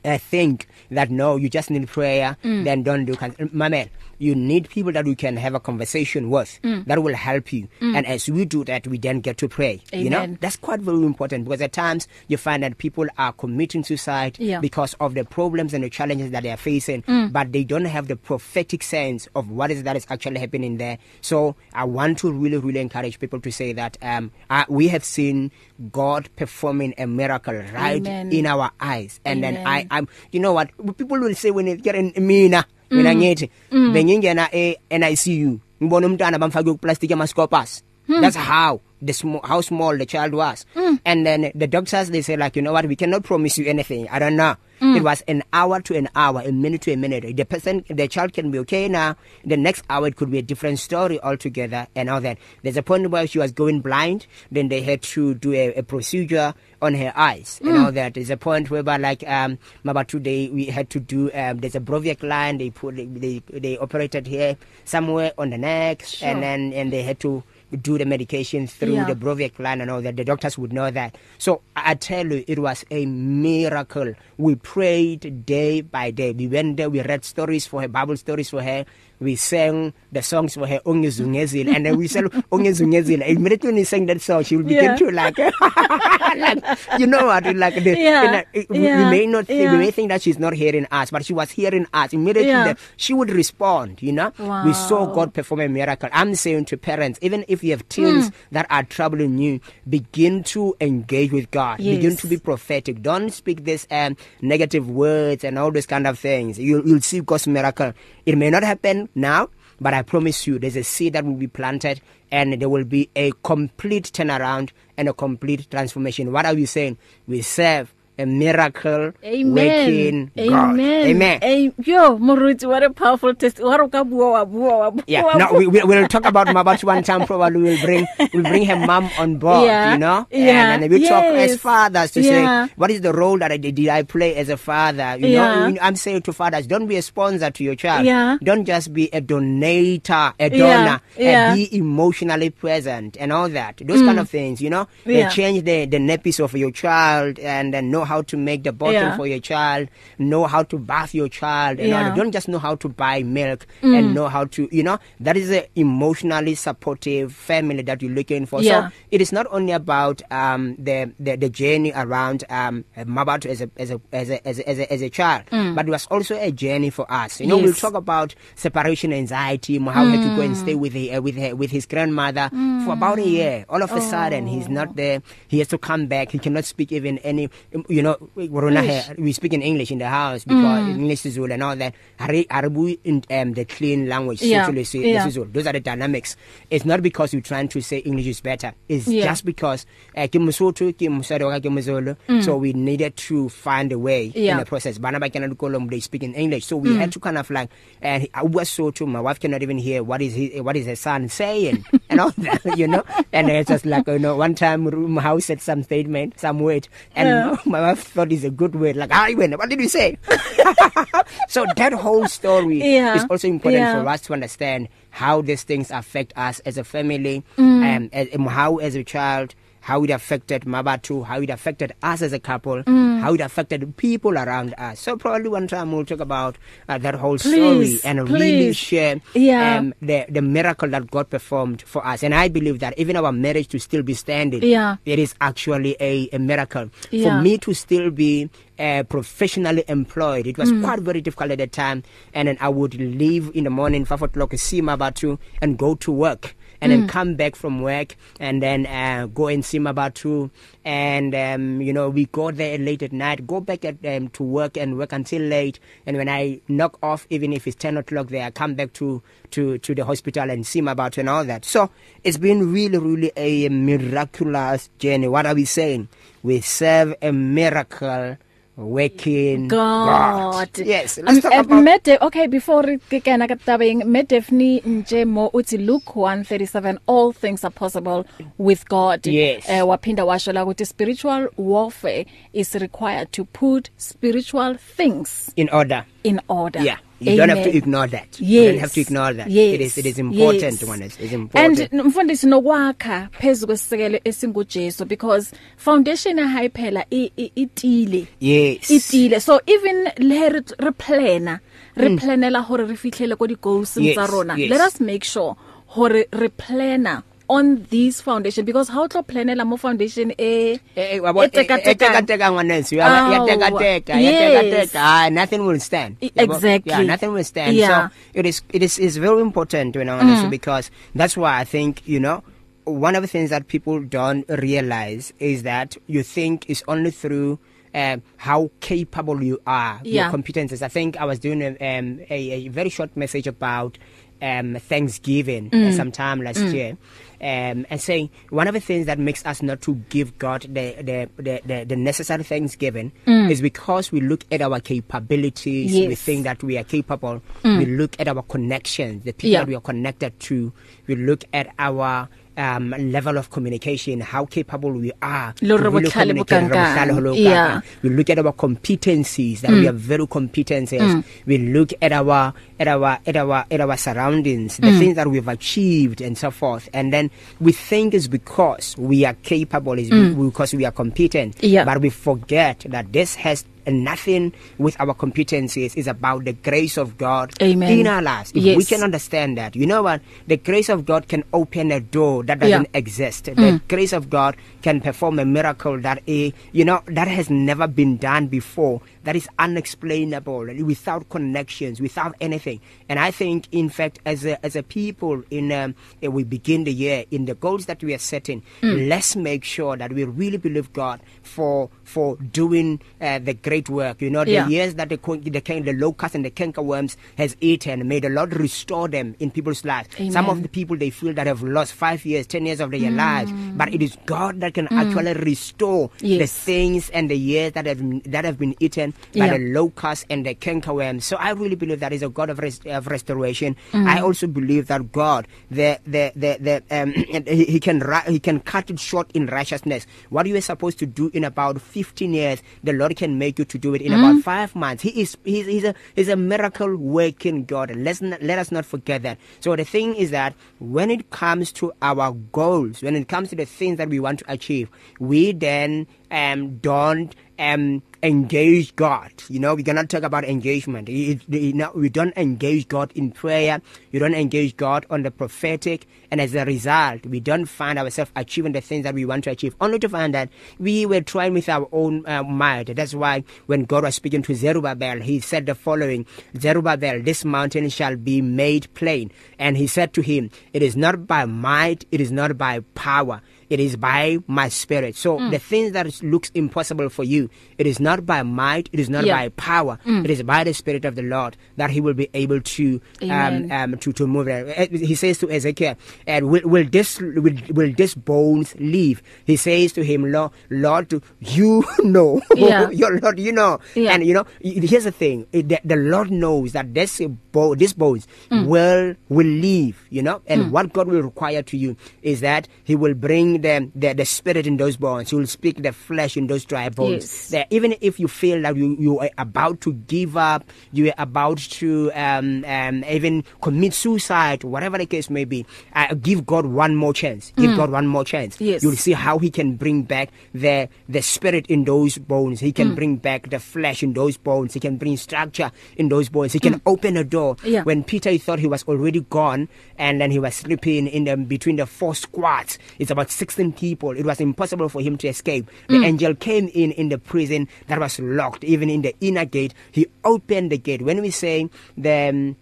uh, 0.05 0.19
think 0.19 0.67
that 0.91 1.11
no 1.11 1.37
you 1.37 1.49
just 1.49 1.71
need 1.71 1.87
prayer 1.89 2.37
mm. 2.45 2.65
then 2.65 2.83
don't 2.83 3.05
do 3.05 3.15
can- 3.15 3.51
mama 3.53 3.87
you 4.21 4.35
need 4.35 4.69
people 4.69 4.93
that 4.93 5.07
you 5.07 5.17
can 5.17 5.37
have 5.37 5.55
a 5.55 5.61
conversation 5.61 6.29
with 6.31 6.61
mm. 6.63 6.85
that 6.85 7.03
will 7.03 7.15
help 7.15 7.53
you 7.53 7.67
mm. 7.81 7.97
and 7.97 8.07
as 8.07 8.29
we 8.29 8.45
do 8.45 8.63
that 8.65 8.87
we 8.87 8.99
then 8.99 9.21
get 9.21 9.37
to 9.39 9.49
pray 9.49 9.81
Amen. 9.93 10.05
you 10.05 10.11
know 10.11 10.37
that's 10.41 10.57
quite 10.57 10.81
very 10.81 11.03
important 11.05 11.45
because 11.45 11.61
at 11.63 11.73
times 11.73 12.07
you 12.29 12.37
find 12.37 12.63
that 12.63 12.77
people 12.79 13.07
are 13.19 13.33
committing 13.33 13.83
suicide 13.83 14.37
Yeah. 14.39 14.61
because 14.61 14.95
of 15.01 15.15
the 15.15 15.25
problems 15.25 15.73
and 15.75 15.83
the 15.83 15.91
challenges 15.91 16.31
that 16.33 16.43
they 16.43 16.51
are 16.51 16.57
facing 16.59 17.03
mm. 17.03 17.33
but 17.33 17.53
they 17.53 17.65
don't 17.65 17.87
have 17.87 18.09
the 18.09 18.17
prophetic 18.17 18.83
sense 18.83 19.27
of 19.35 19.51
what 19.51 19.71
is 19.71 19.83
that 19.85 19.97
is 19.97 20.07
actually 20.11 20.39
happening 20.39 20.77
there 20.77 20.99
so 21.23 21.57
i 21.73 21.85
want 21.85 22.19
to 22.19 22.31
really 22.31 22.59
really 22.59 22.81
encourage 22.81 23.19
people 23.19 23.41
to 23.41 23.51
say 23.51 23.73
that 23.73 23.97
um 24.03 24.31
uh, 24.51 24.65
we 24.69 24.89
have 24.89 25.03
seen 25.05 25.51
god 25.91 26.29
performing 26.37 26.93
a 26.99 27.07
miracle 27.07 27.55
right 27.55 28.07
Amen. 28.07 28.31
in 28.33 28.45
our 28.45 28.71
eyes 28.81 29.19
and 29.25 29.39
Amen. 29.43 29.55
then 29.55 29.67
i 29.67 29.87
i'm 29.91 30.09
you 30.31 30.41
know 30.41 30.53
what 30.53 30.69
people 30.99 31.19
will 31.19 31.35
say 31.35 31.51
when 31.51 31.67
it 31.69 31.83
get 31.83 31.95
in 31.95 32.13
mina 32.19 32.67
mina 32.91 33.15
ngithi 33.15 33.51
bengingena 33.93 34.49
e 34.55 34.77
NICU 34.91 35.59
ngibona 35.83 36.07
umntana 36.07 36.39
bamfake 36.39 36.71
kuplastic 36.73 37.13
amascopus 37.13 37.83
that's 38.21 38.37
how. 38.37 38.81
The 39.03 39.13
small 39.13 39.41
how 39.45 39.61
small 39.61 39.97
the 39.97 40.07
child 40.07 40.33
was. 40.35 40.67
And 41.05 41.27
then 41.27 41.51
the 41.55 41.67
doctors 41.67 42.11
they 42.11 42.23
say 42.23 42.37
like 42.37 42.57
you 42.57 42.63
know 42.63 42.73
what 42.73 42.87
we 42.87 42.97
cannot 42.97 43.25
promise 43.25 43.59
you 43.59 43.67
anything. 43.67 44.09
I 44.09 44.19
don't 44.19 44.37
know. 44.37 44.57
It 44.83 45.03
was 45.03 45.21
an 45.29 45.43
hour 45.53 45.83
to 45.83 45.95
an 45.95 46.09
hour 46.17 46.41
a 46.43 46.51
minute 46.53 46.81
to 46.83 46.93
a 46.93 46.97
minute. 46.97 47.37
The 47.37 47.45
person 47.45 47.85
the 47.91 48.09
child 48.09 48.33
can 48.33 48.51
be 48.51 48.59
okay 48.61 48.89
now. 48.89 49.15
The 49.45 49.59
next 49.59 49.85
hour 49.91 50.07
it 50.07 50.17
could 50.17 50.31
be 50.31 50.39
a 50.39 50.43
different 50.43 50.79
story 50.79 51.21
altogether 51.23 51.87
and 51.95 52.09
all 52.09 52.23
that. 52.23 52.39
There's 52.63 52.79
a 52.79 52.83
point 52.83 53.11
where 53.11 53.27
she 53.27 53.39
was 53.39 53.53
going 53.53 53.83
blind. 53.83 54.27
Then 54.51 54.69
they 54.69 54.81
had 54.81 55.03
to 55.03 55.35
do 55.35 55.53
a, 55.53 55.75
a 55.75 55.83
procedure 55.83 56.55
on 56.81 56.95
her 56.95 57.13
eyes 57.15 57.61
and 57.63 57.77
all 57.77 57.93
that. 57.93 58.15
There's 58.15 58.31
a 58.31 58.39
point 58.39 58.71
whereby 58.71 58.97
like 58.97 59.23
um 59.29 59.59
about 59.85 60.09
today 60.09 60.49
we 60.49 60.65
had 60.67 60.89
to 60.91 61.01
do 61.01 61.31
um 61.35 61.59
there's 61.59 61.75
a 61.75 61.81
Broviac 61.81 62.23
line. 62.23 62.57
They 62.57 62.71
put 62.71 62.97
they 62.97 63.43
they 63.53 63.77
operated 63.77 64.27
here 64.27 64.57
somewhere 64.87 65.33
on 65.37 65.51
the 65.51 65.59
neck 65.59 66.05
Sure. 66.05 66.27
and 66.29 66.43
then 66.43 66.73
and 66.73 66.91
they 66.91 67.03
had 67.03 67.21
to 67.21 67.43
do 67.71 67.99
the 67.99 68.05
medication 68.05 68.67
through 68.67 68.95
Yeah. 68.95 69.05
the 69.05 69.15
Broviac 69.15 69.59
line 69.59 69.81
and 69.81 69.91
all 69.91 70.01
that. 70.03 70.17
The 70.17 70.25
doctors 70.25 70.59
would 70.59 70.73
know 70.73 70.91
that. 70.91 71.17
So 71.39 71.63
I 71.77 71.95
tell 71.95 72.27
you 72.27 72.45
it 72.47 72.59
was 72.59 72.85
a 72.91 73.07
miracle. 73.07 74.15
We 74.39 74.55
prayed 74.57 75.47
day 75.47 75.81
by 75.81 76.11
day. 76.11 76.33
We 76.33 76.47
went 76.49 76.77
there 76.77 76.91
we 76.91 77.01
read 77.03 77.25
stories 77.25 77.67
for 77.67 77.81
her 77.83 77.89
bible 77.89 78.17
stories 78.17 78.51
for 78.51 78.63
her. 78.63 78.85
We 79.21 79.37
sang 79.37 79.93
the 80.13 80.23
songs 80.23 80.55
for 80.55 80.67
her 80.67 80.81
ongezungezile 80.87 81.69
and 81.77 81.85
then 81.87 81.97
we 81.97 82.09
said 82.09 82.25
ongezungezile 82.51 83.23
immediately 83.29 83.69
when 83.69 83.77
we 83.77 83.85
sang 83.85 84.07
that 84.07 84.21
song 84.21 84.43
she 84.43 84.57
would 84.57 84.67
begin 84.67 84.85
Yeah. 84.85 84.97
to 84.97 85.11
like 85.11 85.39
like 86.37 86.63
you 86.99 87.07
know 87.07 87.27
what 87.27 87.45
like 87.57 87.75
the 87.83 87.97
Yeah. 87.99 88.31
know, 88.31 88.43
it- 88.53 88.69
we, 88.71 88.79
Yeah. 88.81 89.05
we 89.05 89.11
may 89.11 89.27
not 89.27 89.47
think, 89.47 89.61
Yeah. 89.63 89.73
we 89.73 89.79
may 89.79 89.91
think 89.91 90.09
that 90.09 90.23
she's 90.23 90.39
not 90.39 90.55
hearing 90.55 90.87
us 90.91 91.11
but 91.11 91.25
she 91.25 91.33
was 91.35 91.51
hearing 91.51 91.87
us 91.93 92.13
immediately 92.13 92.49
Yeah. 92.51 92.65
that 92.65 92.79
she 92.97 93.13
would 93.13 93.31
respond 93.31 94.01
you 94.03 94.13
know 94.13 94.33
Wow. 94.39 94.65
we 94.65 94.73
saw 94.73 95.07
God 95.07 95.35
perform 95.35 95.61
a 95.61 95.69
miracle 95.69 96.09
i'm 96.13 96.35
saying 96.35 96.65
to 96.67 96.77
parents 96.77 97.19
even 97.23 97.45
if 97.49 97.63
you 97.63 97.71
have 97.73 97.87
teens 97.89 98.31
mm. 98.31 98.33
that 98.53 98.67
are 98.71 98.85
troubling 98.85 99.39
you 99.39 99.61
begin 99.89 100.43
to 100.45 100.75
engage 100.81 101.33
with 101.33 101.51
God 101.51 101.81
Yes. 101.81 101.97
begin 101.97 102.17
to 102.17 102.27
be 102.27 102.37
prophetic 102.39 103.03
don't 103.03 103.31
speak 103.31 103.65
this 103.65 103.87
um 103.91 104.17
negative 104.41 104.89
words 104.89 105.45
and 105.45 105.59
all 105.59 105.71
those 105.71 105.87
kind 105.87 106.07
of 106.07 106.19
things 106.19 106.59
you 106.59 106.83
you'll 106.87 107.01
see 107.03 107.21
God's 107.21 107.47
miracle 107.47 107.93
it 108.25 108.39
may 108.39 108.49
not 108.51 108.63
happen 108.63 109.09
now 109.15 109.49
but 109.81 109.95
I 109.95 110.03
promise 110.03 110.47
you 110.47 110.59
there's 110.59 110.77
a 110.77 110.85
seed 110.85 111.15
that 111.15 111.25
will 111.25 111.35
be 111.35 111.47
planted 111.47 112.03
and 112.31 112.61
there 112.61 112.69
will 112.69 112.85
be 112.85 113.09
a 113.17 113.33
complete 113.43 114.13
turnaround 114.13 114.71
and 114.97 115.09
a 115.09 115.15
complete 115.15 115.71
transformation. 115.71 116.33
What 116.33 116.45
are 116.45 116.55
we 116.55 116.67
saying? 116.67 116.99
We 117.27 117.41
serve 117.41 117.93
a 118.21 118.27
miracle 118.27 119.13
Amen. 119.25 119.55
working 119.55 120.31
God 120.37 120.71
Amen. 120.71 121.07
amen 121.07 121.39
yo, 121.85 122.19
Moruti, 122.19 122.67
what 122.67 122.83
a 122.83 122.91
powerful 122.91 123.35
test. 123.35 123.61
What 123.61 123.81
a 123.81 124.05
bua 124.05 124.31
wa 124.33 124.45
bua 124.45 124.79
wa 124.79 124.91
bua. 124.91 125.05
Yeah, 125.07 125.23
no, 125.37 125.53
we, 125.53 125.67
we 125.67 125.83
we'll 125.83 126.09
talk 126.09 126.25
about 126.25 126.47
Mabat 126.49 126.83
one 126.85 127.03
time. 127.03 127.27
Probably 127.27 127.61
we'll 127.61 127.81
bring 127.81 128.07
we'll 128.33 128.43
bring 128.43 128.65
her 128.67 128.77
mom 128.77 129.11
on 129.19 129.39
board. 129.39 129.67
Yeah, 129.67 129.93
You 129.93 129.99
know, 129.99 130.27
yeah, 130.31 130.75
and, 130.75 130.85
and 130.85 130.93
we 130.93 131.07
talk 131.09 131.25
yes. 131.25 131.53
as 131.53 131.61
fathers 131.61 132.11
to 132.13 132.23
Yeah. 132.23 132.67
say 132.67 132.73
what 132.77 132.91
is 132.91 133.01
the 133.01 133.13
role 133.13 133.39
that 133.39 133.53
I 133.53 133.57
did, 133.57 133.75
did 133.75 133.89
I 133.89 134.03
play 134.03 134.37
as 134.37 134.49
a 134.49 134.57
father. 134.57 135.17
You 135.19 135.29
Yeah. 135.29 135.71
know, 135.71 135.79
I'm 135.81 135.97
saying 135.97 136.23
to 136.23 136.33
fathers, 136.33 136.67
don't 136.67 136.87
be 136.87 136.97
a 136.97 137.03
sponsor 137.03 137.51
to 137.51 137.65
your 137.65 137.75
child. 137.75 138.07
Yeah. 138.07 138.39
Don't 138.43 138.65
just 138.65 138.93
be 138.93 139.09
a 139.13 139.21
donator, 139.21 140.35
a 140.39 140.51
Yeah, 140.51 140.59
donor. 140.59 141.01
yeah. 141.19 141.53
Uh, 141.53 141.55
be 141.55 141.77
emotionally 141.77 142.51
present 142.51 143.17
and 143.19 143.33
all 143.33 143.49
that. 143.49 143.81
Those 143.85 144.01
mm. 144.01 144.07
kind 144.07 144.21
of 144.21 144.29
things. 144.29 144.61
You 144.61 144.71
know, 144.71 144.87
Yeah. 145.05 145.27
uh, 145.27 145.31
change 145.31 145.65
the 145.65 145.87
the 145.87 145.99
nappies 145.99 146.41
of 146.43 146.55
your 146.55 146.71
child 146.71 147.39
and 147.39 147.73
then 147.75 147.91
know 147.91 148.05
how 148.11 148.21
to 148.31 148.37
make 148.49 148.61
the 148.69 148.75
bottle 148.83 148.95
Yeah. 149.07 149.17
for 149.21 149.27
your 149.33 149.43
child. 149.53 149.89
Know 150.19 150.43
how 150.55 150.63
to 150.73 150.77
bath 150.93 151.15
your 151.21 151.29
child. 151.41 151.79
And 151.81 151.93
all 151.95 152.01
Yeah. 152.01 152.09
that. 152.11 152.17
Don't 152.19 152.33
just 152.39 152.49
know 152.53 152.59
how 152.67 152.75
to 152.83 152.89
buy 153.05 153.17
milk 153.23 153.67
mm. 153.83 153.97
and 153.97 154.15
know 154.15 154.27
how 154.29 154.45
to 154.57 154.69
you 154.79 154.83
know 154.89 154.99
that 155.27 155.37
is 155.37 155.51
a 155.51 155.63
emotionally 155.77 156.55
supportive 156.55 157.33
family 157.33 157.83
that 157.83 158.03
you're 158.03 158.13
looking 158.21 158.47
for 158.47 158.61
Yeah. 158.63 158.89
so 158.89 158.95
it 159.11 159.21
is 159.25 159.33
not 159.33 159.47
only 159.51 159.73
about 159.73 160.23
um 160.31 160.77
the 160.79 161.13
the, 161.27 161.37
the 161.37 161.49
journey 161.49 161.93
around 161.95 162.45
um 162.51 162.85
Mabat 163.17 163.47
as 163.47 163.61
a 163.61 163.69
as 163.77 163.91
a 163.91 164.01
as 164.13 164.31
a 164.31 164.39
as 164.47 164.59
a, 164.59 164.69
as 164.69 164.79
a, 164.79 164.93
as 164.93 165.01
a 165.03 165.11
child 165.11 165.45
mm. 165.53 165.75
but 165.75 165.87
it 165.87 165.91
was 165.91 166.07
also 166.11 166.35
a 166.37 166.51
journey 166.51 166.91
for 166.91 167.07
us 167.13 167.41
you 167.41 167.47
know 167.47 167.57
Yes. 167.61 167.65
we'll 167.65 167.75
talk 167.87 167.95
about 167.95 168.35
separation 168.55 169.13
anxiety 169.13 169.79
how 169.79 170.05
mm. 170.05 170.11
he 170.11 170.17
had 170.17 170.25
to 170.29 170.37
go 170.37 170.43
and 170.43 170.57
stay 170.57 170.75
with 170.75 170.93
the, 170.93 171.13
uh, 171.15 171.21
with 171.21 171.37
her, 171.37 171.55
with 171.55 171.71
his 171.71 171.87
grandmother 171.87 172.51
mm. 172.53 172.85
for 172.85 172.93
about 172.93 173.19
a 173.19 173.27
year 173.27 173.65
all 173.69 173.83
of 173.83 173.91
a 173.93 174.03
oh. 174.03 174.11
sudden 174.13 174.47
he's 174.47 174.69
not 174.69 174.97
there 174.97 175.23
he 175.49 175.59
has 175.59 175.69
to 175.69 175.79
come 175.79 176.07
back 176.07 176.31
he 176.33 176.39
cannot 176.39 176.65
speak 176.65 176.93
even 176.93 177.19
any 177.19 177.49
you 177.89 178.00
know 178.03 178.17
we 178.37 179.33
speak 179.33 179.53
in 179.53 179.63
English 179.63 179.91
in 179.91 179.99
the 179.99 180.09
house 180.09 180.45
because 180.45 180.85
mm. 180.85 180.95
English 180.95 181.27
is 181.27 181.37
and 181.37 181.63
all 181.63 181.77
that 181.77 181.95
Arabu 182.19 182.99
in 183.05 183.23
um, 183.31 183.55
the 183.55 183.65
clean 183.65 184.09
language 184.09 184.43
yeah. 184.43 184.67
socially 184.67 185.11
yeah. 185.13 185.27
those 185.29 185.67
are 185.67 185.73
the 185.73 185.81
dynamics 185.81 186.37
it's 186.71 186.85
not 186.85 187.03
because 187.03 187.33
you're 187.33 187.43
trying 187.43 187.69
to 187.69 187.81
say 187.81 187.99
English 187.99 188.27
is 188.27 188.41
better 188.41 188.73
it's 188.89 189.09
yeah. 189.09 189.25
just 189.25 189.45
because 189.45 189.87
uh, 190.17 190.27
ke 190.27 190.39
Mosotho 190.39 190.93
ke 190.93 191.09
Mosadi 191.11 191.45
wa 191.45 191.59
ke 191.59 191.71
Mozolo 191.73 192.17
mm. 192.29 192.43
so 192.45 192.57
we 192.57 192.73
needed 192.73 193.17
to 193.17 193.49
find 193.49 193.93
a 193.93 193.99
way 193.99 194.33
yeah. 194.35 194.53
in 194.53 194.59
the 194.59 194.65
process 194.67 194.99
bana 194.99 195.19
ba 195.19 195.31
kana 195.31 195.49
dikolong 195.49 195.91
they 195.91 196.01
speak 196.01 196.23
in 196.23 196.35
English 196.35 196.65
so 196.67 196.77
we 196.77 196.91
mm. 196.91 196.99
had 196.99 197.13
to 197.13 197.21
kind 197.21 197.39
of 197.39 197.49
like 197.51 197.71
and 198.03 198.29
I 198.35 198.43
was 198.43 198.69
so 198.69 198.91
to 198.93 199.07
my 199.07 199.21
wife 199.21 199.41
cannot 199.41 199.63
even 199.63 199.79
hear 199.79 200.03
what 200.03 200.23
is 200.23 200.35
he 200.35 200.61
what 200.61 200.77
is 200.77 200.87
her 200.87 200.97
son 200.97 201.29
saying 201.29 201.85
and 202.11 202.21
all 202.21 202.31
that 202.39 202.77
you 202.79 202.87
know 202.87 203.03
and 203.33 203.51
it's 203.51 203.69
just 203.69 203.87
like 203.87 204.07
you 204.07 204.19
know 204.19 204.37
one 204.37 204.55
time 204.55 204.89
my 205.13 205.23
house 205.23 205.47
said 205.47 205.61
some 205.61 205.83
statement 205.83 206.39
some 206.39 206.61
word 206.61 206.89
and 207.17 207.29
yeah. 207.29 207.57
my 207.71 207.80
wife 207.81 208.03
thought 208.03 208.33
it's 208.33 208.45
a 208.45 208.51
good 208.51 208.75
word 208.75 208.97
like 208.97 209.13
I 209.13 209.35
went 209.35 209.57
what 209.57 209.69
did 209.69 209.81
you 209.81 209.89
say 209.89 210.19
so 211.49 211.67
that 211.77 211.93
whole 211.93 212.27
story 212.29 212.79
yeah. 212.79 213.17
is 213.17 213.25
also 213.31 213.49
important 213.49 213.83
yeah. 213.83 214.01
for 214.01 214.09
us 214.09 214.21
to 214.23 214.33
understand 214.33 214.89
how 215.11 215.43
these 215.43 215.63
things 215.63 215.91
affect 215.91 216.33
us 216.37 216.61
as 216.61 216.79
a 216.79 216.85
family 216.85 217.45
mm. 217.57 217.97
um, 217.97 218.11
as, 218.13 218.29
um 218.35 218.47
how 218.47 218.77
as 218.79 218.95
a 218.95 219.05
child 219.05 219.55
how 219.81 220.05
it 220.05 220.11
affected 220.11 220.63
Mabatu, 220.63 221.25
how 221.25 221.41
it 221.41 221.51
affected 221.51 221.93
us 222.03 222.23
as 222.23 222.33
a 222.33 222.39
couple, 222.39 222.83
mm. 222.83 223.21
how 223.21 223.35
it 223.35 223.41
affected 223.41 223.97
people 223.97 224.37
around 224.39 224.75
us. 224.79 225.01
So 225.01 225.17
probably 225.17 225.49
one 225.49 225.67
time 225.69 225.93
we'll 225.93 226.05
talk 226.05 226.21
about 226.21 226.57
uh, 226.89 226.99
that 226.99 227.15
whole 227.15 227.39
please, 227.39 228.01
story 228.01 228.11
and 228.11 228.27
please. 228.27 228.33
really 228.41 228.73
share 228.73 229.21
Yeah. 229.35 229.79
um, 229.79 229.95
the 230.03 230.27
the 230.29 230.43
miracle 230.43 230.89
that 230.91 231.11
God 231.11 231.31
performed 231.31 231.83
for 231.83 232.07
us. 232.07 232.23
And 232.23 232.35
I 232.35 232.49
believe 232.49 232.79
that 232.81 232.99
even 232.99 233.17
our 233.17 233.33
marriage 233.33 233.69
to 233.69 233.79
still 233.79 234.03
be 234.03 234.15
standing, 234.15 234.63
Yeah. 234.63 234.97
it 235.05 235.19
is 235.19 235.35
actually 235.41 235.97
a, 236.01 236.29
a 236.33 236.39
miracle. 236.39 236.91
Yeah. 237.11 237.25
For 237.39 237.43
me 237.43 237.59
to 237.59 237.75
still 237.75 238.11
be 238.11 238.51
uh, 238.79 239.03
professionally 239.05 239.85
employed, 239.89 240.47
it 240.47 240.57
was 240.59 240.71
mm. 240.73 240.83
quite 240.85 241.01
very 241.01 241.21
difficult 241.21 241.51
at 241.53 241.59
the 241.59 241.67
time. 241.67 242.03
And 242.35 242.49
then 242.49 242.59
I 242.61 242.69
would 242.69 242.95
leave 242.95 243.51
in 243.55 243.65
the 243.65 243.71
morning, 243.71 244.05
five 244.05 244.23
o'clock, 244.23 244.53
see 244.55 244.83
Mabatu, 244.83 245.39
and 245.61 245.79
go 245.79 245.95
to 245.97 246.13
work. 246.13 246.55
And 246.81 246.93
mm. 246.93 246.99
then 246.99 247.09
come 247.09 247.35
back 247.35 247.57
from 247.57 247.83
work 247.83 248.17
and 248.39 248.63
then 248.63 248.87
uh, 248.87 249.27
go 249.27 249.49
and 249.49 249.65
see 249.65 249.79
Mabatu. 249.79 250.51
And 250.85 251.35
um, 251.35 251.81
you 251.81 251.93
know 251.93 252.09
we 252.09 252.27
go 252.27 252.51
there 252.51 252.79
late 252.79 253.03
at 253.03 253.13
night 253.13 253.47
go 253.47 253.61
back 253.61 253.85
at 253.85 254.05
um, 254.05 254.29
to 254.31 254.43
work 254.43 254.77
and 254.77 254.99
work 254.99 255.13
until 255.13 255.43
late. 255.43 255.79
And 256.07 256.17
when 256.17 256.29
I 256.29 256.61
knock 256.69 256.99
off 257.03 257.27
even 257.31 257.53
if 257.53 257.67
it's 257.67 257.77
10 257.77 257.97
o'clock 257.99 258.29
there 258.29 258.47
I 258.47 258.51
come 258.51 258.75
back 258.75 258.93
to 258.95 259.23
to 259.53 259.79
to 259.79 259.95
the 259.95 260.05
hospital 260.05 260.51
and 260.51 260.67
see 260.67 260.81
Mabatu 260.81 261.19
and 261.19 261.29
all 261.29 261.45
that. 261.45 261.65
So 261.65 261.91
it's 262.25 262.39
been 262.39 262.73
really 262.73 262.99
really 262.99 263.33
a 263.37 263.69
miraculous 263.69 264.89
journey. 264.99 265.29
What 265.29 265.47
are 265.47 265.55
we 265.55 265.65
saying? 265.65 266.09
We 266.43 266.61
serve 266.61 267.15
a 267.21 267.33
miracle 267.33 268.39
working 268.81 269.69
God. 269.69 270.69
yes 270.79 271.19
Um, 271.19 271.25
let's 271.27 271.41
talk 271.43 271.53
uh, 271.53 271.61
about 271.61 271.83
Mede, 271.85 272.19
okay 272.23 272.47
before 272.47 272.83
kena 273.11 273.49
ka 273.49 273.55
tabeng 273.55 274.05
Medefni 274.05 274.81
nje 274.81 275.25
mo 275.25 275.51
uthi 275.53 275.79
Luke 275.79 276.17
137 276.17 276.99
all 277.07 277.33
things 277.33 277.65
are 277.65 277.71
possible 277.71 278.25
with 278.59 278.89
God. 278.89 279.27
Yes. 279.27 279.69
Eh 279.69 279.83
waphinda 279.83 280.25
washo 280.25 280.53
la 280.53 280.65
ukuthi 280.65 280.87
spiritual 280.87 281.49
warfare 281.57 282.25
is 282.53 282.75
required 282.75 283.33
to 283.33 283.45
put 283.45 283.91
spiritual 283.97 284.77
things 284.77 285.53
in 285.57 285.69
order 285.69 286.05
in 286.25 286.41
order. 286.49 286.81
Yeah, 286.81 286.99
you 287.21 287.37
don't 287.37 287.51
have 287.51 287.63
to 287.63 287.69
Amen. 287.69 287.77
ignore 287.77 288.07
that. 288.09 288.41
Yes. 288.41 288.51
You 288.65 288.71
don't 288.73 288.81
have 288.81 288.93
to 288.95 289.01
ignore 289.01 289.35
that. 289.35 289.47
Yes. 289.51 289.75
It 289.75 289.81
is 289.81 289.99
it 289.99 290.07
is 290.07 290.19
important 290.19 290.63
yes. 290.81 290.83
one 290.89 291.03
is 291.03 291.13
it's 291.21 291.33
And 291.33 291.33
important. 291.33 291.93
mfundisi 291.93 292.47
nokwakha 292.47 293.29
phezulu 293.41 293.67
kwesisekelo 293.67 294.19
esinguJesu 294.25 295.05
because 295.05 295.51
foundation 295.77 296.39
high 296.39 296.69
phela 296.69 297.05
i- 297.11 297.33
i- 297.37 297.53
itile. 297.57 298.27
yes. 298.41 298.91
itile 298.91 299.41
so 299.41 299.61
even 299.67 300.09
le 300.19 300.49
re 300.49 300.63
re 300.79 300.91
plana 300.91 301.61
re 301.97 302.17
planela 302.17 302.61
hore 302.61 302.85
re 302.87 302.97
fitlhele 302.97 303.37
ko 303.37 303.47
di 303.47 303.55
goals 303.57 303.97
Yes, 303.97 304.15
tsa 304.17 304.27
rona 304.27 304.55
yes. 304.59 304.71
let 304.71 304.81
us 304.81 305.01
make 305.01 305.25
sure 305.25 305.55
hore 305.87 306.27
re 306.33 306.49
plana 306.49 307.23
on 307.51 307.83
this 307.91 308.21
foundation 308.23 308.63
because 308.65 308.87
how 308.89 309.11
to 309.11 309.23
planela 309.27 309.67
mo 309.67 309.75
foundation 309.77 310.31
Eh, 310.39 310.79
eh, 310.95 311.19
wabo- 311.19 311.43
e 311.43 311.51
teka-tekang. 311.51 311.83
eh, 311.83 311.99
teka-teka 311.99 312.47
ngwaneso, 312.55 312.95
ya- 312.95 313.11
Aw, 313.11 313.33
ya 313.35 313.39
teka-teka, 313.43 314.15
ya 314.15 314.31
yes. 314.31 314.39
teka-teka. 314.39 314.99
Ah, 315.03 315.27
nothing 315.35 315.67
will 315.67 315.81
stand 315.83 316.15
E- 316.23 316.31
exactly. 316.37 316.95
yeah 316.95 317.03
nothing 317.03 317.33
will 317.35 317.43
stand 317.43 317.75
Yeah. 317.75 318.07
so 318.09 318.15
it 318.39 318.47
is 318.47 318.63
it 318.71 318.83
is 318.87 318.99
is 319.03 319.17
very 319.19 319.43
important 319.43 319.97
you 319.99 320.05
know 320.07 320.15
honestly, 320.23 320.47
because 320.49 320.95
that's 321.19 321.35
why 321.37 321.59
i 321.59 321.65
think 321.67 322.07
you 322.07 322.21
know 322.23 322.47
one 322.87 323.19
of 323.19 323.23
the 323.23 323.29
things 323.29 323.51
that 323.51 323.67
people 323.67 323.99
don't 323.99 324.47
realize 324.49 325.35
is 325.43 325.63
that 325.67 325.97
you 326.07 326.23
think 326.23 326.71
it's 326.71 326.83
only 326.87 327.11
through 327.11 327.59
um, 327.95 328.23
how 328.39 328.71
capable 328.79 329.43
you 329.43 329.59
are 329.67 329.99
Yeah. 330.07 330.23
your 330.23 330.27
competences 330.31 330.83
i 330.87 330.89
think 330.89 331.19
i 331.19 331.27
was 331.27 331.43
doing 331.43 331.59
a, 331.67 331.75
um, 331.83 332.21
a, 332.31 332.39
a 332.63 332.69
very 332.71 332.89
short 332.95 333.11
message 333.19 333.51
about 333.51 333.99
um, 334.41 334.77
Thanksgiving 334.81 335.69
mm. 335.69 335.93
sometime 335.93 336.41
last 336.41 336.61
mm. 336.65 336.73
year, 336.73 336.97
um, 337.41 337.87
and 337.91 338.01
saying 338.01 338.31
one 338.51 338.69
of 338.69 338.75
the 338.75 338.81
things 338.81 339.07
that 339.07 339.19
makes 339.19 339.45
us 339.47 339.63
not 339.63 339.81
to 339.83 339.95
give 340.11 340.39
God 340.39 340.63
the 340.63 340.95
the 341.03 341.29
the, 341.37 341.61
the, 341.65 341.85
the 341.85 341.97
necessary 341.97 342.45
Thanksgiving 342.45 343.13
mm. 343.27 343.51
is 343.51 343.61
because 343.63 344.13
we 344.13 344.21
look 344.21 344.45
at 344.51 344.61
our 344.61 344.81
capabilities, 344.81 345.95
Yes. 345.95 346.09
we 346.09 346.15
think 346.15 346.45
that 346.45 346.63
we 346.63 346.77
are 346.79 346.85
capable, 346.85 347.43
mm. 347.63 347.79
we 347.79 347.87
look 347.87 348.19
at 348.19 348.29
our 348.29 348.43
connections, 348.43 349.25
the 349.25 349.33
people 349.33 349.51
Yeah. 349.51 349.59
that 349.61 349.69
we 349.69 349.75
are 349.75 349.81
connected 349.81 350.39
to, 350.41 350.73
we 351.07 351.15
look 351.15 351.45
at 351.53 351.73
our 351.79 352.29
um 352.57 352.91
level 353.13 353.37
of 353.39 353.51
communication 353.51 354.21
how 354.21 354.45
capable 354.45 354.93
we 354.93 355.13
are 355.23 355.55
Lo 355.63 355.77
re 355.77 355.89
botlhale 355.91 356.35
bo 356.35 356.45
communicate, 356.45 356.63
re 356.63 356.69
kang-kang. 356.69 356.97
botlhale 356.97 357.13
ho 357.15 357.21
lo 357.21 357.33
Yeah. 357.33 357.81
we 358.03 358.11
look 358.11 358.31
at 358.31 358.39
our 358.39 358.53
competencies 358.53 359.61
that 359.61 359.71
mm. 359.71 359.81
we 359.81 359.89
are 359.89 359.93
very 359.93 360.27
competent 360.27 360.91
mm. 360.91 361.25
we 361.47 361.59
look 361.59 361.93
at 362.03 362.13
our 362.13 362.53
at 362.79 362.89
our 362.89 363.19
at 363.27 363.37
our 363.37 363.65
at 363.71 363.81
our 363.81 363.97
surroundings 363.97 364.77
the 364.79 364.89
mm. 364.89 364.99
things 364.99 365.15
that 365.17 365.29
we've 365.29 365.49
achieved 365.49 366.21
and 366.21 366.37
so 366.37 366.51
forth 366.51 366.89
and 366.93 367.13
then 367.13 367.31
we 367.61 367.73
think 367.73 368.15
it's 368.15 368.27
because 368.29 368.97
we 368.99 369.25
are 369.25 369.35
capable 369.43 369.99
is 369.99 370.11
mm. 370.11 370.35
because 370.51 370.75
we 370.75 370.85
are 370.85 370.93
competent 370.93 371.57
Yeah. 371.63 371.85
but 371.85 372.01
we 372.01 372.11
forget 372.11 372.81
that 372.89 373.13
this 373.13 373.35
has 373.37 373.65
nothing 373.87 374.53
with 374.79 374.99
our 375.01 375.15
competencies 375.15 375.97
is 375.97 376.07
about 376.07 376.45
the 376.45 376.53
grace 376.53 376.97
of 376.97 377.17
God 377.19 377.53
Amen. 377.63 377.99
in 377.99 378.07
our 378.07 378.23
lives 378.23 378.51
if 378.55 378.63
Yes. 378.63 378.77
we 378.77 378.85
can 378.85 379.03
understand 379.03 379.57
that 379.59 379.75
you 379.77 379.87
know 379.87 380.03
what 380.03 380.21
the 380.47 380.57
grace 380.57 380.89
of 380.89 381.05
God 381.07 381.29
can 381.29 381.45
open 381.53 381.91
a 381.93 382.01
door 382.01 382.43
that 382.45 382.59
doesn't 382.61 382.89
Yeah. 382.93 382.99
exist 382.99 383.45
the 383.45 383.81
grace 383.89 384.13
of 384.13 384.31
God 384.31 384.57
can 384.83 385.01
perform 385.01 385.39
a 385.39 385.45
miracle 385.45 385.99
that 386.01 386.23
a 386.29 386.53
you 386.73 386.85
know 386.85 387.03
that 387.07 387.29
has 387.29 387.51
never 387.51 387.87
been 387.87 388.17
done 388.17 388.47
before 388.47 389.01
that 389.25 389.37
is 389.37 389.49
unexplainable 389.59 390.67
without 390.85 391.29
connections 391.29 392.01
without 392.01 392.35
anything 392.41 392.81
and 393.09 393.19
i 393.19 393.31
think 393.31 393.67
in 393.73 393.89
fact 393.89 394.19
as 394.25 394.45
a 394.45 394.65
as 394.65 394.77
a 394.77 394.83
people 394.83 395.43
in 395.51 395.71
um, 395.73 395.95
uh, 396.25 396.31
we 396.31 396.45
begin 396.45 396.85
the 396.85 396.93
year 396.93 397.25
in 397.31 397.45
the 397.45 397.55
goals 397.55 397.87
that 397.87 398.03
we 398.03 398.15
are 398.15 398.19
setting 398.19 398.63
mm. 398.83 399.09
let's 399.09 399.37
make 399.37 399.65
sure 399.65 399.97
that 399.97 400.13
we 400.13 400.25
really 400.25 400.57
believe 400.57 400.93
god 400.93 401.21
for 401.43 401.91
for 402.05 402.37
doing 402.37 403.01
uh, 403.21 403.39
the 403.39 403.55
great 403.55 403.89
work 403.89 404.21
you 404.23 404.31
know 404.31 404.45
the 404.45 404.51
Yeah. 404.51 404.69
years 404.69 404.95
that 404.95 405.09
the 405.09 405.17
the, 405.17 405.61
can- 405.61 405.85
the 405.85 405.93
locust 405.93 406.35
and 406.35 406.45
the 406.45 406.51
cankerworms 406.51 407.17
has 407.37 407.57
eaten 407.61 408.07
may 408.09 408.19
the 408.21 408.29
lord 408.29 408.53
restore 408.55 409.07
them 409.09 409.35
in 409.39 409.51
people's 409.51 409.85
lives 409.85 410.09
some 410.17 410.47
of 410.47 410.53
Amen. 410.59 410.63
the 410.63 410.69
people 410.69 410.97
they 410.97 411.11
feel 411.11 411.33
that 411.35 411.47
have 411.47 411.63
lost 411.63 411.93
5 411.95 412.25
years 412.27 412.47
10 412.47 412.67
years 412.67 412.81
of 412.81 412.91
their 412.91 413.01
mm. 413.01 413.17
lives 413.17 413.53
but 413.77 413.93
it 413.95 414.03
is 414.03 414.17
god 414.27 414.61
that 414.61 414.75
can 414.75 414.89
mm. 414.89 414.97
actually 414.99 415.35
restore 415.35 416.11
Yes. 416.21 416.41
the 416.41 416.47
things 416.65 417.11
and 417.11 417.31
the 417.31 417.37
years 417.39 417.73
that 417.73 417.87
have 417.87 418.01
that 418.25 418.45
have 418.45 418.59
been 418.59 418.75
eaten 418.81 419.10
by 419.37 419.47
Yeah. 419.47 419.59
the 419.59 419.73
locusts 419.73 420.25
and 420.31 420.45
the 420.47 420.55
cankerworms 420.55 421.23
so 421.23 421.37
i 421.37 421.51
really 421.51 421.77
believe 421.77 422.01
that 422.01 422.13
is 422.13 422.23
a 422.23 422.29
god 422.29 422.51
of, 422.51 422.59
rest, 422.59 422.87
of 422.87 423.07
restoration. 423.07 423.77
Mm. 423.93 424.07
i 424.07 424.21
also 424.21 424.47
believe 424.47 424.87
that 424.89 425.13
god 425.13 425.47
the 425.71 425.99
the 426.07 426.33
the, 426.37 426.59
the 426.61 426.83
um 426.91 427.13
he, 427.47 427.65
he 427.65 427.81
can 427.81 428.03
he 428.27 428.39
can 428.39 428.61
cut 428.61 428.91
it 428.91 428.99
short 429.01 429.31
in 429.33 429.47
righteousness. 429.47 430.07
What 430.31 430.47
you 430.47 430.55
were 430.55 430.61
supposed 430.61 430.99
to 431.01 431.07
do 431.07 431.31
in 431.33 431.45
about 431.45 431.81
15 431.81 432.33
years 432.33 432.63
the 432.83 432.93
lord 432.93 433.17
can 433.17 433.39
make 433.39 433.59
you 433.59 433.65
to 433.65 433.79
do 433.79 433.95
it 433.95 434.03
in 434.03 434.13
mm. 434.13 434.19
about 434.19 434.43
5 434.43 434.75
months. 434.77 435.03
He 435.03 435.21
is 435.21 435.37
he's, 435.45 435.67
he's 435.67 435.85
a 435.85 435.95
he's 436.15 436.29
a 436.29 436.37
miracle 436.37 436.97
working 436.97 437.65
god. 437.65 437.95
Let's 437.95 438.21
not, 438.21 438.43
let 438.43 438.59
us 438.59 438.71
not 438.73 438.85
forget 438.85 439.23
that. 439.23 439.39
So 439.61 439.75
the 439.77 439.85
thing 439.85 440.15
is 440.15 440.31
that 440.31 440.55
when 440.79 441.11
it 441.11 441.31
comes 441.31 441.73
to 441.73 441.93
our 442.03 442.33
goals 442.53 443.03
when 443.03 443.17
it 443.17 443.29
comes 443.29 443.51
to 443.51 443.57
the 443.57 443.65
things 443.67 443.99
that 443.99 444.09
we 444.09 444.21
want 444.21 444.39
to 444.41 444.53
achieve 444.53 444.89
we 445.19 445.53
then 445.53 446.07
um 446.31 446.77
don't 446.79 447.35
um 447.59 448.03
engage 448.23 448.95
God. 448.97 449.33
You 449.49 449.61
know 449.61 449.75
we 449.75 449.83
cannot 449.83 450.09
talk 450.09 450.23
about 450.23 450.45
engagement. 450.45 451.09
It, 451.09 451.43
it, 451.49 451.61
you 451.61 451.73
know, 451.73 451.91
we 451.95 452.09
don't 452.09 452.37
engage 452.37 452.89
God 452.89 453.13
in 453.15 453.31
prayer. 453.31 453.81
We 454.13 454.19
don't 454.19 454.35
engage 454.35 454.77
God 454.77 455.07
on 455.11 455.23
the 455.23 455.31
prophetic. 455.31 456.07
And 456.31 456.41
as 456.41 456.55
a 456.55 456.65
result 456.65 457.27
we 457.27 457.41
don't 457.41 457.67
find 457.67 457.99
ourselves 457.99 458.31
achieving 458.37 458.73
the 458.73 458.81
things 458.81 459.05
that 459.05 459.15
we 459.15 459.25
want 459.25 459.45
to 459.45 459.51
achieve. 459.51 459.75
Only 459.81 459.99
to 460.01 460.09
find 460.09 460.35
that 460.35 460.51
we 460.79 461.07
were 461.07 461.21
trying 461.21 461.55
with 461.55 461.69
our 461.69 461.89
own 461.93 462.27
uh, 462.27 462.43
might. 462.43 462.95
That's 462.95 463.15
why 463.15 463.45
when 463.67 463.85
God 463.85 464.05
was 464.05 464.15
speaking 464.15 464.43
to 464.43 464.55
Zerubbabel 464.55 465.21
he 465.21 465.41
said 465.41 465.67
the 465.67 465.75
following 465.75 466.27
Zerubbabel 466.59 467.23
this 467.23 467.45
mountain 467.45 467.89
shall 467.89 468.17
be 468.17 468.41
made 468.41 468.93
plain. 468.95 469.33
And 469.59 469.77
he 469.77 469.87
said 469.87 470.13
to 470.15 470.23
him 470.23 470.51
it 470.73 470.83
is 470.83 470.97
not 470.97 471.27
by 471.27 471.45
might 471.45 472.05
it 472.11 472.21
is 472.21 472.31
not 472.31 472.59
by 472.59 472.81
power 472.95 473.41
it 473.71 473.81
is 473.81 473.97
by 473.97 474.39
my 474.47 474.69
spirit 474.69 475.17
so 475.17 475.39
mm. 475.39 475.51
the 475.51 475.59
things 475.59 475.93
that 475.93 476.07
is, 476.07 476.23
looks 476.23 476.51
impossible 476.55 477.09
for 477.09 477.25
you 477.25 477.49
it 477.79 477.87
is 477.87 477.99
not 478.01 478.27
by 478.27 478.43
might 478.43 478.89
it 478.93 479.01
is 479.01 479.09
not 479.09 479.25
Yeah. 479.25 479.37
by 479.37 479.49
power 479.51 479.99
mm. 480.05 480.25
it 480.25 480.31
is 480.31 480.43
by 480.43 480.65
the 480.65 480.75
spirit 480.75 481.05
of 481.05 481.15
the 481.15 481.23
lord 481.23 481.57
that 481.77 481.91
he 481.91 482.01
will 482.01 482.15
be 482.15 482.29
able 482.35 482.61
to 482.61 483.01
um, 483.23 483.31
Amen. 483.31 483.73
um 483.73 483.99
to 483.99 484.13
to 484.13 484.27
move 484.27 484.49
it. 484.49 484.67
Uh, 484.93 484.97
he 484.97 485.15
says 485.15 485.39
to 485.39 485.51
ezekiel 485.51 485.95
and 486.27 486.51
will, 486.51 486.63
will 486.65 486.85
this 486.85 487.21
will, 487.21 487.55
will 487.71 487.93
this 487.97 488.15
bones 488.15 488.75
live 488.79 489.23
he 489.47 489.57
says 489.57 489.93
to 489.93 490.05
him 490.05 490.31
lord 490.31 490.51
lord 490.69 491.23
you 491.41 491.85
know 492.03 492.41
Yeah. 492.55 492.91
your 493.01 493.19
lord 493.21 493.39
you 493.39 493.53
know 493.53 493.79
Yeah. 493.95 494.13
and 494.13 494.27
you 494.27 494.35
know 494.35 494.45
here's 494.61 495.05
the 495.05 495.13
thing 495.13 495.47
the, 495.53 495.79
the 495.85 495.97
lord 495.97 496.31
knows 496.31 496.73
that 496.73 496.93
this 496.95 497.21
bo- 497.53 497.75
this 497.75 497.93
bones 497.93 498.27
mm. 498.51 498.67
will 498.67 499.15
will 499.29 499.47
live 499.47 499.97
you 500.11 500.23
know 500.23 500.43
and 500.47 500.63
mm. 500.63 500.71
what 500.71 500.93
god 500.93 501.07
will 501.09 501.23
require 501.23 501.63
to 501.63 501.77
you 501.77 501.97
is 502.23 502.41
that 502.41 502.67
he 502.85 502.95
will 502.97 503.15
bring 503.15 503.60
speak 503.61 503.93
the, 503.95 503.99
the 504.09 504.15
the 504.15 504.25
spirit 504.25 504.67
in 504.67 504.77
those 504.77 504.97
bones. 504.97 505.31
He 505.31 505.37
will 505.37 505.47
speak 505.47 505.83
the 505.83 505.93
flesh 505.93 506.37
in 506.37 506.47
those 506.47 506.65
dry 506.65 506.89
bones. 506.89 507.25
Yes. 507.25 507.49
That 507.49 507.67
even 507.71 507.95
if 508.01 508.19
you 508.21 508.29
feel 508.29 508.63
that 508.63 508.77
you 508.77 508.97
you 508.99 509.19
are 509.21 509.31
about 509.39 509.81
to 509.83 509.93
give 509.93 510.37
up, 510.37 510.65
you 510.93 511.09
are 511.09 511.15
about 511.19 511.59
to 511.81 512.11
um, 512.13 512.65
um 512.65 513.05
even 513.05 513.45
commit 513.61 513.95
suicide, 513.95 514.65
whatever 514.65 514.99
the 514.99 515.07
case 515.07 515.31
may 515.31 515.45
be, 515.45 515.67
uh, 515.95 516.15
give 516.15 516.47
God 516.47 516.67
one 516.67 516.97
more 516.97 517.13
chance. 517.13 517.53
Give 517.57 517.71
mm. 517.71 517.77
God 517.77 517.91
one 517.91 518.07
more 518.07 518.25
chance. 518.25 518.61
Yes. 518.61 518.83
You'll 518.83 518.97
see 518.97 519.13
how 519.13 519.39
He 519.39 519.51
can 519.51 519.77
bring 519.77 520.03
back 520.03 520.31
the 520.55 520.89
the 521.09 521.23
spirit 521.23 521.67
in 521.69 521.85
those 521.85 522.19
bones. 522.19 522.61
He 522.61 522.73
can 522.73 522.93
mm. 522.93 522.97
bring 522.97 523.17
back 523.17 523.51
the 523.51 523.59
flesh 523.59 524.03
in 524.03 524.15
those 524.15 524.37
bones. 524.37 524.75
He 524.75 524.81
can 524.81 524.97
bring 524.97 525.17
structure 525.17 525.71
in 525.97 526.09
those 526.09 526.29
bones. 526.29 526.53
He 526.53 526.61
can 526.61 526.75
mm. 526.75 526.83
open 526.87 527.17
a 527.17 527.25
door. 527.25 527.57
Yeah. 527.65 527.83
When 527.83 528.05
Peter 528.05 528.31
he 528.31 528.39
thought 528.39 528.59
he 528.59 528.67
was 528.67 528.85
already 528.85 529.21
gone, 529.21 529.69
and 529.99 530.21
then 530.21 530.31
he 530.31 530.39
was 530.39 530.55
sleeping 530.55 531.07
in 531.07 531.25
the 531.25 531.37
between 531.37 531.77
the 531.77 531.87
four 531.87 532.15
squads. 532.15 532.79
It's 532.99 533.11
about 533.11 533.31
16 533.51 533.73
people. 533.73 534.17
It 534.17 534.25
was 534.25 534.41
impossible 534.41 534.89
for 534.89 535.01
him 535.03 535.17
to 535.19 535.29
escape. 535.29 535.69
The 535.89 535.97
Mm. 535.97 536.07
angel 536.07 536.35
came 536.37 536.69
in 536.73 536.93
in 536.93 537.09
the 537.09 537.19
prison 537.19 537.67
that 537.89 537.99
was 537.99 538.19
locked, 538.21 538.63
even 538.63 538.89
in 538.89 539.03
the 539.03 539.15
inner 539.21 539.45
gate. 539.45 539.75
He 539.91 540.07
opened 540.25 540.71
the 540.71 540.79
gate. 540.79 541.03
When 541.03 541.21
we 541.21 541.31
say 541.31 541.69
the 541.99 542.29
um, 542.31 542.57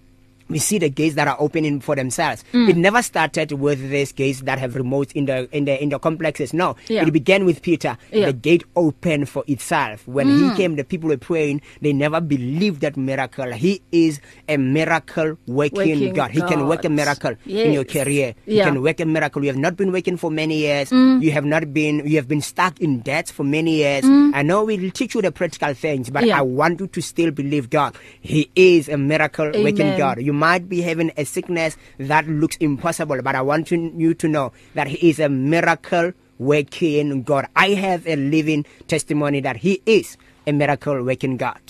we 0.48 0.58
see 0.58 0.78
the 0.78 0.88
gates 0.88 1.14
that 1.16 1.28
are 1.28 1.36
opening 1.38 1.80
for 1.80 1.94
themselves. 1.96 2.44
Mm. 2.52 2.68
It 2.70 2.76
never 2.76 3.02
started 3.02 3.52
with 3.52 3.90
these 3.90 4.12
gates 4.12 4.40
that 4.42 4.58
have 4.58 4.74
remotes 4.74 5.12
in 5.12 5.26
the 5.26 5.48
in 5.56 5.64
the 5.66 5.80
in 5.82 5.88
the 5.90 5.98
complexes. 5.98 6.52
No, 6.54 6.76
Yeah. 6.88 7.06
it 7.06 7.12
began 7.12 7.44
with 7.44 7.62
Peter. 7.62 7.96
Yeah. 8.12 8.26
The 8.26 8.32
gate 8.32 8.64
opened 8.76 9.28
for 9.28 9.44
itself. 9.46 10.06
When 10.08 10.26
mm. 10.28 10.50
he 10.50 10.56
came, 10.56 10.76
the 10.76 10.84
people 10.84 11.08
were 11.10 11.16
praying. 11.18 11.60
They 11.80 11.92
never 11.92 12.20
believed 12.20 12.80
that 12.80 12.96
miracle. 12.96 13.52
He 13.52 13.82
is 13.92 14.20
a 14.48 14.56
miracle 14.56 15.36
working, 15.46 15.78
Working 16.00 16.14
God. 16.14 16.30
He 16.30 16.40
can 16.42 16.66
work 16.66 16.80
a 16.80 16.88
God. 16.88 16.92
miracle 16.92 17.34
in 17.46 17.72
your 17.72 17.84
Yes. 17.84 17.92
career. 18.04 18.34
He 18.46 18.56
Yeah. 18.56 18.64
can 18.64 18.82
work 18.82 19.00
a 19.00 19.04
miracle. 19.06 19.42
You 19.42 19.48
have 19.50 19.58
not 19.58 19.76
been 19.76 19.92
working 19.92 20.16
for 20.16 20.30
many 20.30 20.58
years. 20.58 20.90
Mm. 20.90 21.22
You 21.22 21.30
have 21.32 21.44
not 21.44 21.72
been. 21.72 22.02
You 22.06 22.16
have 22.16 22.28
been 22.28 22.40
stuck 22.42 22.80
in 22.80 23.00
debt 23.00 23.28
for 23.28 23.44
many 23.44 23.76
years. 23.76 24.04
Mm. 24.04 24.32
I 24.34 24.42
know 24.42 24.64
we'll 24.64 24.90
teach 24.90 25.14
you 25.14 25.22
the 25.22 25.32
practical 25.32 25.74
things, 25.74 26.10
but 26.10 26.24
Yeah. 26.24 26.38
I 26.38 26.42
want 26.42 26.80
you 26.80 26.86
to 26.86 27.00
still 27.02 27.30
believe 27.30 27.70
God. 27.70 27.96
He 28.20 28.50
is 28.54 28.88
a 28.88 28.96
miracle 28.96 29.46
working 29.46 29.92
Amen. 29.92 29.98
God. 29.98 30.20
You 30.22 30.32
might 30.38 30.68
be 30.68 30.80
having 30.82 31.10
a 31.16 31.24
sickness 31.24 31.76
that 31.98 32.26
looks 32.28 32.56
impossible, 32.56 33.20
but 33.22 33.34
I 33.34 33.42
want 33.42 33.66
to, 33.68 33.76
you 33.96 34.14
to 34.14 34.28
know 34.28 34.52
that 34.74 34.86
He 34.86 35.10
is 35.10 35.18
a 35.18 35.28
miracle 35.28 36.12
working 36.38 37.22
God. 37.22 37.46
I 37.56 37.70
have 37.70 38.06
a 38.06 38.16
living 38.16 38.64
testimony 38.86 39.40
that 39.40 39.56
He 39.58 39.82
is 39.86 40.16
a 40.46 40.52
miracle 40.52 41.02
working 41.02 41.36
God. 41.36 41.60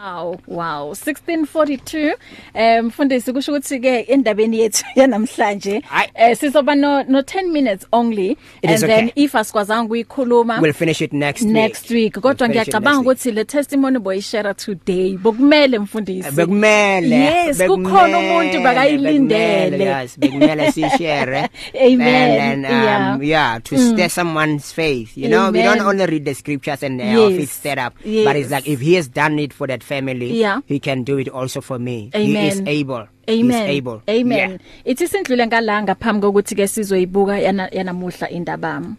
Wow, 0.00 0.38
wow. 0.46 0.94
1642. 0.94 2.14
Um 2.54 2.86
mfundisi 2.86 3.32
kusho 3.32 3.52
ukuthi 3.52 3.80
ke 3.80 4.00
endabeni 4.00 4.58
yethu 4.60 4.84
yanamhlanje 4.96 5.82
eh 6.14 6.36
sizoba 6.36 6.74
no 6.74 7.02
no 7.02 7.20
10 7.20 7.52
minutes 7.52 7.86
only 7.92 8.30
It 8.62 8.70
and 8.70 8.80
then 8.82 9.04
okay. 9.08 9.12
if 9.24 9.34
asikwazanga 9.34 9.82
ukuyikhuluma 9.84 10.60
We'll 10.60 10.72
finish 10.72 11.02
it 11.02 11.12
next 11.12 11.42
next 11.42 11.90
week 11.90 12.18
kodwa 12.20 12.48
ngiyacabanga 12.48 12.98
week. 12.98 13.06
ukuthi 13.06 13.30
le 13.30 13.44
testimony 13.44 13.98
boyishare 13.98 14.54
today 14.54 15.16
bokumele 15.16 15.78
mfundisi 15.78 16.30
bekumele 16.30 17.16
Yes, 17.16 17.58
kukhona 17.66 18.18
umuntu 18.18 18.60
bakayilindele. 18.60 19.84
yes 19.84 20.18
bekumele 20.18 20.72
sishare 20.72 21.48
Amen, 21.80 22.00
and 22.40 22.64
then 22.64 22.64
um, 22.64 22.72
yeah. 22.72 23.18
yeah 23.22 23.58
to 23.62 23.76
mm. 23.76 23.92
stir 23.92 24.08
someone's 24.08 24.72
faith 24.72 25.16
you 25.18 25.28
know 25.28 25.50
we 25.50 25.60
Amen. 25.60 25.78
don't 25.78 25.86
only 25.88 26.06
read 26.06 26.24
the 26.24 26.34
scriptures 26.34 26.82
and 26.82 27.00
uh, 27.00 27.04
Yes. 27.04 27.32
yes. 27.32 27.42
it 27.42 27.48
set 27.48 27.78
up 27.78 27.94
Yes. 28.04 28.24
but 28.24 28.36
it's 28.36 28.50
like 28.50 28.66
if 28.68 28.80
he 28.80 28.94
has 28.94 29.08
done 29.08 29.38
it 29.38 29.52
for 29.52 29.66
that 29.66 29.82
family 29.92 30.30
Yeah. 30.40 30.60
he 30.72 30.78
can 30.88 31.04
do 31.10 31.18
it 31.24 31.28
also 31.40 31.60
for 31.68 31.78
me 31.88 31.96
Amen. 32.14 32.28
he 32.42 32.48
is 32.54 32.60
able 32.78 33.04
Amen. 33.34 33.66
He's 33.68 33.76
able 33.78 33.98
Amen. 34.18 34.50
yeah. 34.50 34.92
Ithi 34.92 35.06
sindlule 35.12 35.46
ngala 35.50 35.82
ngaphambi 35.86 36.26
kokuthi 36.26 36.54
ke 36.60 36.66
sizoyibuka 36.76 37.36
yana 37.46 37.68
yanamuhla 37.78 38.30
indabami. 38.38 38.96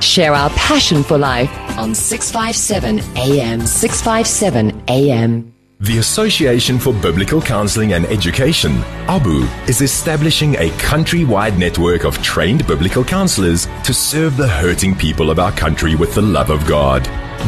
Share 0.00 0.32
our 0.34 0.50
passion 0.50 1.02
for 1.02 1.18
life 1.18 1.50
on 1.78 1.94
657 1.94 3.00
AM. 3.24 3.60
657 3.66 4.72
AM. 4.88 5.52
The 5.80 5.98
Association 5.98 6.78
for 6.78 6.92
Biblical 6.94 7.40
Counseling 7.42 7.92
and 7.92 8.06
Education, 8.06 8.72
ABU, 9.14 9.42
is 9.72 9.80
establishing 9.82 10.54
a 10.56 10.68
countrywide 10.90 11.58
network 11.58 12.04
of 12.04 12.20
trained 12.22 12.66
biblical 12.66 13.04
counselors 13.04 13.66
to 13.84 13.92
serve 13.92 14.36
the 14.38 14.48
hurting 14.48 14.94
people 14.94 15.30
of 15.30 15.38
our 15.38 15.52
country 15.52 15.94
with 15.94 16.14
the 16.14 16.22
love 16.22 16.48
of 16.50 16.64
God. 16.66 17.02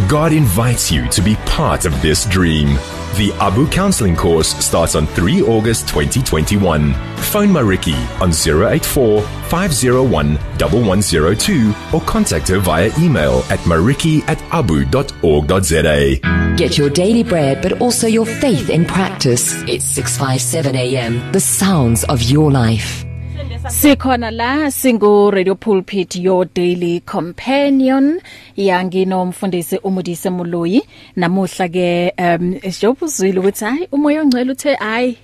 God 0.09 0.33
invites 0.33 0.91
you 0.91 1.09
to 1.09 1.23
be 1.23 1.37
part 1.47 1.85
of 1.85 2.01
this 2.03 2.27
dream. 2.27 2.69
The 3.17 3.33
ABU 3.41 3.69
counseling 3.69 4.15
course 4.15 4.49
starts 4.49 4.95
on 4.95 5.07
3 5.07 5.41
August 5.43 5.89
2021. 5.89 6.93
Phone 7.17 7.49
Mariki 7.49 7.97
on 8.21 8.31
084 8.31 9.23
501 9.23 10.35
1102 10.35 11.75
or 11.95 12.01
contact 12.03 12.49
her 12.49 12.59
via 12.59 12.91
email 12.99 13.39
at 13.49 13.61
mariki 13.61 14.23
at 14.29 14.43
abu.org.za. 14.53 16.17
Get 16.57 16.77
your 16.77 16.91
daily 16.91 17.23
bread, 17.23 17.63
but 17.63 17.81
also 17.81 18.07
your 18.07 18.27
faith 18.27 18.69
in 18.69 18.85
practice. 18.85 19.55
It's 19.63 19.87
657 19.87 20.77
AM. 20.77 21.33
The 21.33 21.41
sounds 21.41 22.05
of 22.05 22.23
your 22.23 22.51
life. 22.51 23.06
Sikhona 23.65 24.31
la 24.31 24.71
singu 24.71 25.31
Radio 25.33 25.55
Pulpit 25.55 26.17
your 26.17 26.45
daily 26.45 27.01
companion. 27.01 28.21
Yangino 28.57 29.23
umfundisi 29.23 29.77
umudise 29.79 30.31
Muluyi 30.31 30.83
namuhla 31.17 31.69
ke 31.69 32.13
um 32.19 32.59
sijobuzwile 32.71 33.39
ukuthi 33.41 33.65
hayi 33.65 33.89
umoya 33.93 34.23
ongcela 34.23 34.53
uthe 34.53 34.75
hayi 34.75 35.19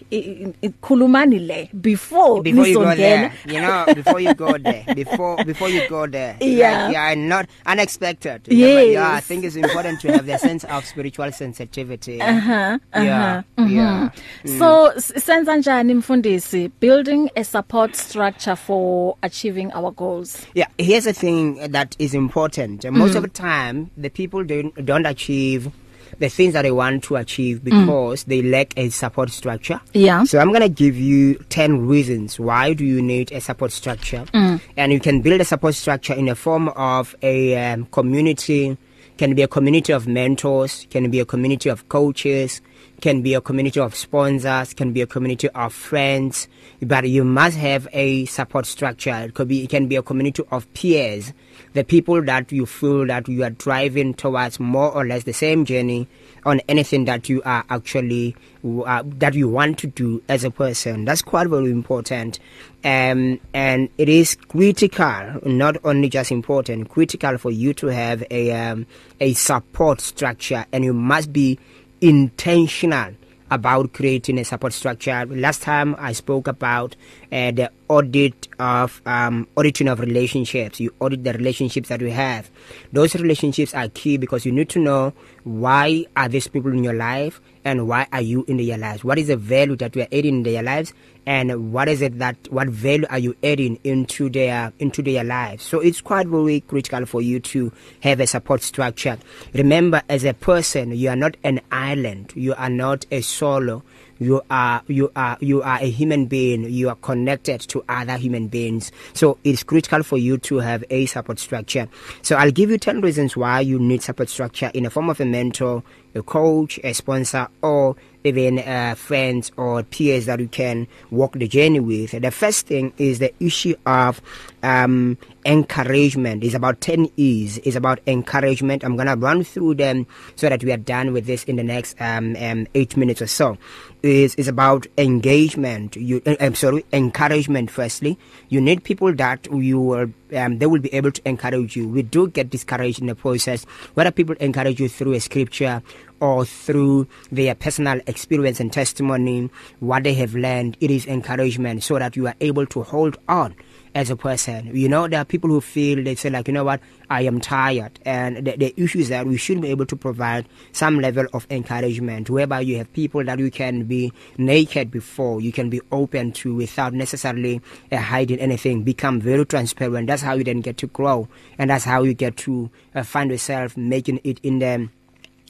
ikhulumani 0.63 1.39
le 1.39 1.69
before 1.73 2.43
before 2.43 2.69
you 2.69 2.75
go 2.79 2.85
nizongena. 2.85 2.97
there 2.97 3.33
you 3.47 3.61
know 3.61 3.95
before 3.95 4.21
you 4.23 4.35
go 4.35 4.59
there 4.59 4.85
before 4.95 5.45
before 5.45 5.71
you 5.71 5.89
go 5.89 6.07
there 6.07 6.37
Yeah. 6.41 6.85
like, 6.89 6.93
yeah 6.93 7.15
not 7.15 7.47
unexpected 7.67 8.43
Yes. 8.49 8.93
yeah 8.93 9.15
i 9.15 9.21
think 9.21 9.45
it's 9.45 9.57
important 9.57 10.01
to 10.03 10.13
have 10.13 10.27
the 10.27 10.39
sense 10.39 10.65
of 10.65 10.85
spiritual 10.85 11.33
sensitivity. 11.33 12.21
Uh-huh, 12.21 12.79
yeah 12.95 13.43
uh-huh, 13.57 13.67
yeah 13.71 14.11
So 14.59 14.93
s- 14.97 15.13
senza 15.25 15.57
njani 15.57 15.95
mfundisi? 15.95 16.71
Building 16.81 17.31
a 17.37 17.45
support 17.45 17.95
structure 17.95 18.22
for 18.57 19.17
achieving 19.23 19.73
our 19.73 19.91
goals. 19.91 20.47
Yeah, 20.55 20.69
here's 20.79 21.05
the 21.05 21.13
thing 21.13 21.73
that 21.73 21.97
is 21.99 22.15
important. 22.15 22.85
Most 22.91 23.13
mm. 23.13 23.17
of 23.17 23.23
the 23.23 23.29
time, 23.29 23.91
the 23.97 24.11
people 24.11 24.45
don't, 24.45 24.73
don't 24.85 25.07
achieve 25.07 25.71
the 26.19 26.29
things 26.29 26.53
that 26.53 26.63
they 26.63 26.71
want 26.71 27.05
to 27.05 27.17
achieve 27.17 27.65
because 27.65 28.25
mm. 28.25 28.27
they 28.27 28.43
lack 28.43 28.73
a 28.77 28.89
support 28.91 29.31
structure. 29.31 29.81
Yeah. 29.93 30.25
So 30.25 30.39
I'm 30.39 30.49
going 30.49 30.63
to 30.63 30.69
give 30.69 30.97
you 30.97 31.35
10 31.49 31.87
reasons 31.87 32.39
why 32.39 32.75
do 32.75 32.85
you 32.85 33.03
need 33.03 33.33
a 33.33 33.41
support 33.41 33.73
structure. 33.73 34.25
Mm. 34.35 34.61
And 34.77 34.93
you 34.93 35.01
can 35.01 35.21
build 35.23 35.41
a 35.41 35.45
support 35.45 35.75
structure 35.75 36.15
in 36.15 36.27
the 36.27 36.35
form 36.35 36.69
of 36.71 37.17
a 37.23 37.57
um, 37.73 37.87
community, 37.87 38.77
can 39.19 39.35
be 39.35 39.43
a 39.43 39.49
community 39.49 39.93
of 39.93 40.07
mentors, 40.07 40.87
can 40.91 41.11
be 41.11 41.21
a 41.21 41.25
community 41.25 41.69
of 41.69 41.89
coaches, 41.89 42.61
can 43.03 43.21
be 43.21 43.35
a 43.35 43.41
community 43.41 43.81
of 43.81 43.95
sponsors, 43.97 44.73
can 44.73 44.93
be 44.93 45.03
a 45.03 45.07
community 45.07 45.49
of 45.51 45.75
friends, 45.75 46.47
but 46.81 47.07
you 47.07 47.25
must 47.25 47.57
have 47.57 47.89
a 47.93 48.25
support 48.27 48.65
structure. 48.65 49.11
It 49.11 49.35
could 49.35 49.49
be, 49.49 49.65
it 49.65 49.71
can 49.71 49.89
be 49.89 49.97
a 49.97 50.03
community 50.03 50.45
of 50.53 50.73
peers, 50.73 51.33
the 51.73 51.83
people 51.83 52.23
that 52.23 52.53
you 52.53 52.65
feel 52.65 53.05
that 53.09 53.27
you 53.27 53.43
are 53.43 53.51
driving 53.51 54.15
towards 54.15 54.61
more 54.61 54.91
or 54.93 55.05
less 55.05 55.25
the 55.25 55.33
same 55.33 55.65
journey 55.65 56.07
on 56.45 56.61
anything 56.69 57.05
that 57.07 57.29
you 57.29 57.43
are 57.45 57.65
actually 57.71 58.37
uh, 58.65 59.03
that 59.05 59.35
you 59.35 59.49
want 59.49 59.79
to 59.81 59.89
do 59.89 60.23
as 60.29 60.45
a 60.45 60.51
person. 60.51 61.05
That's 61.05 61.23
quite 61.23 61.49
very 61.49 61.71
important, 61.71 62.39
um, 62.85 63.41
and 63.53 63.89
it 63.99 64.09
is 64.09 64.37
critical, 64.37 65.41
not 65.45 65.77
only 65.85 66.09
just 66.09 66.31
important, 66.31 66.89
critical 66.89 67.37
for 67.39 67.51
you 67.51 67.75
to 67.75 67.89
have 67.89 68.23
a 68.31 68.53
um, 68.53 68.87
a 69.21 69.33
support 69.35 70.01
structure, 70.01 70.65
and 70.73 70.85
you 70.85 70.93
must 70.93 71.33
be 71.33 71.59
intentional 72.03 73.15
about 73.51 73.93
creating 73.93 74.39
a 74.39 74.45
support 74.45 74.73
structure. 74.73 75.27
Last 75.27 75.63
time 75.63 75.95
I 75.99 76.13
spoke 76.13 76.49
about 76.49 76.97
uh, 77.31 77.51
the 77.51 77.71
audit 77.89 78.49
of 78.59 79.03
um, 79.05 79.47
auditing 79.57 79.89
of 79.89 80.01
relationships. 80.01 80.81
You 80.81 80.95
audit 81.01 81.23
the 81.23 81.35
relationships 81.35 81.91
that 81.91 82.01
we 82.01 82.11
have. 82.11 82.51
Those 82.93 83.15
relationships 83.15 83.75
are 83.75 83.89
key 83.89 84.17
because 84.17 84.47
you 84.47 84.53
need 84.53 84.71
to 84.71 84.79
know 84.79 85.13
why 85.45 86.07
are 86.17 86.29
these 86.29 86.49
people 86.49 86.73
in 86.73 86.83
your 86.83 86.95
life 86.95 87.41
and 87.65 87.87
why 87.89 88.07
are 88.13 88.21
you 88.21 88.45
in 88.49 88.57
their 88.57 88.79
lives. 88.79 89.05
What 89.05 89.19
is 89.19 89.29
the 89.29 89.37
value 89.37 89.77
that 89.77 89.95
we 89.95 90.03
are 90.03 90.09
adding 90.13 90.37
in 90.37 90.43
their 90.43 90.63
lives, 90.63 90.93
and 91.27 91.73
what 91.73 91.89
is 91.89 92.03
it 92.03 92.19
that 92.19 92.37
what 92.51 92.69
value 92.69 93.07
are 93.09 93.19
you 93.19 93.37
adding 93.43 93.79
into 93.85 94.29
their 94.29 94.73
into 94.79 95.03
their 95.03 95.25
lives? 95.25 95.63
So 95.65 95.81
it's 95.81 96.01
quite 96.01 96.27
very 96.27 96.61
critical 96.61 97.07
for 97.07 97.23
you 97.23 97.41
to 97.41 97.73
have 98.01 98.21
a 98.21 98.27
support 98.27 98.63
structure. 98.63 99.19
Remember, 99.55 100.03
as 100.09 100.25
a 100.25 100.35
person, 100.35 100.93
you 100.93 101.09
are 101.09 101.17
not 101.17 101.37
an 101.45 101.61
island. 101.71 102.33
You 102.35 102.55
are 102.55 102.71
not 102.71 103.07
a 103.11 103.21
solo 103.21 103.83
you 104.19 104.43
are 104.51 104.83
you 104.87 105.11
are 105.17 105.37
you 105.41 105.63
are 105.63 105.79
a 105.81 105.91
human 105.91 106.27
being. 106.27 106.65
You 106.65 106.89
are 106.89 106.97
connected 106.97 107.61
to 107.63 107.85
other 107.89 108.17
human 108.17 108.49
beings. 108.49 108.93
So 109.15 109.39
it's 109.45 109.63
critical 109.63 110.03
for 110.03 110.19
you 110.19 110.39
to 110.39 110.59
have 110.59 110.85
a 110.91 111.07
support 111.07 111.39
structure. 111.39 111.89
So 112.23 112.37
i'll 112.37 112.51
give 112.51 112.71
you 112.71 112.79
10 112.79 113.01
reasons 113.01 113.37
why 113.37 113.61
you 113.61 113.79
need 113.79 114.03
support 114.03 114.29
structure 114.29 114.71
in 114.75 114.85
the 114.85 114.91
form 114.91 115.11
of 115.11 115.21
a 115.21 115.25
mentor 115.25 115.83
a 116.15 116.23
coach, 116.23 116.79
a 116.85 116.93
sponsor, 116.93 117.49
or 117.63 117.97
even 118.25 118.59
uh, 118.59 118.95
friends 118.95 119.51
or 119.57 119.83
peers 119.83 120.27
that 120.27 120.41
you 120.41 120.49
can 120.49 120.87
walk 121.11 121.33
the 121.35 121.49
journey 121.49 121.81
with. 121.81 122.13
The 122.13 122.31
first 122.31 122.67
thing 122.67 122.93
is 122.99 123.19
the 123.19 123.33
issue 123.41 123.75
of 123.87 124.21
um, 124.63 125.19
encouragement. 125.45 126.45
It's 126.45 126.55
about 126.55 126.81
10 126.81 127.11
E's. 127.17 127.59
It's 127.59 127.77
about 127.77 128.01
encouragement. 128.07 128.85
I'm 128.85 128.97
going 128.97 129.09
to 129.09 129.17
run 129.17 129.45
through 129.45 129.75
them 129.75 130.07
so 130.37 130.49
that 130.49 130.63
we 130.63 130.73
are 130.73 130.77
done 130.77 131.13
with 131.13 131.27
this 131.27 131.45
in 131.45 131.57
the 131.57 131.65
next 131.65 132.01
um, 132.01 132.37
um, 132.39 132.67
eight 132.75 132.97
minutes 132.97 133.23
or 133.23 133.27
so. 133.27 133.59
Is 134.03 134.35
is 134.35 134.49
about 134.49 134.89
engagement. 134.99 135.95
You, 135.95 136.21
uh, 136.27 136.35
I'm 136.41 136.57
sorry, 136.57 136.85
encouragement. 136.93 137.71
Firstly, 137.71 138.19
you 138.49 138.61
need 138.61 138.83
people 138.83 139.15
that 139.15 139.47
you 139.53 139.79
will, 139.79 140.13
um, 140.35 140.59
they 140.59 140.67
will 140.67 140.81
be 140.81 140.93
able 140.93 141.13
to 141.13 141.23
encourage 141.25 141.77
you. 141.77 141.87
We 141.87 142.03
do 142.03 142.27
get 142.27 142.51
discouraged 142.51 143.01
in 143.01 143.07
the 143.07 143.15
process. 143.15 143.65
Whether 143.95 144.11
people 144.11 144.35
encourage 144.41 144.81
you 144.81 144.89
through 144.89 145.13
a 145.13 145.21
scripture 145.21 145.85
or 146.23 146.45
through 146.45 147.09
their 147.33 147.53
personal 147.53 148.01
experience 148.07 148.61
and 148.61 148.73
testimony, 148.73 149.51
what 149.81 150.05
they 150.05 150.15
have 150.15 150.37
learned, 150.37 150.77
it 150.81 150.89
is 150.89 151.05
encouragement 151.05 151.83
so 151.83 151.99
that 151.99 152.17
you 152.17 152.29
are 152.29 152.37
able 152.41 152.65
to 152.65 152.85
hold 152.85 153.19
on 153.29 153.57
as 153.97 154.09
a 154.09 154.15
person. 154.15 154.71
You 154.75 154.89
know, 154.89 155.09
there 155.09 155.21
are 155.21 155.25
people 155.25 155.51
who 155.51 155.61
feel 155.61 156.03
they 156.03 156.15
say 156.15 156.31
like, 156.31 156.47
you 156.47 156.55
know 156.55 156.63
what, 156.63 156.81
I 157.11 157.23
am 157.23 157.41
tired. 157.41 157.99
And 158.05 158.47
the, 158.47 158.57
the 158.57 158.73
issue 158.81 159.01
is 159.01 159.09
that 159.09 159.27
we 159.27 159.37
should 159.37 159.61
be 159.61 159.69
able 159.69 159.85
to 159.87 159.97
provide 159.97 160.49
some 160.71 161.01
level 161.01 161.27
of 161.33 161.45
encouragement 161.51 162.31
whereby 162.31 162.61
you 162.61 162.79
have 162.79 162.93
people 162.93 163.25
that 163.25 163.41
you 163.41 163.51
can 163.51 163.85
be 163.85 164.13
naked 164.39 164.93
before, 164.93 165.41
you 165.41 165.51
can 165.51 165.71
be 165.71 165.81
open 165.91 166.31
to 166.33 166.55
without 166.55 166.95
necessarily 166.95 167.61
uh, 167.91 167.97
hiding 167.97 168.39
anything, 168.39 168.85
become 168.85 169.21
very 169.21 169.45
transparent. 169.45 170.07
That's 170.07 170.23
how 170.23 170.35
you 170.35 170.45
then 170.45 170.61
get 170.61 170.77
to 170.79 170.87
grow. 170.87 171.29
And 171.59 171.69
that's 171.69 171.85
how 171.85 172.05
you 172.05 172.15
get 172.15 172.37
to 172.39 172.71
uh, 172.95 173.03
find 173.03 173.33
yourself 173.33 173.77
making 173.77 174.21
it 174.23 174.39
in 174.45 174.61
the 174.61 174.89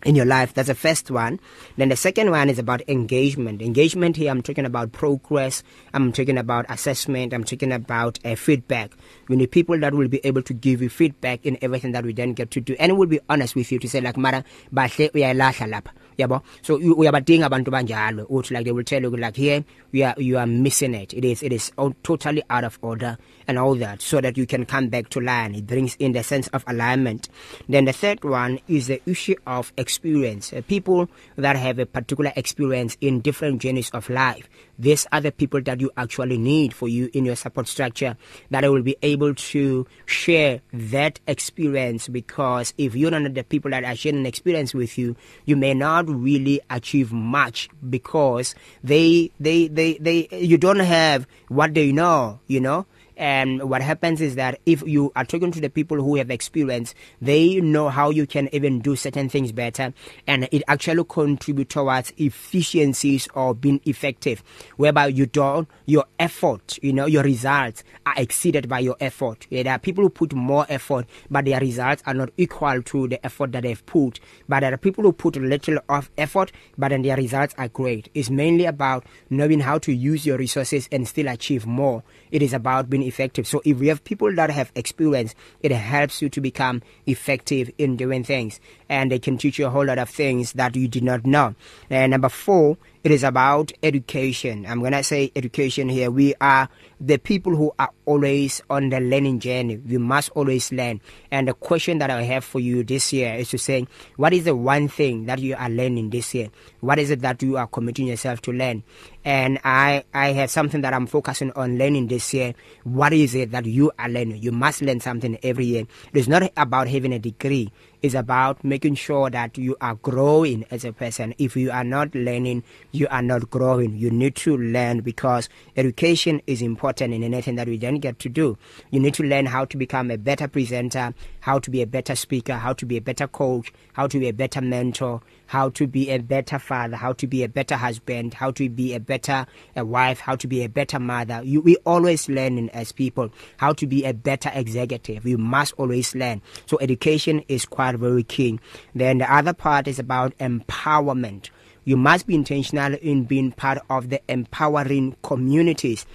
in 0.05 0.15
your 0.15 0.25
life. 0.27 0.55
That's 0.55 0.69
the 0.69 0.75
first 0.75 1.11
one. 1.11 1.41
Then 1.77 1.89
the 1.89 1.97
second 1.97 2.31
one 2.31 2.51
is 2.51 2.59
about 2.59 2.83
engagement. 2.89 3.63
Engagement 3.63 4.17
here, 4.17 4.31
I'm 4.31 4.43
talking 4.43 4.67
about 4.67 4.93
progress. 4.93 5.63
I'm 5.95 6.13
talking 6.13 6.39
about 6.39 6.67
assessment. 6.69 7.33
I'm 7.33 7.45
talking 7.45 7.73
about 7.73 8.19
uh, 8.25 8.35
feedback. 8.35 8.93
We 9.29 9.37
need 9.37 9.51
people 9.51 9.79
that 9.81 9.95
will 9.95 10.09
be 10.09 10.21
able 10.25 10.43
to 10.43 10.55
give 10.55 10.83
you 10.83 10.89
feedback 10.89 11.45
in 11.45 11.59
everything 11.63 11.93
that 11.93 12.05
we 12.05 12.13
then 12.13 12.35
get 12.35 12.51
to 12.53 12.61
do, 12.61 12.77
and 12.79 12.99
will 12.99 13.07
be 13.07 13.21
honest 13.29 13.55
with 13.55 13.73
you 13.73 13.79
to 13.79 13.89
say 13.89 14.01
like, 14.01 14.17
"Mara, 14.17 14.45
bahle 14.73 15.11
uyayilahla 15.13 15.71
lapha." 15.71 15.91
Yabo? 16.19 16.43
So 16.63 16.79
uyabadinga 16.79 17.47
abantu 17.47 17.71
banjalo 17.71 18.27
uthi 18.29 18.53
like 18.53 18.65
they 18.65 18.73
will 18.73 18.85
tell 18.85 19.03
you 19.03 19.11
like 19.11 19.37
here 19.37 19.65
you 19.93 20.05
are 20.05 20.15
you 20.19 20.39
are 20.39 20.47
missing 20.47 20.95
it. 20.95 21.15
It 21.15 21.25
is 21.25 21.43
it 21.43 21.53
is 21.53 21.73
all, 21.79 21.95
totally 22.03 22.43
out 22.51 22.65
of 22.65 22.79
order 22.83 23.19
and 23.47 23.59
all 23.59 23.75
that 23.77 24.03
so 24.03 24.21
that 24.21 24.37
you 24.37 24.47
can 24.47 24.65
come 24.67 24.89
back 24.89 25.09
to 25.11 25.21
line. 25.21 25.55
It 25.55 25.67
brings 25.67 25.97
in 25.97 26.13
the 26.13 26.23
sense 26.23 26.49
of 26.49 26.65
alignment. 26.67 27.29
Then 27.69 27.85
the 27.85 27.93
third 27.93 28.25
one 28.25 28.61
is 28.69 28.87
the 28.87 29.01
issue 29.07 29.37
of 29.47 29.73
experience. 29.77 30.53
Uh, 30.53 30.63
people 30.67 31.09
that 31.37 31.57
have 31.57 31.79
a 31.79 31.87
particular 31.87 32.33
experience 32.37 32.97
in 33.01 33.21
different 33.21 33.61
journeys 33.61 33.91
of 33.91 34.09
life 34.11 34.49
these 34.83 35.07
are 35.13 35.21
the 35.21 35.31
people 35.31 35.63
that 35.63 35.81
you 35.81 35.91
actually 35.97 36.37
need 36.37 36.75
for 36.75 36.89
you 36.89 37.09
in 37.15 37.25
your 37.25 37.37
support 37.37 37.69
structure 37.69 38.17
that 38.51 38.65
will 38.65 38.83
be 38.83 38.97
able 39.03 39.33
to 39.33 39.87
share 40.07 40.61
that 40.73 41.21
experience 41.29 42.09
because 42.09 42.75
if 42.77 42.97
you're 42.97 43.13
not 43.13 43.33
the 43.33 43.45
people 43.45 43.71
that 43.71 43.85
are 43.85 43.95
sharing 43.95 44.27
experience 44.27 44.75
with 44.75 44.99
you 44.99 45.15
you 45.47 45.57
may 45.57 45.73
not 45.73 46.09
really 46.09 46.61
achieve 46.69 47.13
much 47.13 47.69
because 47.89 48.57
they 48.83 49.31
they 49.39 49.69
they 49.69 49.95
they 49.99 50.27
you 50.33 50.59
don't 50.59 50.81
have 50.81 51.29
what 51.49 51.75
they 51.75 51.93
know 51.93 52.41
you 52.49 52.61
know? 52.61 52.85
And 53.23 53.71
what 53.71 53.83
happens 53.83 54.21
is 54.21 54.35
that 54.35 54.59
if 54.67 54.83
you 54.83 55.13
are 55.15 55.25
talking 55.25 55.53
to 55.53 55.61
the 55.61 55.71
people 55.71 55.97
who 55.99 56.17
have 56.17 56.29
experience 56.29 56.93
they 57.21 57.61
know 57.61 57.89
how 57.89 58.11
you 58.11 58.27
can 58.27 58.53
even 58.53 58.81
do 58.81 58.97
certain 58.97 59.29
things 59.29 59.53
better. 59.53 59.95
And 60.27 60.49
it 60.51 60.65
actually 60.67 61.05
contribute 61.09 61.69
towards 61.69 62.13
efficiencies 62.17 63.29
or 63.35 63.55
being 63.55 63.81
effective 63.85 64.43
whereby 64.77 65.07
you 65.07 65.27
don't 65.27 65.69
your 65.87 66.05
effort 66.19 66.81
you 66.83 66.93
know 66.93 67.07
your 67.07 67.23
results 67.23 67.85
are 68.05 68.15
exceeded 68.17 68.69
by 68.69 68.81
your 68.81 68.97
effort. 68.99 69.47
Yeah, 69.51 69.63
there 69.63 69.75
are 69.75 69.79
people 69.79 70.03
who 70.03 70.11
put 70.11 70.33
more 70.35 70.67
effort 70.69 71.07
but 71.31 71.45
their 71.45 71.61
results 71.61 72.03
are 72.05 72.15
not 72.15 72.31
equal 72.37 72.83
to 72.83 73.07
the 73.07 73.25
effort 73.25 73.53
that 73.53 73.63
they've 73.63 73.87
put. 73.87 74.19
But 74.49 74.61
there 74.61 74.75
are 74.75 74.79
people 74.79 75.05
who 75.05 75.13
put 75.13 75.37
little 75.37 75.79
of 75.89 76.11
effort 76.19 76.51
but 76.77 76.89
then 76.89 77.03
their 77.03 77.17
results 77.17 77.55
are 77.57 77.69
great. 77.69 78.09
It's 78.15 78.31
mainly 78.31 78.65
about 78.65 79.07
knowing 79.31 79.61
how 79.61 79.79
to 79.79 79.93
use 79.93 80.27
your 80.27 80.39
resources 80.39 80.89
and 80.91 81.07
still 81.07 81.29
achieve 81.29 81.67
more. 81.67 82.03
It 82.33 82.43
is 82.43 82.53
about 82.53 82.91
being 82.91 83.12
effective. 83.13 83.47
So 83.47 83.61
if 83.65 83.79
we 83.79 83.89
have 83.89 84.03
people 84.05 84.35
that 84.35 84.51
have 84.51 84.73
experience, 84.75 85.35
it 85.61 85.71
helps 85.71 86.23
you 86.23 86.31
to 86.31 86.41
become 86.41 86.83
effective 87.07 87.71
in 87.77 87.97
doing 87.97 88.25
things. 88.25 88.59
And 88.93 89.11
they 89.11 89.19
can 89.19 89.39
teach 89.39 89.59
you 89.59 89.67
a 89.67 89.71
whole 89.71 89.87
lot 89.87 89.97
of 89.97 90.11
things 90.11 90.53
that 90.53 90.77
you 90.77 90.87
did 90.87 91.03
not 91.03 91.25
know. 91.25 91.55
And 91.89 92.11
number 92.11 92.29
four, 92.29 92.77
it 93.03 93.11
is 93.11 93.25
about 93.25 93.73
education. 93.83 94.67
I'm 94.69 94.81
going 94.81 94.93
to 94.93 95.03
say 95.03 95.33
education 95.35 95.89
here. 95.89 96.11
We 96.11 96.35
are 96.43 96.69
the 97.01 97.17
people 97.17 97.57
who 97.57 97.73
are 97.79 97.91
always 98.05 98.63
on 98.69 98.91
the 98.91 99.01
learning 99.01 99.41
journey. 99.41 99.79
We 99.79 99.97
must 99.97 100.29
always 100.37 100.71
learn. 100.71 101.01
And 101.31 101.49
the 101.49 101.55
question 101.55 101.99
that 101.99 102.11
I 102.11 102.23
have 102.23 102.45
for 102.45 102.61
you 102.61 102.85
this 102.85 103.13
year 103.15 103.35
is 103.35 103.49
to 103.49 103.59
say, 103.59 103.87
what 104.17 104.35
is 104.35 104.45
the 104.45 104.55
one 104.55 104.89
thing 104.89 105.25
that 105.25 105.39
you 105.39 105.57
are 105.57 105.71
learning 105.71 106.11
this 106.11 106.35
year? 106.35 106.51
What 106.81 106.99
is 106.99 107.11
it 107.11 107.23
that 107.23 107.43
you 107.43 107.57
are 107.57 107.67
committing 107.67 108.07
yourself 108.07 108.43
to 108.43 108.53
learn? 108.53 108.85
And 109.25 109.59
I, 109.65 110.05
I 110.13 110.33
have 110.33 110.51
something 110.51 110.83
that 110.83 110.93
I'm 110.93 111.07
focusing 111.07 111.51
on 111.53 111.79
learning 111.79 112.09
this 112.09 112.35
year. 112.35 112.55
What 112.85 113.15
is 113.15 113.35
it 113.35 113.53
that 113.53 113.65
you 113.65 113.91
are 113.99 114.09
learning? 114.09 114.43
You 114.43 114.53
must 114.53 114.83
learn 114.83 115.01
something 115.01 115.39
every 115.43 115.65
year. 115.65 115.87
It's 116.13 116.29
not 116.29 116.53
about 116.57 116.89
having 116.89 117.15
a 117.15 117.19
degree 117.19 117.73
is 118.03 118.15
about 118.15 118.63
making 118.65 118.97
sure 118.97 119.31
that 119.31 119.57
you 119.57 119.77
are 119.81 119.95
growing 119.95 120.65
as 120.71 120.85
a 120.85 120.93
person. 120.93 121.35
If 121.39 121.57
you 121.57 121.71
are 121.71 121.85
not 121.85 122.15
learning, 122.15 122.65
you 122.91 123.07
are 123.11 123.23
not 123.23 123.51
growing. 123.51 123.97
You 123.97 124.11
need 124.11 124.35
to 124.37 124.57
learn 124.57 125.01
because 125.01 125.49
education 125.77 126.43
is 126.47 126.63
important 126.63 127.15
in 127.15 127.23
anything 127.23 127.55
that 127.57 127.69
we 127.69 127.79
then 127.79 127.97
get 127.97 128.19
to 128.21 128.29
do. 128.29 128.59
You 128.91 129.01
need 129.01 129.15
to 129.15 129.23
learn 129.23 129.47
how 129.47 129.65
to 129.67 129.77
become 129.77 130.11
a 130.11 130.19
better 130.19 130.49
presenter, 130.49 131.15
how 131.41 131.59
to 131.61 131.71
be 131.71 131.83
a 131.83 131.87
better 131.87 132.17
speaker, 132.17 132.55
how 132.55 132.73
to 132.75 132.85
be 132.85 132.97
a 132.97 133.01
better 133.01 133.29
coach, 133.29 133.73
how 133.93 134.07
to 134.09 134.19
be 134.19 134.29
a 134.29 134.33
better 134.33 134.61
mentor, 134.61 135.21
how 135.53 135.69
to 135.69 135.87
be 135.87 136.09
a 136.09 136.17
better 136.17 136.59
father, 136.59 136.97
how 136.97 137.13
to 137.13 137.27
be 137.27 137.43
a 137.43 137.49
better 137.49 137.77
husband, 137.77 138.33
how 138.33 138.51
to 138.51 138.71
be 138.71 138.95
a 138.95 138.99
better 138.99 139.45
a 139.77 139.85
wife, 139.85 140.19
how 140.19 140.35
to 140.35 140.49
be 140.49 140.65
a 140.65 140.67
better 140.67 140.99
mother. 140.99 141.43
You, 141.45 141.61
we 141.61 141.77
always 141.85 142.27
learning 142.27 142.71
as 142.71 142.91
people 142.91 143.29
how 143.59 143.75
to 143.75 143.87
be 143.87 144.07
a 144.07 144.15
better 144.15 144.51
executive. 144.55 145.27
You 145.27 145.37
must 145.37 145.75
always 145.77 146.15
learn. 146.15 146.41
So 146.65 146.79
education 146.81 147.45
is 147.49 147.67
quite 147.67 147.97
very 147.97 148.23
key. 148.23 148.61
Then 148.95 149.19
the 149.19 149.31
other 149.31 149.53
part 149.53 149.89
is 149.89 149.99
about 149.99 150.35
empowerment. 150.39 151.51
You 151.85 151.99
must 151.99 152.27
be 152.27 152.35
intentional 152.35 152.95
in 152.95 153.25
being 153.25 153.53
part 153.53 153.77
of 153.91 154.09
the 154.09 154.23
empowering 154.31 155.17
communities 155.23 156.07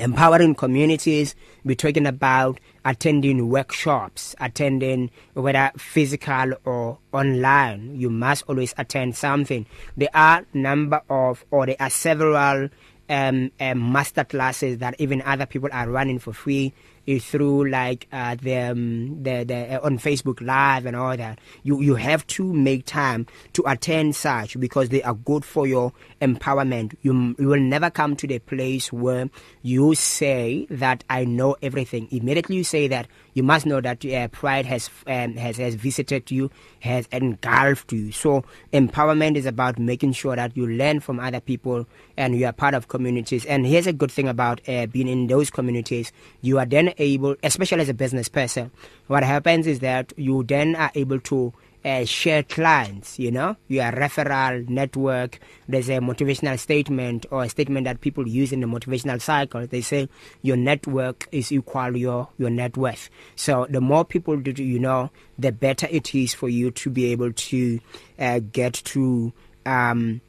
empowering 0.00 0.54
communities 0.54 1.34
we're 1.64 1.76
talking 1.76 2.06
about 2.06 2.58
attending 2.84 3.48
workshops 3.48 4.34
attending 4.40 5.10
whether 5.34 5.70
physical 5.76 6.54
or 6.64 6.98
online. 7.12 7.94
You 7.96 8.10
must 8.10 8.44
always 8.48 8.74
attend 8.78 9.16
something. 9.16 9.66
There 9.96 10.08
are 10.14 10.44
number 10.54 11.02
of 11.08 11.44
or 11.50 11.66
there 11.66 11.76
are 11.80 11.90
several 11.90 12.68
um, 13.08 13.50
um 13.60 13.92
master 13.92 14.24
classes 14.24 14.78
that 14.78 14.94
even 14.98 15.22
other 15.22 15.46
people 15.46 15.68
are 15.72 15.88
running 15.88 16.18
for 16.18 16.32
free. 16.32 16.72
Through 17.18 17.68
like 17.68 18.06
uh, 18.12 18.36
the, 18.40 18.56
um, 18.56 19.22
the 19.22 19.44
the 19.44 19.76
uh, 19.76 19.80
on 19.84 19.98
Facebook 19.98 20.40
Live 20.40 20.86
and 20.86 20.94
all 20.96 21.16
that. 21.16 21.38
You 21.62 21.80
you 21.80 21.96
have 21.96 22.26
to 22.28 22.52
make 22.52 22.86
time 22.86 23.26
to 23.54 23.62
attend 23.66 24.16
such 24.16 24.58
because 24.60 24.90
they 24.90 25.02
are 25.02 25.14
good 25.14 25.44
for 25.44 25.66
your 25.66 25.92
empowerment. 26.20 26.94
You 27.02 27.34
you 27.38 27.48
will 27.48 27.60
never 27.60 27.90
come 27.90 28.16
to 28.16 28.26
the 28.26 28.38
place 28.38 28.92
where 28.92 29.30
you 29.62 29.94
say 29.94 30.66
that 30.70 31.04
I 31.10 31.24
know 31.24 31.56
everything. 31.62 32.08
Immediately 32.10 32.56
you 32.56 32.64
say 32.64 32.88
that 32.88 33.06
you 33.34 33.42
must 33.42 33.66
know 33.66 33.80
that 33.80 34.04
uh, 34.04 34.28
pride 34.28 34.66
has 34.66 34.90
um, 35.06 35.36
has 35.36 35.56
has 35.56 35.74
visited 35.74 36.30
you, 36.30 36.50
has 36.80 37.06
engulfed 37.12 37.92
you. 37.92 38.12
So 38.12 38.44
empowerment 38.72 39.36
is 39.36 39.46
about 39.46 39.78
making 39.78 40.12
sure 40.12 40.36
that 40.36 40.56
you 40.56 40.66
learn 40.66 41.00
from 41.00 41.20
other 41.20 41.40
people 41.40 41.86
and 42.16 42.38
you 42.38 42.46
are 42.46 42.52
part 42.52 42.74
of 42.74 42.88
communities. 42.88 43.44
And 43.46 43.66
here's 43.66 43.86
a 43.86 43.92
good 43.92 44.10
thing 44.10 44.28
about 44.28 44.60
uh, 44.68 44.86
being 44.86 45.08
in 45.08 45.26
those 45.26 45.50
communities: 45.50 46.12
you 46.40 46.58
are 46.58 46.66
then 46.66 46.94
able, 46.98 47.36
especially 47.42 47.82
as 47.82 47.88
a 47.88 47.94
business 47.94 48.28
person, 48.28 48.70
what 49.06 49.22
happens 49.22 49.66
is 49.66 49.80
that 49.80 50.12
you 50.16 50.42
then 50.44 50.76
are 50.76 50.90
able 50.94 51.20
to 51.20 51.52
uh, 51.84 52.04
share 52.04 52.42
clients, 52.42 53.18
you 53.18 53.30
know, 53.30 53.56
your 53.68 53.90
referral 53.92 54.68
network. 54.68 55.38
There's 55.68 55.88
a 55.88 55.98
motivational 55.98 56.58
statement 56.58 57.26
or 57.30 57.44
a 57.44 57.48
statement 57.48 57.84
that 57.84 58.00
people 58.00 58.28
use 58.28 58.52
in 58.52 58.60
the 58.60 58.66
motivational 58.66 59.20
cycle. 59.20 59.66
They 59.66 59.80
say 59.80 60.08
your 60.42 60.56
network 60.56 61.28
is 61.32 61.52
equal 61.52 61.96
your 61.96 62.28
your 62.38 62.50
net 62.50 62.76
worth. 62.76 63.10
So 63.36 63.66
the 63.70 63.80
more 63.80 64.04
people 64.04 64.36
do 64.36 64.50
you 64.62 64.78
know, 64.78 65.10
the 65.38 65.52
better 65.52 65.86
it 65.90 66.14
is 66.14 66.34
for 66.34 66.48
you 66.48 66.70
to 66.72 66.90
be 66.90 67.12
able 67.12 67.32
to 67.32 67.80
uh, 68.18 68.40
get 68.52 68.74
to 68.74 69.32
um, 69.66 70.20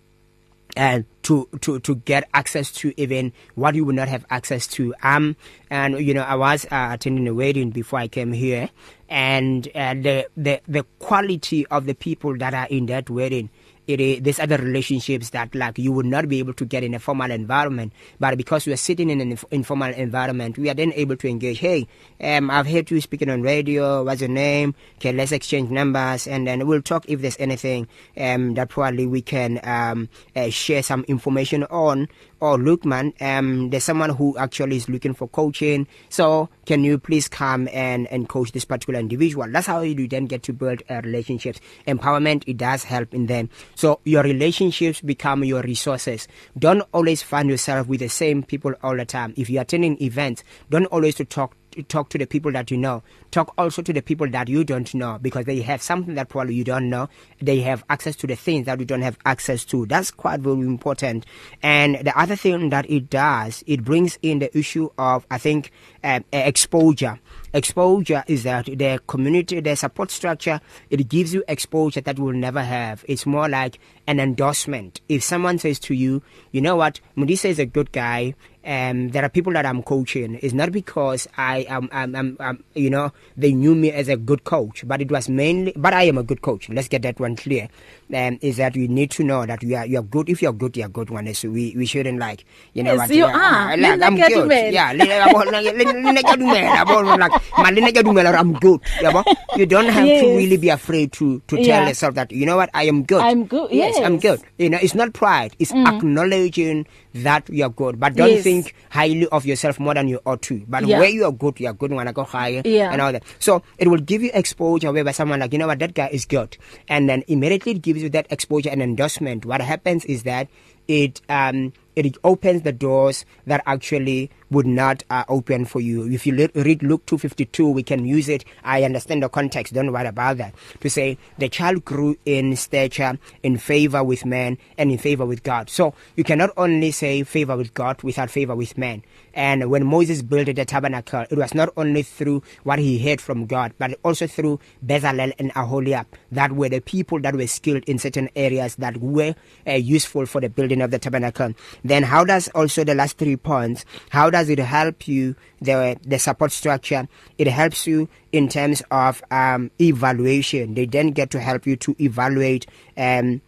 and 0.76 1.06
to 1.24 1.48
to 1.62 1.80
to 1.80 1.80
to 1.80 1.96
get 1.96 2.28
access 2.34 2.72
to 2.72 2.94
even 2.98 3.34
what 3.56 3.76
you 3.76 3.86
would 3.86 3.96
not 3.96 4.08
have 4.08 4.26
access 4.30 4.68
to. 4.68 4.94
Um 5.04 5.36
and 5.70 6.00
you 6.00 6.14
know 6.14 6.24
I 6.24 6.36
was 6.36 6.66
uh, 6.66 6.90
attending 6.92 7.28
a 7.28 7.34
wedding 7.34 7.70
before 7.72 8.00
I 8.00 8.08
came 8.08 8.32
here 8.34 8.70
and 9.10 9.68
uh, 9.76 9.94
the 9.94 10.28
the 10.38 10.62
the 10.68 10.84
quality 11.00 11.68
of 11.68 11.86
the 11.86 11.94
people 11.94 12.38
that 12.38 12.54
are 12.54 12.68
in 12.68 12.86
that 12.88 13.10
wedding 13.10 13.50
it 13.92 14.00
is 14.00 14.22
these 14.22 14.40
other 14.40 14.58
relationships 14.58 15.30
that 15.32 15.54
like 15.56 15.78
you 15.78 15.92
would 15.92 16.06
not 16.06 16.28
be 16.28 16.40
able 16.40 16.54
to 16.54 16.66
get 16.66 16.84
in 16.84 16.94
a 16.94 17.00
formal 17.00 17.30
environment. 17.32 17.94
But 18.20 18.38
because 18.38 18.66
we 18.66 18.74
are 18.74 18.78
sitting 18.78 19.10
in 19.10 19.22
an 19.22 19.32
inf- 19.32 19.46
informal 19.52 19.94
environment 19.94 20.58
we 20.58 20.70
are 20.70 20.74
then 20.74 20.94
able 20.94 21.18
to 21.18 21.28
engage 21.28 21.60
hey 21.60 21.88
um 22.22 22.50
I've 22.50 22.68
heard 22.68 22.90
you 22.92 23.02
speaking 23.02 23.30
on 23.30 23.42
radio. 23.42 24.04
What's 24.04 24.22
your 24.22 24.30
name? 24.30 24.76
Okay 24.98 25.12
let's 25.12 25.32
exchange 25.32 25.70
numbers 25.70 26.28
and 26.28 26.48
then 26.48 26.66
we'll 26.68 26.82
talk 26.82 27.06
if 27.08 27.22
there's 27.22 27.38
anything 27.40 27.88
um 28.18 28.54
that 28.56 28.70
probably 28.70 29.08
we 29.08 29.22
can 29.22 29.60
um 29.64 30.10
uh, 30.36 30.50
share 30.50 30.84
some 30.84 31.04
information 31.08 31.64
on 31.66 32.08
or 32.42 32.58
look 32.58 32.84
man 32.84 33.14
um 33.22 33.70
there's 33.70 33.84
someone 33.84 34.10
who 34.10 34.38
actually 34.38 34.76
is 34.76 34.90
looking 34.90 35.14
for 35.14 35.28
coaching. 35.30 35.88
So 36.10 36.50
can 36.66 36.84
you 36.84 36.98
please 36.98 37.28
come 37.28 37.70
and 37.72 38.08
and 38.08 38.28
coach 38.28 38.52
this 38.52 38.66
particular 38.66 39.00
individual? 39.00 39.48
That's 39.50 39.68
how 39.68 39.82
you 39.82 40.08
then 40.08 40.26
get 40.26 40.44
to 40.44 40.54
build 40.54 40.84
uh, 40.90 41.02
relationships. 41.04 41.60
Empowerment 41.88 42.44
it 42.48 42.58
does 42.58 42.84
help 42.84 43.14
in 43.14 43.28
them. 43.28 43.50
So 43.76 44.02
your 44.04 44.24
relationships 44.24 45.02
become 45.02 45.44
your 45.44 45.62
resources. 45.62 46.28
Don't 46.58 46.82
always 46.94 47.22
find 47.22 47.50
yourself 47.50 47.88
with 47.88 48.02
the 48.02 48.10
same 48.10 48.44
people 48.44 48.74
all 48.84 48.98
the 48.98 49.06
time. 49.06 49.34
If 49.38 49.50
you're 49.50 49.62
attending 49.62 50.02
events 50.02 50.44
don't 50.70 50.86
always 50.88 51.16
to 51.16 51.26
talk 51.26 51.56
talk 51.88 52.10
to 52.10 52.18
the 52.18 52.26
people 52.26 52.52
that 52.52 52.72
you 52.72 52.78
know. 52.78 53.04
Talk 53.32 53.54
also 53.58 53.82
to 53.82 53.94
the 53.94 54.02
people 54.02 54.30
that 54.30 54.50
you 54.50 54.64
don't 54.64 54.94
know 54.94 55.18
because 55.22 55.46
they 55.46 55.62
have 55.62 55.82
something 55.82 56.16
that 56.16 56.30
probably 56.30 56.56
you 56.56 56.64
don't 56.64 56.90
know. 56.90 57.10
They 57.42 57.62
have 57.62 57.84
access 57.90 58.16
to 58.18 58.28
the 58.28 58.36
things 58.36 58.66
that 58.66 58.80
you 58.80 58.86
don't 58.86 59.02
have 59.02 59.18
access 59.26 59.64
to. 59.66 59.86
That's 59.86 60.12
quite 60.12 60.42
very 60.42 60.62
important. 60.62 61.26
And 61.64 61.96
the 61.96 62.18
other 62.20 62.36
thing 62.36 62.70
that 62.70 62.90
it 62.90 63.10
does 63.10 63.64
it 63.68 63.84
brings 63.84 64.18
in 64.22 64.40
the 64.40 64.58
issue 64.58 64.90
of 64.98 65.26
i 65.32 65.38
think 65.38 65.72
uh, 66.04 66.20
exposure. 66.32 67.20
Exposure 67.54 68.24
is 68.28 68.44
that 68.44 68.66
the 68.66 69.00
community 69.08 69.60
the 69.60 69.76
support 69.76 70.10
structure 70.10 70.60
it 70.90 71.08
gives 71.10 71.34
you 71.34 71.44
exposure 71.48 72.02
that 72.02 72.18
you 72.18 72.24
will 72.24 72.34
never 72.34 72.64
have. 72.64 73.06
It's 73.08 73.26
more 73.26 73.48
like 73.50 73.80
an 74.08 74.20
endorsement. 74.20 75.02
If 75.10 75.24
someone 75.24 75.60
says 75.60 75.80
to 75.80 75.94
you 75.94 76.22
you 76.52 76.62
know 76.62 76.76
what? 76.76 77.00
Mudisa 77.18 77.46
is 77.46 77.60
a 77.60 77.66
good 77.66 77.92
guy. 77.92 78.36
Um 78.66 79.10
there 79.10 79.24
are 79.24 79.30
people 79.30 79.54
that 79.54 79.66
I'm 79.66 79.84
coaching. 79.84 80.40
It's 80.42 80.54
not 80.54 80.72
because 80.72 81.28
I 81.38 81.66
am 81.70 81.90
I'm, 81.92 82.16
I'm, 82.16 82.38
I'm 82.40 82.64
you 82.74 82.90
know 82.90 83.12
they 83.38 83.54
knew 83.54 83.76
me 83.76 83.92
as 83.92 84.08
a 84.08 84.18
good 84.18 84.44
coach 84.44 84.84
but 84.88 85.02
it 85.02 85.12
was 85.12 85.30
mainly 85.30 85.74
but 85.76 85.94
I 85.94 86.04
am 86.04 86.18
a 86.18 86.24
good 86.24 86.42
coach. 86.42 86.70
Let's 86.70 86.88
get 86.88 87.02
that 87.04 87.20
one 87.20 87.36
clear. 87.36 87.70
Um 88.14 88.38
is 88.42 88.58
that 88.58 88.76
you 88.76 88.88
need 88.88 89.12
to 89.12 89.24
know 89.24 89.46
that 89.46 89.62
you 89.64 89.76
are 89.76 89.86
you 89.86 90.00
are 90.00 90.04
good 90.04 90.30
if 90.30 90.42
you're 90.42 90.54
good 90.54 90.76
you're 90.78 90.90
good 90.90 91.10
one 91.10 91.32
so 91.34 91.50
we 91.50 91.74
we 91.78 91.86
shouldn't 91.86 92.20
like 92.20 92.46
you 92.74 92.84
know 92.84 92.92
Yes, 92.94 93.00
what 93.00 93.10
you 93.10 93.26
yeah, 93.26 93.36
are. 93.36 93.78
like, 93.78 94.00
Lena 94.00 94.06
I'm 94.06 94.16
good 94.18 94.74
yeah 94.74 94.92
le 94.94 95.06
yabo 95.06 95.46
le 95.52 95.60
le 95.62 96.22
ke 96.24 96.34
dumela 96.40 96.76
yabo 96.82 97.18
like 97.20 97.32
malene 97.56 97.90
ke 97.92 98.04
dumela 98.04 98.34
I'm 98.36 98.54
good 98.54 98.82
yabo 99.02 99.24
you 99.58 99.66
don't 99.66 99.88
have 99.90 100.06
Yes. 100.06 100.22
to 100.24 100.28
really 100.36 100.58
be 100.58 100.70
afraid 100.70 101.12
to 101.14 101.40
to 101.48 101.56
tell 101.58 101.66
Yeah. 101.66 101.88
yourself 101.88 102.16
that 102.16 102.32
you 102.32 102.46
know 102.46 102.58
what 102.58 102.70
I 102.74 102.84
am 102.86 103.04
good 103.04 103.22
I'm 103.22 103.46
good, 103.46 103.72
yes 103.72 103.98
I'm 104.00 104.14
yes. 104.16 104.22
good 104.24 104.40
you 104.58 104.70
know 104.70 104.80
it's 104.82 104.96
not 104.96 105.14
pride 105.14 105.56
it's 105.60 105.72
mm. 105.72 105.86
acknowledging 105.88 106.86
that 107.14 107.50
you 107.50 107.64
are 107.66 107.70
good 107.70 108.00
but 108.00 108.16
don't 108.16 108.30
Yes. 108.40 108.44
think 108.44 108.74
highly 108.90 109.28
of 109.28 109.46
yourself 109.46 109.80
more 109.80 109.94
than 109.94 110.08
you 110.08 110.20
ought 110.26 110.42
to 110.44 110.62
but 110.68 110.86
Yeah. 110.88 111.00
where 111.00 111.10
you 111.10 111.26
are 111.26 111.32
good 111.32 111.60
you 111.60 111.68
are 111.68 111.74
good 111.74 111.92
wanna 111.92 112.14
go 112.14 112.24
higher 112.24 112.62
Yeah. 112.64 112.92
and 112.92 113.02
all 113.02 113.12
that 113.12 113.24
so 113.40 113.62
it 113.78 113.88
will 113.90 114.00
give 114.00 114.22
you 114.24 114.32
exposure 114.34 114.92
whereby 114.92 115.12
someone 115.12 115.40
like 115.40 115.52
you 115.54 115.60
know 115.60 115.68
what 115.68 115.80
that 115.80 115.94
guy 115.94 116.08
is 116.12 116.26
good 116.26 116.58
and 116.88 117.10
then 117.10 117.24
immediately 117.28 117.74
it 117.74 117.82
gives 117.82 118.01
you 118.02 118.10
that 118.10 118.28
exposure 118.30 118.70
and 118.70 118.82
endorsement 118.82 119.46
what 119.46 119.62
happens 119.62 120.06
is 120.06 120.24
that 120.24 120.48
it 120.88 121.22
um 121.30 121.74
it 121.96 122.16
opens 122.24 122.62
the 122.62 122.72
doors 122.72 123.26
that 123.46 123.62
actually 123.66 124.32
would 124.50 124.66
not 124.66 125.04
uh, 125.10 125.24
open 125.28 125.66
for 125.66 125.80
you. 125.82 126.10
If 126.10 126.26
you 126.26 126.34
le- 126.36 126.62
read 126.64 126.84
Luke 126.84 127.06
252 127.06 127.70
we 127.70 127.84
can 127.84 128.06
use 128.06 128.30
it. 128.30 128.46
I 128.64 128.84
understand 128.84 129.24
the 129.24 129.30
context. 129.30 129.74
Don't 129.74 129.92
worry 129.92 130.08
about 130.08 130.38
that. 130.38 130.56
To 130.82 130.90
say 130.90 131.18
the 131.38 131.50
child 131.50 131.84
grew 131.86 132.18
in 132.26 132.56
stature 132.56 133.18
in 133.44 133.58
favor 133.58 134.04
with 134.04 134.26
man 134.26 134.58
and 134.78 134.92
in 134.92 134.98
favor 134.98 135.26
with 135.26 135.44
God. 135.44 135.70
So 135.70 135.94
you 136.16 136.24
cannot 136.24 136.52
only 136.58 136.92
say 136.92 137.24
favor 137.24 137.58
with 137.58 137.74
God 137.74 138.02
without 138.04 138.30
favor 138.30 138.56
with 138.56 138.78
man. 138.78 139.04
And 139.34 139.70
when 139.70 139.86
Moses 139.86 140.22
built 140.22 140.48
the 140.48 140.66
tabernacle 140.66 141.26
it 141.30 141.38
was 141.38 141.54
not 141.54 141.70
only 141.78 142.04
through 142.04 142.42
what 142.64 142.80
he 142.80 143.00
heard 143.00 143.20
from 143.20 143.46
God 143.46 143.74
but 143.78 143.98
also 144.04 144.28
through 144.28 144.60
Bezalel 144.86 145.34
and 145.40 145.52
Aholiab 145.56 146.08
that 146.32 146.54
were 146.54 146.70
the 146.70 146.80
people 146.82 147.20
that 147.20 147.36
were 147.36 147.48
skilled 147.48 147.84
in 147.84 148.00
certain 148.00 148.30
areas 148.36 148.76
that 148.76 148.98
were 148.98 149.36
uh, 149.68 149.72
useful 149.74 150.26
for 150.26 150.40
the 150.42 150.50
building. 150.50 150.71
Of 150.80 150.92
the 150.92 151.00
tabernacle. 151.00 151.54
Then 151.84 152.04
how 152.04 152.24
does 152.24 152.48
also 152.50 152.84
the 152.84 152.96
last 152.96 153.18
three 153.18 153.36
points 153.36 153.84
how 154.10 154.30
does 154.30 154.50
it 154.50 154.60
help 154.60 155.08
you 155.08 155.36
the 155.62 155.98
the 156.04 156.20
support 156.20 156.52
structure? 156.52 157.08
It 157.38 157.48
helps 157.48 157.88
you 157.88 158.08
in 158.32 158.48
terms 158.48 158.82
of 158.92 159.24
um 159.32 159.72
evaluation. 159.80 160.76
They 160.76 160.86
then 160.86 161.12
get 161.12 161.32
to 161.32 161.40
help 161.40 161.66
you 161.66 161.76
to 161.78 161.96
evaluate 162.00 162.68
um 162.98 163.42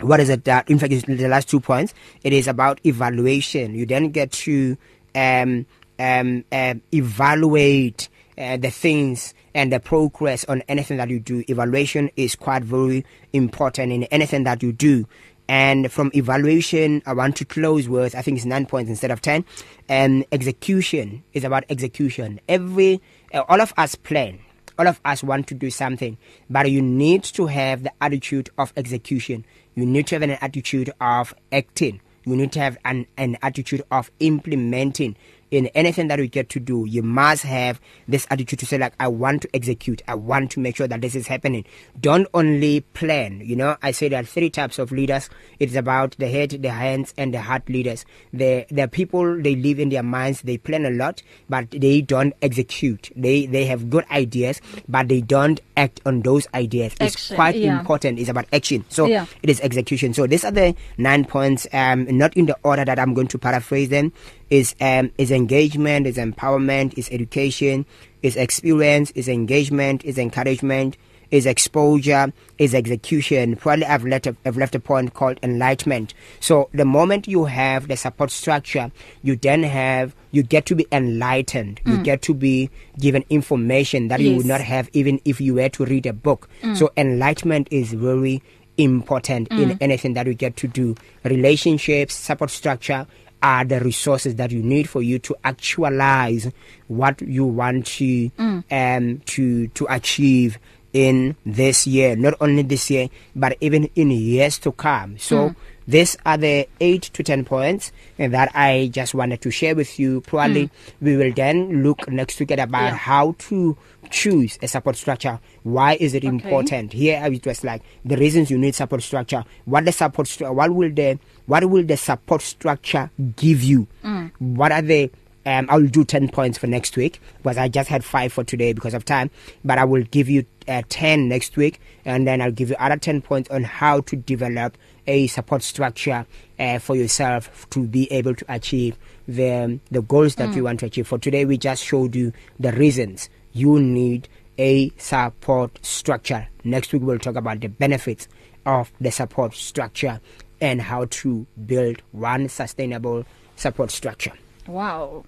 what 0.00 0.20
is 0.20 0.28
it 0.28 0.44
that 0.44 0.68
in 0.70 0.78
fact 0.78 0.92
it's 0.92 1.04
the 1.06 1.28
last 1.28 1.48
two 1.48 1.60
points. 1.60 1.94
It 2.22 2.32
is 2.32 2.48
about 2.48 2.80
evaluation. 2.84 3.74
You 3.74 3.86
then 3.86 4.10
get 4.10 4.32
to 4.32 4.76
um 5.14 5.66
um 5.98 6.44
uh, 6.52 6.74
evaluate 6.92 8.08
uh, 8.36 8.56
the 8.56 8.70
things 8.70 9.34
and 9.54 9.72
the 9.72 9.80
progress 9.80 10.44
on 10.46 10.62
anything 10.68 10.96
that 10.96 11.08
you 11.08 11.20
do. 11.20 11.44
Evaluation 11.48 12.10
is 12.16 12.34
quite 12.34 12.64
very 12.64 13.04
important 13.32 13.92
in 13.92 14.04
anything 14.04 14.44
that 14.44 14.62
you 14.62 14.72
do. 14.72 15.06
And 15.48 15.92
from 15.92 16.10
evaluation 16.14 17.02
i 17.06 17.12
want 17.12 17.36
to 17.36 17.44
close 17.44 17.88
with 17.88 18.14
i 18.14 18.22
think 18.22 18.36
it's 18.36 18.46
9 18.46 18.66
points 18.66 18.88
instead 18.88 19.10
of 19.10 19.20
10 19.20 19.44
and 19.88 20.24
execution 20.32 21.22
is 21.32 21.44
about 21.44 21.64
execution. 21.68 22.40
Every 22.48 23.00
uh, 23.32 23.42
all 23.48 23.60
of 23.60 23.72
us 23.76 23.94
plan. 23.94 24.38
All 24.78 24.88
of 24.88 25.00
us 25.04 25.22
want 25.22 25.46
to 25.48 25.54
do 25.54 25.70
something. 25.70 26.16
But 26.50 26.70
you 26.70 26.82
need 26.82 27.22
to 27.24 27.46
have 27.46 27.84
the 27.84 27.92
attitude 28.00 28.50
of 28.58 28.72
execution. 28.76 29.44
You 29.74 29.86
need 29.86 30.06
to 30.08 30.16
have 30.16 30.22
an 30.22 30.30
attitude 30.30 30.90
of 31.00 31.34
acting. 31.52 32.00
You 32.24 32.34
need 32.36 32.52
to 32.52 32.60
have 32.60 32.78
an, 32.84 33.06
an 33.16 33.36
attitude 33.42 33.82
of 33.90 34.10
implementing. 34.20 35.16
In 35.54 35.66
anything 35.68 36.08
that 36.08 36.18
we 36.18 36.26
get 36.28 36.48
to 36.50 36.58
do 36.60 36.84
you 36.88 37.02
must 37.02 37.42
have 37.44 37.80
this 38.08 38.26
attitude 38.30 38.58
to 38.58 38.66
say 38.66 38.76
like 38.78 38.92
i 38.98 39.06
want 39.08 39.42
to 39.42 39.48
execute. 39.54 40.02
I 40.08 40.14
want 40.14 40.50
to 40.52 40.60
make 40.60 40.76
sure 40.76 40.88
that 40.88 41.00
this 41.00 41.14
is 41.14 41.26
happening. 41.26 41.64
Don't 42.00 42.26
only 42.34 42.80
plan. 42.80 43.40
You 43.44 43.56
know 43.56 43.76
i 43.82 43.90
say 43.92 44.08
there 44.08 44.20
are 44.20 44.24
three 44.24 44.50
types 44.50 44.78
of 44.78 44.90
leaders. 44.92 45.30
It's 45.58 45.74
about 45.74 46.16
the 46.18 46.28
head 46.28 46.50
the 46.50 46.70
hands 46.70 47.14
and 47.16 47.32
the 47.32 47.40
heart 47.40 47.68
leaders. 47.68 48.04
The 48.32 48.66
the 48.70 48.88
people 48.88 49.40
they 49.40 49.54
live 49.56 49.78
in 49.78 49.88
their 49.90 50.02
minds. 50.02 50.42
They 50.42 50.58
plan 50.58 50.84
a 50.86 50.90
lot 50.90 51.22
but 51.48 51.70
they 51.70 52.00
don't 52.00 52.34
execute. 52.42 53.10
They 53.16 53.46
they 53.46 53.64
have 53.66 53.88
good 53.90 54.04
ideas 54.10 54.60
but 54.88 55.08
they 55.08 55.20
don't 55.20 55.60
act 55.76 56.00
on 56.04 56.22
those 56.22 56.46
ideas. 56.54 56.92
It's 57.00 57.14
Action, 57.16 57.36
quite 57.36 57.56
yeah. 57.56 57.78
important. 57.78 58.18
It's 58.18 58.28
about 58.28 58.46
action. 58.52 58.84
So 58.88 59.06
Yeah. 59.06 59.26
it 59.42 59.50
is 59.50 59.60
execution. 59.60 60.14
So 60.14 60.26
these 60.26 60.44
are 60.44 60.52
the 60.52 60.74
nine 60.98 61.24
points 61.24 61.66
um 61.72 62.06
not 62.16 62.36
in 62.36 62.46
the 62.46 62.56
order 62.62 62.84
that 62.84 62.98
i'm 62.98 63.14
going 63.14 63.28
to 63.28 63.38
paraphrase 63.38 63.88
them. 63.88 64.12
Is 64.50 64.74
um 64.80 65.10
is 65.18 65.30
engagement 65.30 66.06
is 66.06 66.16
empowerment 66.16 66.96
is 66.98 67.08
education 67.10 67.84
is 68.22 68.36
experience 68.36 69.10
is 69.12 69.28
engagement 69.28 70.04
is 70.04 70.18
encouragement 70.18 70.96
is 71.30 71.46
exposure 71.46 72.32
is 72.58 72.74
execution 72.74 73.56
probably 73.56 73.84
i've 73.86 74.04
left 74.04 74.26
a, 74.26 74.36
i've 74.44 74.56
left 74.56 74.74
a 74.74 74.80
point 74.80 75.14
called 75.14 75.38
enlightenment 75.42 76.14
so 76.40 76.68
the 76.72 76.84
moment 76.84 77.26
you 77.26 77.44
have 77.44 77.88
the 77.88 77.96
support 77.96 78.30
structure 78.30 78.90
you 79.22 79.34
then 79.36 79.62
have 79.62 80.14
you 80.30 80.42
get 80.42 80.66
to 80.66 80.74
be 80.74 80.86
enlightened 80.92 81.80
mm. 81.84 81.96
you 81.96 82.02
get 82.04 82.22
to 82.22 82.34
be 82.34 82.70
given 83.00 83.24
information 83.30 84.08
that 84.08 84.20
yes. 84.20 84.30
you 84.30 84.36
would 84.36 84.46
not 84.46 84.60
have 84.60 84.88
even 84.92 85.20
if 85.24 85.40
you 85.40 85.54
were 85.54 85.68
to 85.68 85.84
read 85.86 86.06
a 86.06 86.12
book 86.12 86.48
mm. 86.62 86.76
so 86.76 86.90
enlightenment 86.96 87.66
is 87.70 87.92
very 87.92 88.42
important 88.76 89.48
mm. 89.50 89.60
in 89.60 89.78
anything 89.80 90.14
that 90.14 90.26
we 90.26 90.34
get 90.34 90.56
to 90.56 90.68
do 90.68 90.94
relationships 91.24 92.14
support 92.14 92.50
structure 92.50 93.06
are 93.44 93.62
the 93.62 93.78
resources 93.80 94.36
that 94.36 94.50
you 94.50 94.62
need 94.62 94.88
for 94.88 95.02
you 95.02 95.18
to 95.18 95.36
actualize 95.44 96.50
what 96.88 97.20
you 97.20 97.44
want 97.44 97.84
to 97.84 98.30
mm. 98.30 98.64
um 98.72 99.20
to 99.26 99.68
to 99.68 99.86
achieve 99.90 100.58
in 100.94 101.36
this 101.44 101.86
year 101.86 102.16
not 102.16 102.32
only 102.40 102.62
this 102.62 102.88
year 102.90 103.08
but 103.36 103.54
even 103.60 103.84
in 103.94 104.10
years 104.10 104.58
to 104.58 104.72
come 104.72 105.18
so 105.18 105.50
mm. 105.50 105.56
these 105.86 106.16
are 106.24 106.38
the 106.38 106.66
8 106.80 107.02
to 107.02 107.22
10 107.22 107.44
points 107.44 107.92
that 108.16 108.50
I 108.54 108.88
just 108.92 109.12
wanted 109.12 109.42
to 109.42 109.50
share 109.50 109.74
with 109.74 109.98
you 109.98 110.22
probably 110.22 110.68
mm. 110.68 110.70
we 111.02 111.16
will 111.16 111.32
then 111.34 111.82
look 111.82 112.08
next 112.08 112.40
week 112.40 112.52
about 112.52 112.70
Yeah. 112.84 112.96
how 112.96 113.34
to 113.50 113.76
choose 114.14 114.56
a 114.62 114.68
support 114.68 114.94
structure 114.94 115.40
why 115.64 115.94
is 115.98 116.14
it 116.14 116.24
Okay. 116.24 116.28
important 116.28 116.92
here 116.92 117.20
it 117.24 117.44
was 117.44 117.64
like 117.64 117.82
the 118.04 118.16
reasons 118.16 118.48
you 118.48 118.56
need 118.56 118.72
support 118.72 119.02
structure 119.02 119.44
what 119.64 119.84
the 119.84 119.90
support 119.90 120.30
what 120.40 120.70
will 120.72 120.92
the 120.92 121.18
what 121.46 121.68
will 121.68 121.82
the 121.82 121.96
support 121.96 122.40
structure 122.40 123.10
give 123.34 123.60
you 123.64 123.88
mm. 124.04 124.30
what 124.38 124.70
are 124.70 124.82
the 124.82 125.10
um, 125.46 125.66
I'll 125.68 125.86
do 125.86 126.04
10 126.04 126.28
points 126.28 126.56
for 126.56 126.68
next 126.68 126.96
week 126.96 127.20
because 127.38 127.58
I 127.58 127.68
just 127.68 127.90
had 127.90 128.04
5 128.04 128.32
for 128.32 128.44
today 128.44 128.72
because 128.72 128.94
of 128.94 129.04
time 129.04 129.30
but 129.64 129.78
I 129.78 129.84
will 129.84 130.04
give 130.04 130.28
you 130.28 130.46
uh, 130.68 130.82
10 130.88 131.28
next 131.28 131.56
week 131.56 131.80
and 132.04 132.26
then 132.26 132.40
I'll 132.40 132.52
give 132.52 132.70
you 132.70 132.76
other 132.78 132.96
10 132.96 133.20
points 133.20 133.50
on 133.50 133.64
how 133.64 134.00
to 134.02 134.16
develop 134.16 134.78
a 135.06 135.26
support 135.26 135.62
structure 135.62 136.24
uh, 136.58 136.78
for 136.78 136.94
yourself 136.96 137.68
to 137.70 137.84
be 137.84 138.10
able 138.12 138.34
to 138.36 138.44
achieve 138.48 138.96
the 139.26 139.80
the 139.90 140.02
goals 140.02 140.36
that 140.36 140.50
mm. 140.50 140.56
you 140.56 140.64
want 140.64 140.80
to 140.80 140.86
achieve 140.86 141.08
for 141.08 141.18
today 141.18 141.44
we 141.44 141.58
just 141.58 141.84
showed 141.84 142.14
you 142.14 142.32
the 142.60 142.72
reasons 142.72 143.28
you 143.54 143.80
need 143.80 144.28
a 144.58 144.90
support 144.98 145.84
structure. 145.84 146.46
Next 146.64 146.92
week 146.92 147.02
we'll 147.02 147.18
talk 147.18 147.36
about 147.36 147.60
the 147.60 147.68
benefits 147.68 148.28
of 148.66 148.92
the 149.00 149.10
support 149.10 149.54
structure 149.54 150.20
and 150.60 150.82
how 150.82 151.06
to 151.06 151.46
build 151.66 152.02
one 152.12 152.48
sustainable 152.48 153.24
support 153.56 153.90
structure. 153.90 154.32
Wow. 154.66 155.24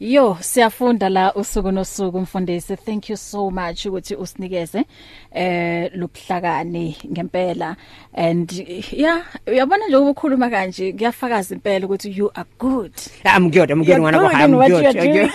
Yo 0.00 0.36
siyafunda 0.40 1.08
la 1.08 1.34
usuku 1.34 1.72
nosuku 1.72 2.20
mfundisi. 2.20 2.76
Thank 2.76 3.10
you 3.10 3.16
so 3.16 3.50
much 3.50 3.86
ukuthi 3.86 4.14
usinikeze 4.14 4.84
eh 5.32 5.90
lobuhlakani 5.94 6.96
ngempela. 7.10 7.76
And 8.14 8.52
yeah 8.92 9.24
uyabona 9.46 9.86
nje 9.86 9.96
ukukhuluma 9.96 10.50
kanje 10.50 10.92
kuyafakaza 10.92 11.54
impela 11.54 11.86
ukuthi 11.86 12.18
you 12.18 12.30
are 12.34 12.48
good. 12.58 12.92
I'm 13.24 13.50
good. 13.50 13.70
I'm 13.70 13.84
good 13.84 13.90
I 13.90 14.44
I'm 14.44 14.52
good. 14.52 15.30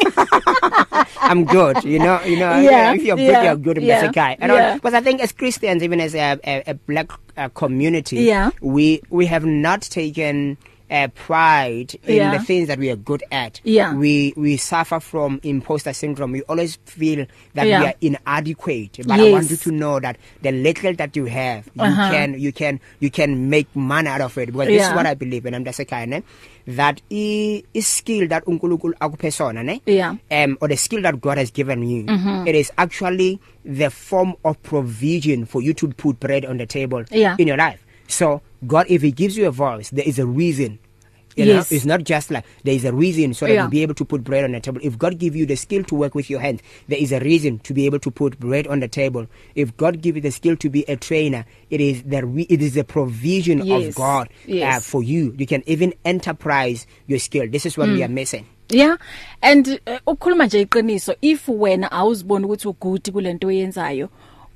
I'm 1.21 1.45
good 1.45 1.83
you 1.83 1.99
know 1.99 2.19
you 2.25 2.37
know 2.37 2.57
yeah, 2.59 2.93
if 2.93 3.03
you're 3.03 3.19
yeah, 3.19 3.31
good 3.31 3.45
you're 3.45 3.55
good 3.55 3.83
yeah, 3.83 4.01
that's 4.01 4.17
okay 4.17 4.37
and 4.39 4.51
yeah. 4.51 4.75
because 4.75 4.93
I 4.93 5.01
think 5.01 5.21
as 5.21 5.31
Christians 5.33 5.83
even 5.83 5.99
as 5.99 6.15
a 6.15 6.39
a, 6.43 6.63
a 6.67 6.73
black 6.73 7.11
uh, 7.37 7.49
community 7.49 8.23
yeah. 8.23 8.51
we 8.61 9.01
we 9.09 9.25
have 9.25 9.45
not 9.45 9.81
taken 9.81 10.57
uh, 10.59 10.72
pride 11.15 11.95
in 12.05 12.15
Yeah. 12.17 12.37
the 12.37 12.43
things 12.43 12.67
that 12.67 12.77
we 12.79 12.89
are 12.89 12.95
good 12.95 13.23
at. 13.31 13.59
Yeah. 13.63 13.93
We 13.95 14.33
we 14.37 14.57
suffer 14.57 14.99
from 14.99 15.39
imposter 15.43 15.93
syndrome. 15.93 16.31
We 16.31 16.41
always 16.43 16.77
feel 16.85 17.25
that 17.55 17.67
Yeah. 17.67 17.79
we 17.81 17.85
are 17.87 17.95
inadequate. 18.01 18.99
But 19.07 19.19
I 19.19 19.23
Yes. 19.23 19.31
want 19.33 19.51
you 19.51 19.57
to 19.57 19.71
know 19.71 19.99
that 19.99 20.17
the 20.41 20.51
little 20.51 20.93
that 20.93 21.15
you 21.15 21.25
have, 21.25 21.65
you 21.75 21.81
Uh-huh. 21.83 22.11
can 22.11 22.39
you 22.39 22.51
can 22.51 22.79
you 22.99 23.09
can 23.09 23.49
make 23.49 23.67
money 23.75 24.07
out 24.09 24.21
of 24.21 24.37
it. 24.37 24.47
Because 24.53 24.67
this 24.67 24.81
is 24.81 24.87
Yeah. 24.89 24.95
what 24.95 25.05
I 25.05 25.13
believe 25.15 25.45
and 25.45 25.55
I'm 25.55 25.65
just 25.65 25.79
a 25.79 25.85
kind 25.85 26.13
of 26.13 26.23
that 26.65 27.01
i 27.11 27.61
is 27.73 27.87
skill 27.87 28.27
that 28.29 28.45
uNkulunkulu 28.45 28.93
akuphe 29.01 29.31
sona 29.33 29.63
ne 29.63 29.81
Yeah. 29.85 30.15
um 30.31 30.57
or 30.61 30.69
the 30.69 30.77
skill 30.77 31.01
that 31.01 31.19
God 31.19 31.37
has 31.37 31.51
given 31.51 31.83
you 31.83 32.03
Mhm. 32.05 32.47
it 32.47 32.55
is 32.55 32.71
actually 32.77 33.39
the 33.65 33.89
form 33.89 34.33
of 34.45 34.55
provision 34.63 35.45
for 35.45 35.61
you 35.61 35.73
to 35.73 35.87
put 35.89 36.19
bread 36.21 36.45
on 36.45 36.57
the 36.57 36.65
table 36.65 37.03
Yeah. 37.11 37.35
in 37.37 37.47
your 37.49 37.57
life 37.57 37.79
so 38.07 38.39
God 38.65 38.85
if 38.87 39.01
he 39.01 39.11
gives 39.11 39.35
you 39.37 39.45
a 39.47 39.51
voice 39.51 39.89
there 39.91 40.07
is 40.07 40.19
a 40.19 40.25
reason 40.25 40.79
you 41.35 41.45
Yes. 41.45 41.71
know 41.71 41.75
it's 41.75 41.85
not 41.85 42.03
just 42.03 42.31
like 42.31 42.45
there 42.63 42.75
is 42.75 42.85
a 42.85 42.91
reason 42.93 43.33
so 43.33 43.45
that 43.45 43.53
Yeah. 43.53 43.61
you'll 43.61 43.69
be 43.71 43.81
able 43.83 43.93
to 43.95 44.05
put 44.05 44.23
bread 44.23 44.43
on 44.43 44.51
the 44.51 44.59
table 44.59 44.79
if 44.83 44.97
God 44.97 45.17
give 45.17 45.35
you 45.35 45.45
the 45.45 45.55
skill 45.55 45.83
to 45.83 45.95
work 45.95 46.15
with 46.15 46.29
your 46.29 46.39
hands 46.41 46.61
there 46.87 46.99
is 46.99 47.11
a 47.11 47.19
reason 47.19 47.59
to 47.59 47.73
be 47.73 47.85
able 47.85 47.99
to 47.99 48.11
put 48.11 48.39
bread 48.39 48.67
on 48.67 48.79
the 48.79 48.87
table 48.87 49.25
if 49.55 49.75
God 49.77 50.01
give 50.01 50.15
you 50.15 50.21
the 50.21 50.31
skill 50.31 50.55
to 50.57 50.69
be 50.69 50.83
a 50.87 50.95
trainer 50.95 51.45
it 51.69 51.81
is 51.81 52.03
the 52.03 52.25
re- 52.25 52.47
it 52.49 52.61
is 52.61 52.73
the 52.73 52.83
provision 52.83 53.65
Yes. 53.65 53.87
of 53.89 53.95
God 53.95 54.29
Yes. 54.45 54.77
uh, 54.77 54.79
for 54.81 55.03
you 55.03 55.33
you 55.37 55.45
can 55.47 55.63
even 55.65 55.93
enterprise 56.05 56.85
your 57.07 57.19
skill 57.19 57.47
this 57.49 57.65
is 57.65 57.77
what 57.77 57.89
Mm. 57.89 57.93
we 57.95 58.03
are 58.03 58.09
missing 58.13 58.45
Yeah 58.69 58.97
and 59.41 59.67
uh, 59.87 59.97
ukukhuluma 60.07 60.45
nje 60.45 60.61
iqiniso 60.61 61.15
if 61.21 61.49
wena 61.49 61.91
awuziboni 61.91 62.45
ukuthi 62.45 62.67
ugood 62.67 63.11
kulento 63.11 63.47
oyenzayo 63.47 64.09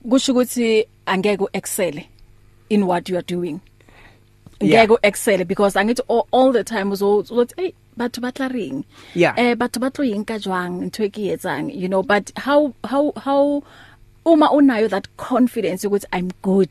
kusho 0.09 0.31
ukuthi 0.31 0.85
angeke 1.05 1.43
uexcel 1.43 2.01
in 2.69 2.83
what 2.83 3.09
you 3.09 3.17
are 3.17 3.25
doing 3.27 3.49
Yeah. 3.49 3.59
Ngeke 4.63 4.93
uexcel 4.93 5.45
because 5.45 5.75
angithi 5.79 6.01
all, 6.07 6.27
all 6.31 6.51
the 6.53 6.63
time 6.63 6.91
uzothi 6.91 7.53
hey 7.57 7.73
batho 7.97 8.21
ba 8.21 8.31
tla 8.31 8.47
reng 8.47 8.83
Yeah. 9.15 9.33
eh 9.37 9.55
batho 9.55 9.79
ba 9.79 9.91
tlo 9.91 10.05
yinka 10.05 10.39
jwang 10.39 10.81
ntwe 10.89 11.09
ke 11.09 11.31
etsang 11.33 11.69
you 11.73 11.87
know 11.87 12.03
but 12.03 12.31
how 12.37 12.73
how 12.83 13.11
how 13.17 13.63
uma 14.25 14.51
unayo 14.51 14.87
that 14.89 15.07
confidence 15.17 15.87
ukuthi 15.87 16.05
i'm 16.13 16.29
good 16.41 16.69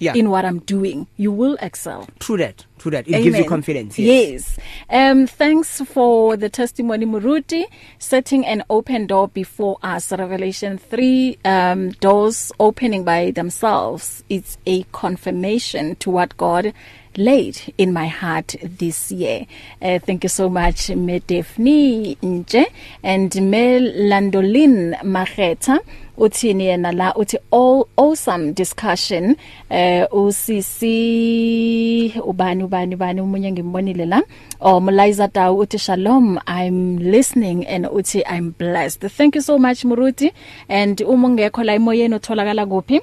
Yeah. 0.00 0.16
in 0.18 0.28
what 0.28 0.44
i'm 0.44 0.58
doing 0.66 1.06
you 1.16 1.30
will 1.32 1.56
excel 1.62 2.06
true 2.18 2.36
that 2.36 2.64
true 2.78 2.90
that 2.90 3.06
it 3.06 3.14
Amen. 3.14 3.22
gives 3.22 3.38
you 3.38 3.44
confidence 3.44 3.96
yes. 3.98 4.58
Yes. 4.58 4.58
Um 4.90 5.26
thanks 5.28 5.80
for 5.82 6.36
the 6.36 6.48
testimony 6.48 7.06
Muruti 7.06 7.64
setting 8.00 8.44
an 8.44 8.64
open 8.68 9.06
door 9.06 9.28
before 9.28 9.78
us 9.84 10.10
Revelation 10.10 10.78
3 10.78 11.38
um 11.44 11.90
doors 12.00 12.50
opening 12.58 13.04
by 13.04 13.30
themselves 13.30 14.24
it's 14.28 14.58
a 14.66 14.82
confirmation 14.92 15.94
to 15.96 16.10
what 16.10 16.36
God 16.36 16.72
laid 17.18 17.56
in 17.78 17.92
my 17.92 18.06
heart 18.08 18.56
this 18.78 19.12
year. 19.12 19.46
Uh, 19.82 19.98
thank 19.98 20.24
you 20.24 20.28
so 20.30 20.48
much 20.48 20.88
Medefni 20.88 22.16
Nje. 22.22 22.66
And 23.02 23.30
Melandolin 23.32 24.94
Mageta 25.02 25.78
uthini 26.18 26.64
yena 26.66 26.92
la 26.92 27.12
uthi 27.14 27.36
all 27.50 27.88
awesome 27.96 28.52
discussion 28.52 29.36
eh 29.70 30.06
usisi 30.12 32.14
ubani 32.24 32.64
ubani 32.64 32.94
ubani 32.94 33.20
umunye 33.20 33.52
ngimbonile 33.52 34.04
la. 34.06 34.22
Oh 34.60 34.80
Mliza 34.80 35.28
Tawu 35.28 35.58
uthi 35.58 35.78
shalom 35.78 36.38
i'm 36.46 36.98
listening 36.98 37.66
and 37.66 37.86
uthi 37.86 38.22
i'm 38.30 38.50
blessed. 38.58 39.00
Thank 39.10 39.34
you 39.34 39.40
so 39.42 39.58
much 39.58 39.84
Muruti. 39.84 40.30
And 40.68 41.00
uma 41.00 41.28
ungekho 41.28 41.64
la 41.64 41.74
emoyeni 41.74 42.14
utholakala 42.14 42.66
kuphi? 42.66 43.00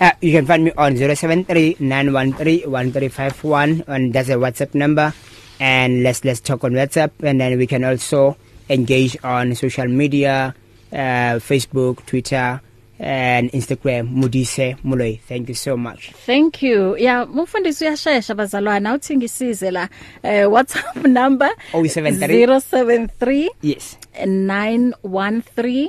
Uh, 0.00 0.12
you 0.22 0.32
can 0.32 0.46
find 0.46 0.64
me 0.64 0.72
on 0.78 0.94
0739131351 0.94 3.84
and 3.86 4.12
that's 4.14 4.30
a 4.30 4.34
WhatsApp 4.34 4.74
number. 4.74 5.12
And 5.60 6.02
let's 6.02 6.24
let's 6.24 6.40
talk 6.40 6.64
on 6.64 6.72
WhatsApp 6.72 7.10
and 7.22 7.38
then 7.38 7.58
we 7.58 7.66
can 7.66 7.84
also 7.84 8.38
engage 8.70 9.18
on 9.22 9.54
social 9.54 9.86
media 9.86 10.54
uh, 10.92 11.38
Facebook 11.38 12.04
Twitter 12.06 12.60
and 12.98 13.50
Instagram. 13.52 14.08
Mudise 14.14 14.76
Muloi 14.82 15.20
thank 15.20 15.48
you 15.48 15.54
so 15.54 15.76
much. 15.76 16.12
Thank 16.26 16.62
you. 16.62 16.96
Yeah, 16.96 17.26
mfundisi 17.26 17.84
uyashesha 17.84 18.34
bazalwana. 18.34 18.94
Uthi 18.94 19.16
ngisize 19.16 19.70
la 19.70 19.88
uh, 20.24 20.28
WhatsApp 20.52 21.06
number 21.20 21.50
073 21.72 22.46
073 22.60 23.48
yes. 23.62 23.98
913 24.26 25.88